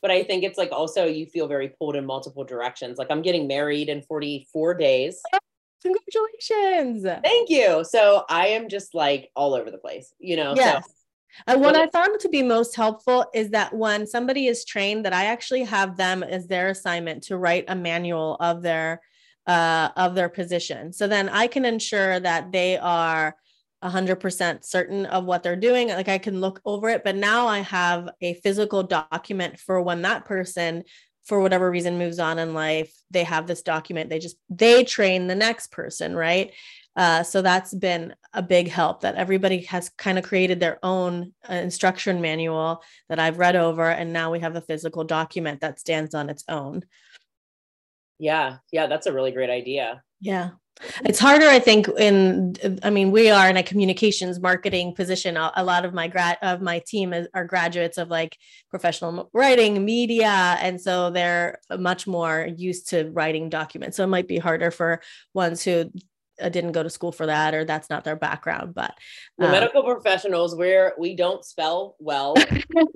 But 0.00 0.10
I 0.12 0.22
think 0.22 0.44
it's 0.44 0.56
like 0.56 0.70
also 0.70 1.04
you 1.06 1.26
feel 1.26 1.48
very 1.48 1.70
pulled 1.70 1.96
in 1.96 2.06
multiple 2.06 2.44
directions. 2.44 2.96
Like 2.98 3.08
I'm 3.10 3.22
getting 3.22 3.46
married 3.48 3.88
in 3.88 4.02
44 4.02 4.74
days. 4.74 5.20
Congratulations. 5.82 7.04
Thank 7.22 7.50
you. 7.50 7.84
So 7.84 8.24
I 8.28 8.48
am 8.48 8.68
just 8.68 8.94
like 8.94 9.30
all 9.36 9.54
over 9.54 9.70
the 9.70 9.78
place, 9.78 10.12
you 10.18 10.36
know? 10.36 10.54
Yes. 10.56 10.84
So 10.84 10.92
And 11.46 11.60
what 11.60 11.76
I 11.76 11.86
found 11.88 12.18
to 12.20 12.28
be 12.28 12.42
most 12.42 12.74
helpful 12.74 13.26
is 13.34 13.50
that 13.50 13.74
when 13.74 14.06
somebody 14.06 14.46
is 14.46 14.64
trained, 14.64 15.04
that 15.04 15.12
I 15.12 15.26
actually 15.26 15.64
have 15.64 15.96
them 15.96 16.22
as 16.22 16.46
their 16.46 16.68
assignment 16.68 17.22
to 17.24 17.36
write 17.36 17.66
a 17.68 17.76
manual 17.76 18.36
of 18.40 18.62
their 18.62 19.00
uh, 19.46 19.88
of 19.96 20.14
their 20.14 20.28
position. 20.28 20.92
So 20.92 21.08
then 21.08 21.30
I 21.30 21.46
can 21.46 21.64
ensure 21.64 22.20
that 22.20 22.52
they 22.52 22.76
are 22.76 23.34
100% 23.82 24.64
certain 24.64 25.06
of 25.06 25.24
what 25.24 25.42
they're 25.42 25.56
doing. 25.56 25.88
Like 25.88 26.08
I 26.08 26.18
can 26.18 26.40
look 26.40 26.60
over 26.64 26.88
it, 26.90 27.02
but 27.04 27.16
now 27.16 27.46
I 27.46 27.60
have 27.60 28.10
a 28.20 28.34
physical 28.34 28.82
document 28.82 29.58
for 29.58 29.80
when 29.80 30.02
that 30.02 30.24
person 30.24 30.84
for 31.28 31.40
whatever 31.40 31.70
reason 31.70 31.98
moves 31.98 32.18
on 32.18 32.38
in 32.38 32.54
life 32.54 32.92
they 33.10 33.22
have 33.24 33.46
this 33.46 33.62
document 33.62 34.10
they 34.10 34.18
just 34.18 34.36
they 34.50 34.82
train 34.82 35.26
the 35.26 35.34
next 35.34 35.70
person 35.70 36.16
right 36.16 36.52
uh, 36.98 37.22
so 37.22 37.42
that's 37.42 37.72
been 37.72 38.12
a 38.32 38.42
big 38.42 38.66
help 38.66 39.02
that 39.02 39.14
everybody 39.14 39.62
has 39.62 39.88
kind 39.90 40.18
of 40.18 40.24
created 40.24 40.58
their 40.58 40.84
own 40.84 41.32
uh, 41.48 41.54
instruction 41.54 42.20
manual 42.20 42.82
that 43.08 43.20
I've 43.20 43.38
read 43.38 43.54
over, 43.54 43.88
and 43.88 44.12
now 44.12 44.32
we 44.32 44.40
have 44.40 44.56
a 44.56 44.60
physical 44.60 45.04
document 45.04 45.60
that 45.60 45.78
stands 45.78 46.12
on 46.12 46.28
its 46.28 46.42
own. 46.48 46.84
yeah, 48.18 48.56
yeah, 48.72 48.88
that's 48.88 49.06
a 49.06 49.12
really 49.12 49.30
great 49.30 49.48
idea. 49.48 50.02
Yeah. 50.20 50.50
It's 51.04 51.18
harder, 51.18 51.46
I 51.46 51.58
think, 51.58 51.88
in 51.98 52.56
I 52.82 52.90
mean, 52.90 53.10
we 53.10 53.30
are 53.30 53.48
in 53.48 53.56
a 53.56 53.62
communications 53.62 54.40
marketing 54.40 54.94
position. 54.94 55.36
A, 55.36 55.64
lot 55.64 55.84
of 55.84 55.94
my 55.94 56.08
grad 56.08 56.38
of 56.42 56.60
my 56.60 56.80
team 56.80 57.12
is, 57.12 57.28
are 57.34 57.44
graduates 57.44 57.98
of 57.98 58.08
like 58.08 58.36
professional 58.70 59.28
writing, 59.32 59.84
media, 59.84 60.56
and 60.60 60.80
so 60.80 61.10
they're 61.10 61.58
much 61.78 62.06
more 62.06 62.48
used 62.56 62.88
to 62.90 63.10
writing 63.10 63.48
documents. 63.48 63.96
So 63.96 64.04
it 64.04 64.08
might 64.08 64.28
be 64.28 64.38
harder 64.38 64.70
for 64.70 65.00
ones 65.34 65.62
who 65.62 65.90
uh, 66.40 66.48
didn't 66.48 66.72
go 66.72 66.82
to 66.82 66.90
school 66.90 67.12
for 67.12 67.26
that 67.26 67.54
or 67.54 67.64
that's 67.64 67.90
not 67.90 68.04
their 68.04 68.16
background. 68.16 68.74
But 68.74 68.94
The 69.38 69.46
um, 69.46 69.52
medical 69.52 69.82
professionals 69.82 70.54
where 70.54 70.94
we 70.98 71.16
don't 71.16 71.44
spell 71.44 71.96
well, 71.98 72.34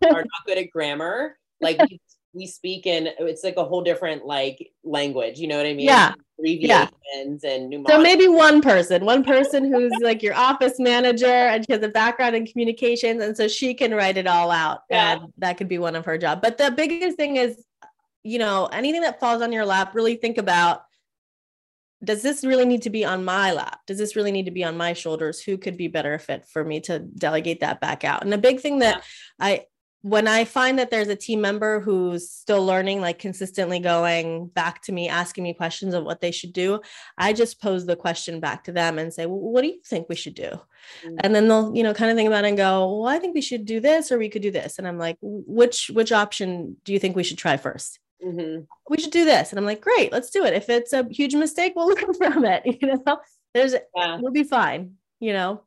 are 0.05 0.25
not 0.25 0.47
good 0.47 0.59
at 0.59 0.71
grammar. 0.71 1.37
Like 1.61 1.81
we, 1.81 2.01
we 2.35 2.47
speak 2.47 2.87
in 2.87 3.09
it's 3.19 3.45
like 3.45 3.57
a 3.57 3.65
whole 3.65 3.83
different 3.83 4.25
like 4.25 4.73
language. 4.85 5.39
You 5.39 5.49
know 5.49 5.57
what 5.57 5.67
I 5.67 5.75
mean? 5.75 5.87
Yeah. 5.87 6.15
Abbreviations 6.39 7.45
and 7.45 7.71
mnemonics. 7.71 7.93
So 7.93 8.01
maybe 8.01 8.27
one 8.27 8.63
person, 8.63 9.05
one 9.05 9.23
person 9.23 9.71
who's 9.71 9.93
like 10.01 10.23
your 10.23 10.35
office 10.35 10.79
manager 10.79 11.27
and 11.27 11.65
she 11.65 11.73
has 11.73 11.83
a 11.83 11.89
background 11.89 12.35
in 12.35 12.47
communications. 12.47 13.23
And 13.23 13.37
so 13.37 13.49
she 13.49 13.75
can 13.75 13.95
write 13.95 14.17
it 14.17 14.27
all 14.27 14.51
out. 14.51 14.81
Yeah. 14.91 15.13
And 15.13 15.33
that 15.39 15.57
could 15.59 15.69
be 15.69 15.79
one 15.79 15.95
of 15.95 16.05
her 16.07 16.19
job. 16.19 16.41
But 16.43 16.59
the 16.59 16.71
biggest 16.71 17.17
thing 17.17 17.37
is, 17.37 17.63
you 18.25 18.39
know, 18.39 18.67
anything 18.67 19.03
that 19.03 19.21
falls 19.21 19.43
on 19.43 19.53
your 19.53 19.67
lap, 19.67 19.95
really 19.95 20.17
think 20.17 20.39
about 20.39 20.83
does 22.05 22.23
this 22.23 22.45
really 22.45 22.65
need 22.65 22.83
to 22.83 22.91
be 22.91 23.05
on 23.05 23.25
my 23.25 23.53
lap? 23.53 23.79
Does 23.87 23.99
this 23.99 24.17
really 24.17 24.33
need 24.33 24.47
to 24.47 24.51
be 24.51 24.65
on 24.65 24.77
my 24.77 24.93
shoulders? 24.93 25.41
Who 25.41 25.57
could 25.57 25.77
be 25.77 25.87
better 25.87 26.19
fit 26.19 26.45
for 26.47 26.65
me 26.65 26.81
to 26.81 26.99
delegate 26.99 27.61
that 27.61 27.81
back 27.81 28.03
out? 28.03 28.25
And 28.25 28.35
a 28.35 28.39
big 28.39 28.61
thing 28.61 28.81
that 28.81 29.05
I 29.39 29.67
when 30.03 30.27
I 30.29 30.45
find 30.45 30.79
that 30.79 30.91
there's 30.91 31.09
a 31.09 31.17
team 31.17 31.41
member 31.41 31.81
who's 31.81 32.29
still 32.31 32.65
learning, 32.67 33.01
like 33.01 33.19
consistently 33.19 33.79
going 33.79 34.47
back 34.49 34.83
to 34.83 34.93
me, 34.93 35.09
asking 35.09 35.45
me 35.45 35.55
questions 35.55 35.95
of 35.95 36.05
what 36.05 36.21
they 36.21 36.33
should 36.33 36.53
do, 36.53 36.81
I 37.17 37.33
just 37.33 37.61
pose 37.61 37.87
the 37.87 37.97
question 37.97 38.41
back 38.41 38.65
to 38.65 38.73
them 38.73 38.99
and 38.99 39.15
say, 39.15 39.27
well, 39.27 39.39
what 39.39 39.63
do 39.63 39.69
you 39.69 39.81
think 39.85 40.09
we 40.09 40.17
should 40.17 40.35
do? 40.35 40.51
Mm. 41.07 41.17
And 41.21 41.35
then 41.35 41.47
they'll, 41.49 41.75
you 41.75 41.85
know, 41.85 41.95
kind 41.95 42.11
of 42.11 42.17
think 42.17 42.27
about 42.27 42.45
it 42.45 42.49
and 42.49 42.57
go, 42.57 42.99
well, 43.01 43.07
I 43.09 43.19
think 43.21 43.35
we 43.35 43.41
should 43.41 43.65
do 43.65 43.79
this 43.79 44.11
or 44.11 44.19
we 44.19 44.29
could 44.29 44.43
do 44.43 44.51
this. 44.51 44.79
And 44.79 44.89
I'm 44.89 44.99
like, 44.99 45.19
which 45.23 45.91
which 45.95 46.11
option 46.13 46.77
do 46.85 46.93
you 46.93 46.99
think 46.99 47.15
we 47.15 47.23
should 47.25 47.39
try 47.39 47.57
first? 47.57 48.01
Mhm. 48.25 48.67
We 48.91 48.99
should 48.99 49.13
do 49.13 49.25
this. 49.25 49.51
And 49.51 49.59
I'm 49.59 49.65
like, 49.67 49.81
great, 49.81 50.11
let's 50.13 50.31
do 50.31 50.45
it. 50.45 50.53
If 50.55 50.69
it's 50.69 50.93
a 50.93 51.07
huge 51.11 51.35
mistake, 51.35 51.75
we'll 51.77 51.87
learn 51.95 52.15
from 52.15 52.45
it. 52.45 52.63
You 52.83 52.89
know, 53.07 53.19
there's 53.55 53.75
Yeah. 53.97 54.19
we'll 54.21 54.33
be 54.33 54.45
fine, 54.45 54.95
you 55.21 55.33
know. 55.33 55.63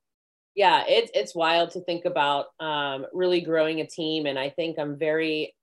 Yeah 0.55 0.83
it's 0.87 1.11
it's 1.13 1.35
wild 1.35 1.71
to 1.71 1.81
think 1.81 2.05
about 2.05 2.47
um, 2.59 3.05
really 3.13 3.41
growing 3.41 3.81
a 3.81 3.87
team 3.87 4.25
and 4.25 4.39
i 4.39 4.49
think 4.49 4.79
i'm 4.79 4.97
very 4.97 5.53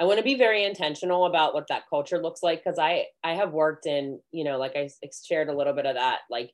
i 0.00 0.04
want 0.04 0.18
to 0.18 0.24
be 0.24 0.34
very 0.34 0.64
intentional 0.64 1.26
about 1.26 1.54
what 1.54 1.68
that 1.68 1.82
culture 1.88 2.18
looks 2.18 2.42
like 2.42 2.62
because 2.62 2.78
i 2.78 3.04
i 3.22 3.34
have 3.34 3.52
worked 3.52 3.86
in 3.86 4.18
you 4.32 4.44
know 4.44 4.58
like 4.58 4.74
I 4.74 4.88
shared 5.26 5.48
a 5.48 5.56
little 5.56 5.74
bit 5.74 5.86
of 5.86 5.94
that 5.94 6.20
like 6.30 6.52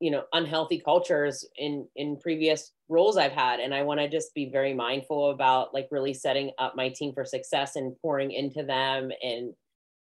you 0.00 0.10
know 0.10 0.22
unhealthy 0.32 0.80
cultures 0.80 1.44
in 1.56 1.86
in 1.96 2.16
previous 2.16 2.72
roles 2.88 3.16
i've 3.16 3.32
had 3.32 3.60
and 3.60 3.74
i 3.74 3.82
want 3.82 4.00
to 4.00 4.08
just 4.08 4.32
be 4.34 4.48
very 4.50 4.72
mindful 4.72 5.30
about 5.30 5.74
like 5.74 5.88
really 5.90 6.14
setting 6.14 6.52
up 6.58 6.76
my 6.76 6.88
team 6.88 7.12
for 7.12 7.24
success 7.24 7.76
and 7.76 7.96
pouring 8.00 8.30
into 8.30 8.62
them 8.62 9.10
and 9.22 9.52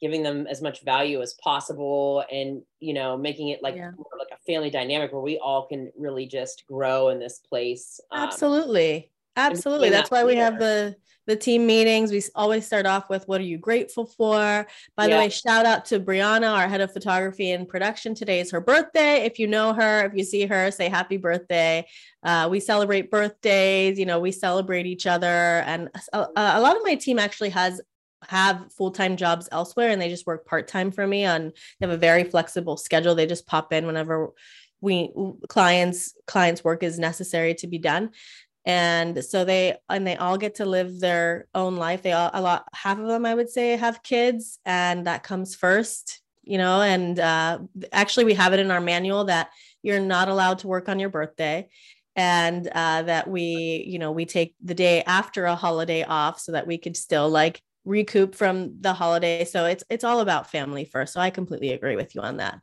giving 0.04 0.22
them 0.22 0.46
as 0.46 0.60
much 0.60 0.84
value 0.84 1.22
as 1.22 1.32
possible 1.42 2.22
and 2.30 2.60
you 2.78 2.92
know 2.92 3.16
making 3.16 3.48
it 3.48 3.62
like 3.62 3.74
Yeah. 3.74 3.92
more 3.96 4.18
like 4.18 4.28
a 4.38 4.42
family 4.46 4.68
dynamic 4.68 5.14
where 5.14 5.22
we 5.22 5.38
all 5.38 5.66
can 5.66 5.90
really 5.96 6.26
just 6.26 6.66
grow 6.66 7.08
in 7.08 7.18
this 7.18 7.38
place 7.38 8.00
Um, 8.10 8.24
Absolutely. 8.24 9.10
Absolutely. 9.36 9.88
That's 9.88 10.10
that 10.10 10.14
why 10.14 10.24
we 10.24 10.36
have 10.36 10.58
the 10.58 10.94
the 11.26 11.34
team 11.34 11.66
meetings. 11.66 12.12
We 12.12 12.22
always 12.34 12.66
start 12.66 12.84
off 12.84 13.08
with 13.08 13.26
what 13.26 13.40
are 13.40 13.44
you 13.44 13.56
grateful 13.56 14.04
for? 14.04 14.66
By 14.94 15.08
the 15.08 15.16
way, 15.16 15.30
shout 15.30 15.64
out 15.64 15.86
to 15.86 15.98
Brianna, 15.98 16.50
our 16.52 16.68
head 16.68 16.82
of 16.82 16.92
photography 16.92 17.52
and 17.52 17.66
production. 17.66 18.14
Today 18.14 18.40
is 18.40 18.50
her 18.50 18.60
birthday. 18.60 19.24
If 19.24 19.38
you 19.38 19.46
know 19.46 19.72
her, 19.72 20.04
if 20.04 20.12
you 20.14 20.22
see 20.22 20.44
her, 20.44 20.70
say 20.70 20.90
happy 20.90 21.16
birthday. 21.16 21.86
Uh, 22.22 22.48
we 22.50 22.60
celebrate 22.60 23.10
birthdays, 23.10 23.98
you 23.98 24.04
know, 24.04 24.20
we 24.20 24.32
celebrate 24.32 24.84
each 24.84 25.06
other. 25.06 25.26
And 25.70 25.88
a, 26.12 26.26
a 26.36 26.60
lot 26.60 26.76
of 26.76 26.82
my 26.84 26.94
team 26.94 27.18
actually 27.18 27.50
has 27.50 27.80
have 28.28 28.72
full-time 28.72 29.16
jobs 29.16 29.48
elsewhere 29.52 29.90
and 29.90 30.00
they 30.00 30.08
just 30.08 30.26
work 30.26 30.46
part-time 30.46 30.90
for 30.90 31.06
me 31.06 31.24
on 31.24 31.52
they 31.78 31.86
have 31.86 31.94
a 31.94 31.96
very 31.96 32.24
flexible 32.24 32.76
schedule. 32.76 33.14
They 33.14 33.26
just 33.26 33.46
pop 33.46 33.72
in 33.72 33.86
whenever 33.86 34.32
we 34.80 35.10
clients 35.48 36.14
clients 36.26 36.62
work 36.62 36.82
is 36.82 36.98
necessary 36.98 37.54
to 37.54 37.66
be 37.66 37.78
done 37.78 38.10
and 38.66 39.22
so 39.24 39.44
they 39.44 39.76
and 39.88 40.06
they 40.06 40.16
all 40.16 40.36
get 40.36 40.56
to 40.56 40.64
live 40.64 41.00
their 41.00 41.46
own 41.54 41.76
life 41.76 42.02
they 42.02 42.12
all 42.12 42.30
a 42.32 42.40
lot 42.40 42.66
half 42.74 42.98
of 42.98 43.06
them 43.06 43.26
i 43.26 43.34
would 43.34 43.48
say 43.48 43.76
have 43.76 44.02
kids 44.02 44.58
and 44.64 45.06
that 45.06 45.22
comes 45.22 45.54
first 45.54 46.20
you 46.42 46.58
know 46.58 46.82
and 46.82 47.18
uh, 47.18 47.58
actually 47.92 48.24
we 48.24 48.34
have 48.34 48.52
it 48.52 48.60
in 48.60 48.70
our 48.70 48.80
manual 48.80 49.24
that 49.24 49.50
you're 49.82 50.00
not 50.00 50.28
allowed 50.28 50.58
to 50.58 50.68
work 50.68 50.88
on 50.88 50.98
your 50.98 51.08
birthday 51.08 51.66
and 52.16 52.68
uh, 52.68 53.02
that 53.02 53.28
we 53.28 53.84
you 53.86 53.98
know 53.98 54.12
we 54.12 54.24
take 54.24 54.54
the 54.62 54.74
day 54.74 55.02
after 55.02 55.46
a 55.46 55.56
holiday 55.56 56.02
off 56.02 56.38
so 56.38 56.52
that 56.52 56.66
we 56.66 56.78
could 56.78 56.96
still 56.96 57.28
like 57.28 57.60
recoup 57.84 58.34
from 58.34 58.80
the 58.80 58.92
holiday. 58.92 59.44
So 59.44 59.66
it's 59.66 59.84
it's 59.90 60.04
all 60.04 60.20
about 60.20 60.50
family 60.50 60.84
first. 60.84 61.12
So 61.12 61.20
i 61.20 61.30
completely 61.30 61.72
agree 61.72 61.96
with 61.96 62.14
you 62.14 62.20
on 62.20 62.38
that. 62.38 62.60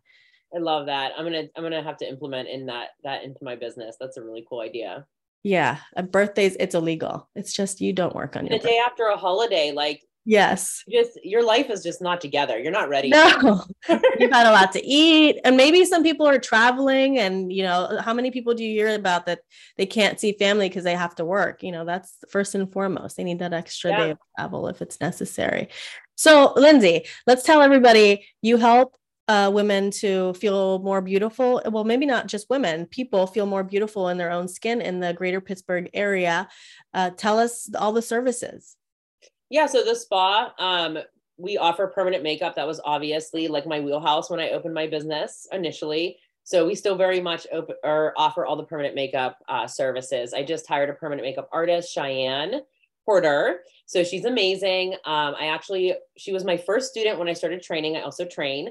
I 0.53 0.59
love 0.59 0.88
that. 0.88 1.13
I'm 1.17 1.26
gonna 1.26 1.47
i'm 1.55 1.63
gonna 1.63 1.84
have 1.84 1.97
to 1.97 2.07
implement 2.07 2.49
in 2.49 2.65
that 2.67 2.89
that 3.03 3.24
into 3.24 3.43
my 3.43 3.55
business. 3.55 3.95
That's 3.99 4.17
a 4.17 4.24
really 4.24 4.45
cool 4.47 4.61
idea. 4.61 5.05
Yeah 5.43 5.78
birthdays 6.11 6.55
it's 6.59 6.76
illegal. 6.76 7.30
It's 7.36 7.53
just 7.53 7.82
you 7.82 7.93
don't 7.93 8.15
work 8.15 8.36
on 8.36 8.45
the 8.45 8.51
your 8.51 8.59
day 8.59 8.82
after 8.86 9.07
a 9.07 9.17
holiday 9.17 9.72
like 9.72 10.01
yes 10.26 10.84
just 10.89 11.17
your 11.24 11.43
life 11.43 11.69
is 11.69 11.82
just 11.84 12.01
not 12.01 12.22
together 12.22 12.59
you're 12.59 12.72
not 12.72 12.89
ready 12.89 13.09
No, 13.09 13.63
you've 14.19 14.32
had 14.32 14.47
a 14.47 14.51
lot 14.51 14.72
to 14.74 14.86
eat. 14.86 15.39
And 15.43 15.57
maybe 15.57 15.84
some 15.86 16.03
people 16.03 16.28
are 16.28 16.38
traveling, 16.39 17.17
and 17.17 17.51
you 17.51 17.63
know, 17.63 17.99
how 18.03 18.13
many 18.13 18.30
people 18.32 18.53
do 18.53 18.63
you 18.63 18.74
hear 18.74 18.95
about 18.95 19.26
that 19.26 19.39
they 19.78 19.86
can't 19.86 20.19
see 20.19 20.34
family 20.34 20.69
because 20.69 20.84
they 20.84 20.95
have 20.95 21.15
to 21.15 21.26
work? 21.26 21.63
You 21.63 21.72
know, 21.72 21.86
that's 21.86 22.15
first 22.30 22.55
and 22.55 22.72
foremost. 22.72 23.17
They 23.17 23.24
need 23.24 23.39
that 23.39 23.53
extra 23.53 23.91
Yeah. 23.91 23.97
day 23.97 24.09
of 24.11 24.17
travel 24.38 24.67
if 24.67 24.82
it's 24.82 24.99
necessary. 25.01 25.69
So, 26.15 26.53
Lindsay, 26.55 27.05
let's 27.26 27.43
tell 27.43 27.61
everybody 27.61 28.28
you 28.41 28.57
help 28.57 28.95
uh, 29.28 29.49
women 29.53 29.91
to 29.91 30.34
feel 30.34 30.80
more 30.80 31.01
beautiful. 31.01 31.61
Well, 31.65 31.84
maybe 31.84 32.05
not 32.05 32.28
just 32.28 32.49
women, 32.49 32.86
people 32.86 33.28
feel 33.28 33.45
more 33.45 33.63
beautiful 33.63 34.09
in 34.09 34.17
their 34.17 34.32
own 34.32 34.47
skin 34.47 34.82
in 34.82 34.99
the 34.99 35.13
greater 35.13 35.41
Pittsburgh 35.41 35.89
area. 35.93 36.47
Uh, 36.93 37.09
tell 37.11 37.39
us 37.39 37.69
all 37.76 37.93
the 37.93 38.01
services. 38.01 38.76
Yeah, 39.52 39.66
so 39.66 39.84
the 39.84 39.95
spa, 39.95 40.54
um, 40.60 40.97
we 41.38 41.58
offer 41.58 41.86
permanent 41.88 42.24
makeup. 42.24 42.56
That 42.56 42.66
was 42.66 42.80
obviously 42.86 43.49
like 43.49 43.68
my 43.68 43.82
wheelhouse 43.82 44.30
when 44.30 44.39
I 44.39 44.52
opened 44.52 44.74
my 44.74 44.88
business 44.88 45.45
initially. 45.52 46.18
So 46.43 46.66
we 46.66 46.74
still 46.74 46.95
very 46.95 47.20
much 47.20 47.45
open 47.52 47.76
or 47.84 48.14
offer 48.16 48.45
all 48.45 48.56
the 48.56 48.64
permanent 48.64 48.95
makeup 48.95 49.39
uh, 49.49 49.68
services. 49.68 50.34
I 50.34 50.43
just 50.43 50.68
hired 50.68 50.89
a 50.89 50.93
permanent 50.93 51.28
makeup 51.28 51.49
artist, 51.52 51.93
Cheyenne 51.93 52.62
Porter. 53.06 53.60
So 53.88 54.06
she's 54.06 54.24
amazing. 54.24 54.93
Um, 55.04 55.36
I 55.38 55.47
actually, 55.47 55.95
she 56.18 56.32
was 56.32 56.45
my 56.45 56.56
first 56.56 56.89
student 56.89 57.20
when 57.20 57.28
I 57.28 57.34
started 57.34 57.62
training. 57.62 57.97
I 57.97 58.02
also 58.04 58.24
train 58.24 58.70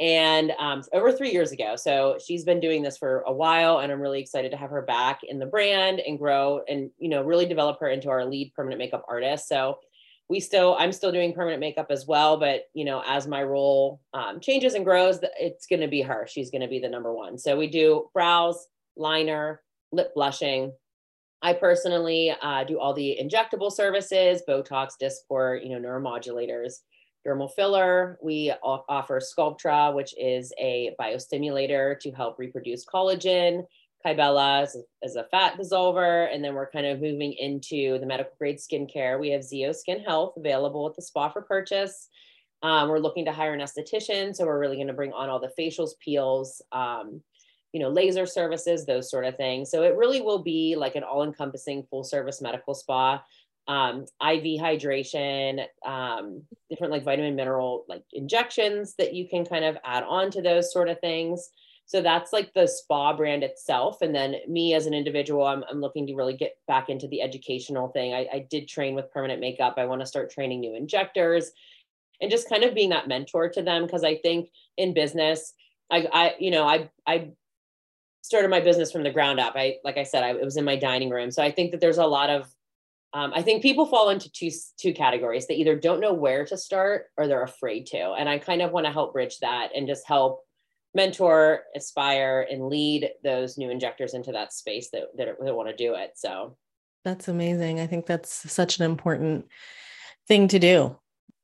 and 0.00 0.52
um, 0.58 0.82
over 0.92 1.10
three 1.10 1.32
years 1.32 1.52
ago. 1.52 1.74
So 1.76 2.18
she's 2.24 2.44
been 2.44 2.60
doing 2.60 2.82
this 2.82 2.98
for 2.98 3.22
a 3.26 3.32
while, 3.32 3.78
and 3.78 3.90
I'm 3.90 4.00
really 4.00 4.20
excited 4.20 4.50
to 4.52 4.56
have 4.56 4.70
her 4.70 4.82
back 4.82 5.20
in 5.24 5.38
the 5.38 5.46
brand 5.46 6.00
and 6.00 6.18
grow 6.18 6.60
and 6.68 6.90
you 6.98 7.08
know 7.08 7.22
really 7.22 7.46
develop 7.46 7.80
her 7.80 7.88
into 7.88 8.10
our 8.10 8.24
lead 8.24 8.52
permanent 8.54 8.78
makeup 8.78 9.04
artist. 9.08 9.48
So 9.48 9.78
we 10.28 10.40
still 10.40 10.76
i'm 10.78 10.92
still 10.92 11.12
doing 11.12 11.32
permanent 11.32 11.60
makeup 11.60 11.86
as 11.90 12.06
well 12.06 12.36
but 12.38 12.64
you 12.74 12.84
know 12.84 13.02
as 13.06 13.26
my 13.26 13.42
role 13.42 14.00
um, 14.14 14.40
changes 14.40 14.74
and 14.74 14.84
grows 14.84 15.20
it's 15.38 15.66
going 15.66 15.80
to 15.80 15.88
be 15.88 16.02
her. 16.02 16.26
She's 16.28 16.50
going 16.50 16.62
to 16.62 16.68
be 16.68 16.78
the 16.78 16.88
number 16.88 17.12
one. 17.12 17.38
So 17.38 17.56
we 17.56 17.68
do 17.68 18.08
brows 18.12 18.66
liner 18.96 19.62
lip 19.92 20.12
blushing. 20.14 20.72
I 21.40 21.52
personally 21.52 22.34
uh, 22.42 22.64
do 22.64 22.80
all 22.80 22.92
the 22.92 23.18
injectable 23.20 23.72
services 23.72 24.42
botox 24.48 24.92
dysport 25.00 25.64
you 25.64 25.78
know 25.78 25.88
neuromodulators 25.88 26.74
dermal 27.26 27.52
filler. 27.54 28.18
We 28.22 28.52
offer 28.62 29.20
sculptra 29.20 29.94
which 29.94 30.14
is 30.18 30.52
a 30.58 30.94
biostimulator 31.00 31.98
to 32.00 32.10
help 32.12 32.38
reproduce 32.38 32.84
collagen 32.84 33.64
Kybella 34.04 34.62
as 34.62 34.76
as 35.02 35.16
a 35.16 35.24
fat 35.24 35.58
dissolver, 35.58 36.32
and 36.32 36.42
then 36.44 36.54
we're 36.54 36.70
kind 36.70 36.86
of 36.86 37.00
moving 37.00 37.32
into 37.32 37.98
the 37.98 38.06
medical 38.06 38.32
grade 38.38 38.58
skincare. 38.58 39.18
We 39.18 39.30
have 39.30 39.42
ZO 39.42 39.72
Skin 39.72 40.00
Health 40.00 40.34
available 40.36 40.88
at 40.88 40.94
the 40.94 41.02
spa 41.02 41.28
for 41.28 41.42
purchase. 41.42 42.08
Um, 42.62 42.88
we're 42.88 42.98
looking 42.98 43.24
to 43.24 43.32
hire 43.32 43.54
an 43.54 43.60
esthetician, 43.60 44.34
so 44.34 44.46
we're 44.46 44.58
really 44.58 44.76
going 44.76 44.88
to 44.88 44.92
bring 44.92 45.12
on 45.12 45.28
all 45.28 45.40
the 45.40 45.52
facials, 45.58 45.90
peels, 46.04 46.60
um, 46.72 47.22
you 47.72 47.80
know, 47.80 47.88
laser 47.88 48.26
services, 48.26 48.84
those 48.84 49.10
sort 49.10 49.24
of 49.24 49.36
things. 49.36 49.70
So 49.70 49.82
it 49.82 49.96
really 49.96 50.20
will 50.20 50.42
be 50.42 50.74
like 50.76 50.96
an 50.96 51.04
all-encompassing 51.04 51.86
full-service 51.90 52.40
medical 52.40 52.74
spa. 52.74 53.22
Um, 53.68 54.06
IV 54.22 54.60
hydration, 54.60 55.66
um, 55.84 56.42
different 56.70 56.90
like 56.90 57.04
vitamin 57.04 57.36
mineral 57.36 57.84
like 57.86 58.02
injections 58.14 58.94
that 58.96 59.12
you 59.12 59.28
can 59.28 59.44
kind 59.44 59.64
of 59.64 59.76
add 59.84 60.04
on 60.04 60.30
to 60.30 60.40
those 60.40 60.72
sort 60.72 60.88
of 60.88 60.98
things. 61.00 61.50
So 61.88 62.02
that's 62.02 62.34
like 62.34 62.52
the 62.52 62.66
spa 62.66 63.16
brand 63.16 63.42
itself. 63.42 64.02
And 64.02 64.14
then 64.14 64.36
me 64.46 64.74
as 64.74 64.84
an 64.84 64.92
individual, 64.92 65.46
I'm, 65.46 65.64
I'm 65.70 65.80
looking 65.80 66.06
to 66.06 66.14
really 66.14 66.36
get 66.36 66.58
back 66.66 66.90
into 66.90 67.08
the 67.08 67.22
educational 67.22 67.88
thing. 67.88 68.12
I, 68.12 68.28
I 68.30 68.46
did 68.50 68.68
train 68.68 68.94
with 68.94 69.10
permanent 69.10 69.40
makeup. 69.40 69.74
I 69.78 69.86
want 69.86 70.02
to 70.02 70.06
start 70.06 70.30
training 70.30 70.60
new 70.60 70.74
injectors 70.74 71.50
and 72.20 72.30
just 72.30 72.46
kind 72.46 72.62
of 72.62 72.74
being 72.74 72.90
that 72.90 73.08
mentor 73.08 73.48
to 73.48 73.62
them. 73.62 73.88
Cause 73.88 74.04
I 74.04 74.16
think 74.16 74.50
in 74.76 74.92
business, 74.92 75.54
I, 75.90 76.06
I, 76.12 76.34
you 76.38 76.50
know, 76.50 76.68
I, 76.68 76.90
I 77.06 77.30
started 78.20 78.50
my 78.50 78.60
business 78.60 78.92
from 78.92 79.02
the 79.02 79.10
ground 79.10 79.40
up. 79.40 79.54
I, 79.56 79.76
like 79.82 79.96
I 79.96 80.02
said, 80.02 80.22
I, 80.22 80.32
it 80.32 80.44
was 80.44 80.58
in 80.58 80.66
my 80.66 80.76
dining 80.76 81.08
room. 81.08 81.30
So 81.30 81.42
I 81.42 81.50
think 81.50 81.70
that 81.70 81.80
there's 81.80 81.96
a 81.96 82.06
lot 82.06 82.28
of, 82.28 82.54
um, 83.14 83.32
I 83.34 83.40
think 83.40 83.62
people 83.62 83.86
fall 83.86 84.10
into 84.10 84.30
two, 84.30 84.50
two 84.78 84.92
categories. 84.92 85.46
They 85.46 85.54
either 85.54 85.74
don't 85.74 86.02
know 86.02 86.12
where 86.12 86.44
to 86.44 86.58
start 86.58 87.06
or 87.16 87.26
they're 87.26 87.42
afraid 87.42 87.86
to. 87.86 88.12
And 88.12 88.28
I 88.28 88.36
kind 88.36 88.60
of 88.60 88.72
want 88.72 88.84
to 88.84 88.92
help 88.92 89.14
bridge 89.14 89.38
that 89.38 89.70
and 89.74 89.86
just 89.88 90.06
help 90.06 90.44
mentor, 90.98 91.62
aspire, 91.76 92.44
and 92.50 92.68
lead 92.68 93.08
those 93.22 93.56
new 93.56 93.70
injectors 93.70 94.14
into 94.14 94.32
that 94.32 94.52
space 94.52 94.90
that, 94.90 95.04
that, 95.16 95.28
that 95.40 95.54
want 95.54 95.68
to 95.68 95.76
do 95.76 95.94
it. 95.94 96.10
So 96.16 96.56
That's 97.04 97.28
amazing. 97.28 97.78
I 97.78 97.86
think 97.86 98.04
that's 98.06 98.50
such 98.52 98.80
an 98.80 98.84
important 98.84 99.46
thing 100.26 100.48
to 100.48 100.58
do. 100.58 100.96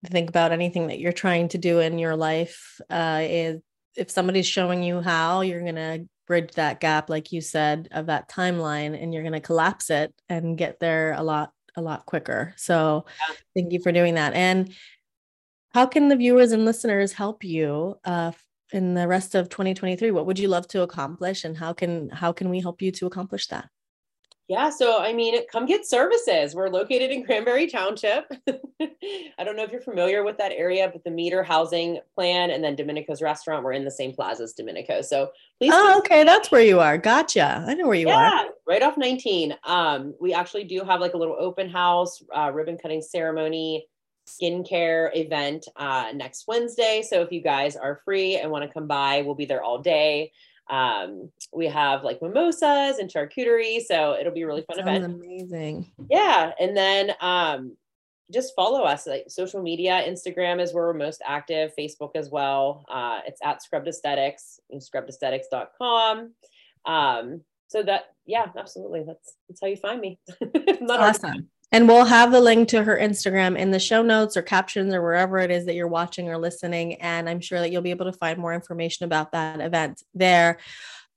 To 0.04 0.10
think 0.10 0.28
about 0.28 0.50
anything 0.50 0.88
that 0.88 0.98
you're 0.98 1.12
trying 1.12 1.48
to 1.48 1.58
do 1.58 1.78
in 1.78 2.00
your 2.00 2.16
life. 2.16 2.80
Uh, 2.90 3.20
is 3.22 3.62
if 3.96 4.10
somebody's 4.10 4.46
showing 4.46 4.82
you 4.82 5.00
how, 5.00 5.42
you're 5.42 5.64
gonna 5.64 6.00
bridge 6.26 6.52
that 6.54 6.80
gap, 6.80 7.08
like 7.08 7.30
you 7.30 7.40
said, 7.40 7.88
of 7.92 8.06
that 8.06 8.28
timeline, 8.28 9.00
and 9.00 9.14
you're 9.14 9.22
gonna 9.22 9.40
collapse 9.40 9.88
it 9.88 10.12
and 10.28 10.58
get 10.58 10.80
there 10.80 11.12
a 11.12 11.22
lot, 11.22 11.52
a 11.76 11.80
lot 11.80 12.04
quicker. 12.06 12.54
So, 12.56 13.06
Yeah. 13.06 13.36
thank 13.54 13.72
you 13.72 13.80
for 13.80 13.92
doing 13.92 14.16
that. 14.16 14.34
And 14.34 14.74
how 15.72 15.86
can 15.86 16.08
the 16.08 16.16
viewers 16.16 16.52
and 16.52 16.64
listeners 16.64 17.12
help 17.12 17.44
you 17.44 17.96
uh, 18.04 18.32
in 18.72 18.94
the 18.94 19.06
rest 19.08 19.34
of 19.34 19.48
2023? 19.48 20.10
What 20.10 20.26
would 20.26 20.38
you 20.38 20.48
love 20.48 20.66
to 20.68 20.82
accomplish, 20.82 21.44
and 21.44 21.56
how 21.56 21.72
can 21.72 22.10
how 22.10 22.32
can 22.32 22.48
we 22.50 22.60
help 22.60 22.82
you 22.82 22.90
to 22.92 23.06
accomplish 23.06 23.46
that? 23.48 23.68
yeah, 24.46 24.68
so 24.68 25.00
I 25.00 25.14
mean, 25.14 25.46
come 25.50 25.64
get 25.64 25.86
services. 25.86 26.54
We're 26.54 26.68
located 26.68 27.10
in 27.10 27.24
Cranberry 27.24 27.66
Township. 27.66 28.30
I 28.48 29.42
don't 29.42 29.56
know 29.56 29.62
if 29.62 29.72
you're 29.72 29.80
familiar 29.80 30.22
with 30.22 30.36
that 30.36 30.52
area, 30.52 30.90
but 30.92 31.02
the 31.02 31.10
meter 31.10 31.42
housing 31.42 32.00
plan 32.14 32.50
and 32.50 32.62
then 32.62 32.76
Domenico's 32.76 33.22
restaurant, 33.22 33.64
we're 33.64 33.72
in 33.72 33.84
the 33.86 33.90
same 33.90 34.12
plaza 34.12 34.42
as 34.42 34.52
Domenico. 34.52 35.00
So 35.00 35.30
please 35.58 35.72
Oh, 35.74 35.98
okay, 36.00 36.24
that's 36.24 36.50
where 36.50 36.60
you 36.60 36.78
are. 36.78 36.98
Gotcha. 36.98 37.64
I 37.66 37.72
know 37.72 37.86
where 37.86 37.96
you 37.96 38.10
are. 38.10 38.12
yeah, 38.12 38.44
right 38.66 38.82
off 38.82 38.98
19. 38.98 39.56
Um, 39.64 40.14
we 40.20 40.34
actually 40.34 40.64
do 40.64 40.84
have 40.84 41.00
like 41.00 41.14
a 41.14 41.18
little 41.18 41.36
open 41.38 41.70
house, 41.70 42.22
uh, 42.36 42.52
ribbon 42.52 42.76
cutting 42.76 43.00
ceremony, 43.00 43.86
skincare 44.26 45.10
event 45.14 45.66
uh, 45.76 46.12
next 46.14 46.44
Wednesday. 46.48 47.02
So 47.08 47.22
if 47.22 47.32
you 47.32 47.40
guys 47.40 47.76
are 47.76 48.00
free 48.04 48.36
and 48.36 48.50
want 48.50 48.64
to 48.64 48.72
come 48.72 48.86
by, 48.86 49.22
we'll 49.22 49.34
be 49.34 49.44
there 49.46 49.62
all 49.62 49.78
day. 49.78 50.32
Um, 50.70 51.30
we 51.52 51.66
have 51.66 52.04
like 52.04 52.22
mimosas 52.22 52.98
and 52.98 53.10
charcuterie, 53.10 53.80
so 53.82 54.16
it'll 54.18 54.32
be 54.32 54.42
a 54.42 54.46
really 54.46 54.62
fun 54.62 54.76
Sounds 54.78 54.88
event. 55.04 55.14
amazing. 55.22 55.92
Yeah, 56.10 56.52
and 56.58 56.74
then 56.76 57.12
um, 57.20 57.76
just 58.32 58.54
follow 58.56 58.82
us 58.82 59.06
like 59.06 59.24
social 59.28 59.62
media. 59.62 60.02
Instagram 60.06 60.62
is 60.62 60.72
where 60.72 60.84
we're 60.84 60.94
most 60.94 61.20
active. 61.26 61.72
Facebook 61.78 62.12
as 62.14 62.30
well. 62.30 62.84
Uh, 62.88 63.20
it's 63.26 63.40
at 63.44 63.60
Scrubd 63.62 63.86
Esthetics. 63.88 64.58
and 64.70 64.80
ScrubdEsthetics.com. 64.80 66.32
Um, 66.86 67.42
so 67.68 67.82
that 67.82 68.04
yeah, 68.24 68.46
absolutely. 68.56 69.04
That's 69.06 69.34
that's 69.48 69.60
how 69.60 69.66
you 69.66 69.76
find 69.76 70.00
me. 70.00 70.18
Not 70.80 71.00
hard 71.00 71.14
Awesome. 71.16 71.50
And 71.74 71.88
we'll 71.88 72.04
have 72.04 72.30
the 72.30 72.40
link 72.40 72.68
to 72.68 72.84
her 72.84 72.96
Instagram 72.96 73.58
in 73.58 73.72
the 73.72 73.80
show 73.80 74.00
notes 74.00 74.36
or 74.36 74.42
captions 74.42 74.94
or 74.94 75.02
wherever 75.02 75.40
it 75.40 75.50
is 75.50 75.66
that 75.66 75.74
you're 75.74 75.88
watching 75.88 76.28
or 76.28 76.38
listening. 76.38 76.94
And 77.02 77.28
I'm 77.28 77.40
sure 77.40 77.58
that 77.58 77.72
you'll 77.72 77.82
be 77.82 77.90
able 77.90 78.04
to 78.04 78.12
find 78.12 78.38
more 78.38 78.54
information 78.54 79.06
about 79.06 79.32
that 79.32 79.60
event 79.60 80.04
there. 80.14 80.58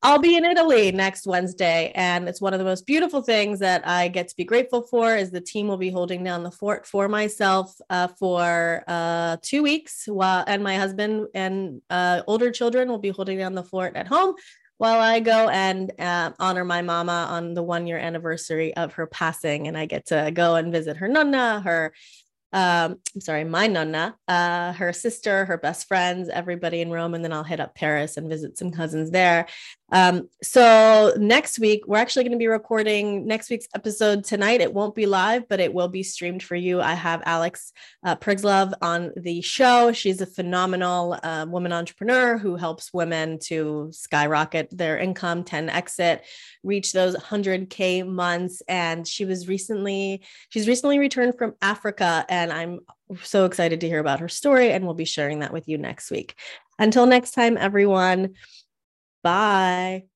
I'll 0.02 0.18
be 0.18 0.36
in 0.36 0.44
Italy 0.46 0.92
next 0.92 1.28
Wednesday, 1.28 1.92
and 1.94 2.28
it's 2.28 2.42
one 2.42 2.54
of 2.54 2.60
the 2.60 2.66
most 2.66 2.88
beautiful 2.88 3.22
things 3.22 3.60
that 3.60 3.88
I 3.88 4.08
get 4.08 4.30
to 4.30 4.36
be 4.36 4.46
grateful 4.46 4.82
for. 4.82 5.16
Is 5.16 5.30
the 5.30 5.42
team 5.42 5.68
will 5.68 5.78
be 5.78 5.92
holding 5.92 6.24
down 6.24 6.42
the 6.42 6.50
fort 6.50 6.88
for 6.88 7.08
myself 7.08 7.76
uh, 7.92 8.08
for 8.08 8.84
uh, 8.88 9.38
two 9.44 9.62
weeks, 9.62 10.06
while 10.08 10.44
and 10.48 10.64
my 10.64 10.76
husband 10.76 11.28
and 11.36 11.84
uh, 11.92 12.24
older 12.26 12.50
children 12.50 12.90
will 12.90 12.98
be 12.98 13.10
holding 13.10 13.38
down 13.38 13.54
the 13.54 13.64
fort 13.64 13.96
at 13.96 14.08
home 14.08 14.34
while 14.78 15.00
I 15.00 15.20
go 15.20 15.50
and 15.50 15.92
uh, 16.00 16.32
honor 16.40 16.66
my 16.66 16.82
mama 16.82 17.28
on 17.30 17.54
the 17.54 17.64
one 17.64 17.88
year 17.88 17.98
anniversary 17.98 18.76
of 18.76 18.94
her 18.94 19.08
passing, 19.08 19.68
and 19.68 19.78
I 19.78 19.86
get 19.86 20.08
to 20.08 20.32
go 20.34 20.56
and 20.56 20.72
visit 20.72 20.98
her 20.98 21.08
nonna, 21.08 21.62
her 21.62 21.94
um, 22.54 22.98
I'm 23.14 23.22
sorry, 23.22 23.44
my 23.44 23.68
nonna, 23.68 24.16
uh, 24.28 24.72
her 24.74 24.94
sister, 24.94 25.46
her 25.46 25.58
best 25.58 25.88
friends, 25.88 26.30
everybody 26.30 26.80
in 26.80 26.90
Rome, 26.90 27.14
and 27.14 27.24
then 27.24 27.34
I'll 27.34 27.44
hit 27.44 27.60
up 27.60 27.76
Paris 27.76 28.16
and 28.16 28.30
visit 28.30 28.58
some 28.58 28.72
cousins 28.72 29.12
there. 29.12 29.48
Um, 29.92 30.28
so 30.44 31.14
next 31.18 31.60
week, 31.60 31.88
we're 31.88 31.98
actually 31.98 32.24
going 32.24 32.34
to 32.34 32.38
be 32.38 32.48
recording 32.48 33.26
next 33.26 33.50
week's 33.50 33.68
episode 33.74 34.26
tonight. 34.26 34.60
It 34.60 34.74
won't 34.74 34.96
be 34.96 35.06
live, 35.06 35.48
but 35.48 35.62
it 35.62 35.74
will 35.74 35.88
be 35.88 36.04
streamed 36.04 36.44
for 36.44 36.56
you. 36.56 36.82
I 36.82 36.94
have 36.94 37.24
Alex 37.26 37.72
uh, 38.04 38.18
Prigslove 38.18 38.74
on 38.82 39.14
the 39.16 39.42
show. 39.42 39.94
She's 39.94 40.20
a 40.20 40.26
phenomenal 40.26 41.18
uh, 41.24 41.46
woman 41.48 41.72
entrepreneur 41.72 42.38
who 42.38 42.58
helps 42.58 42.94
women 42.94 43.40
to 43.44 43.90
skyrocket 43.94 44.76
their 44.78 44.98
income, 44.98 45.46
10 45.46 45.70
exit, 45.70 46.24
reach 46.64 46.92
those 46.92 47.16
100K 47.16 48.06
months. 48.06 48.62
And 48.68 49.08
she 49.08 49.24
was 49.24 49.48
recently, 49.48 50.22
she's 50.50 50.68
recently 50.68 51.00
returned 51.00 51.38
from 51.38 51.56
Africa. 51.62 52.26
And 52.28 52.52
I'm 52.52 52.80
so 53.24 53.46
excited 53.46 53.80
to 53.82 53.88
hear 53.88 54.00
about 54.00 54.20
her 54.20 54.30
story. 54.30 54.72
And 54.72 54.84
we'll 54.84 54.96
be 54.96 55.06
sharing 55.06 55.40
that 55.40 55.54
with 55.54 55.70
you 55.70 55.78
next 55.78 56.12
week. 56.12 56.36
Until 56.78 57.06
next 57.06 57.32
time, 57.32 57.58
everyone. 57.58 58.36
Bye. 59.22 60.08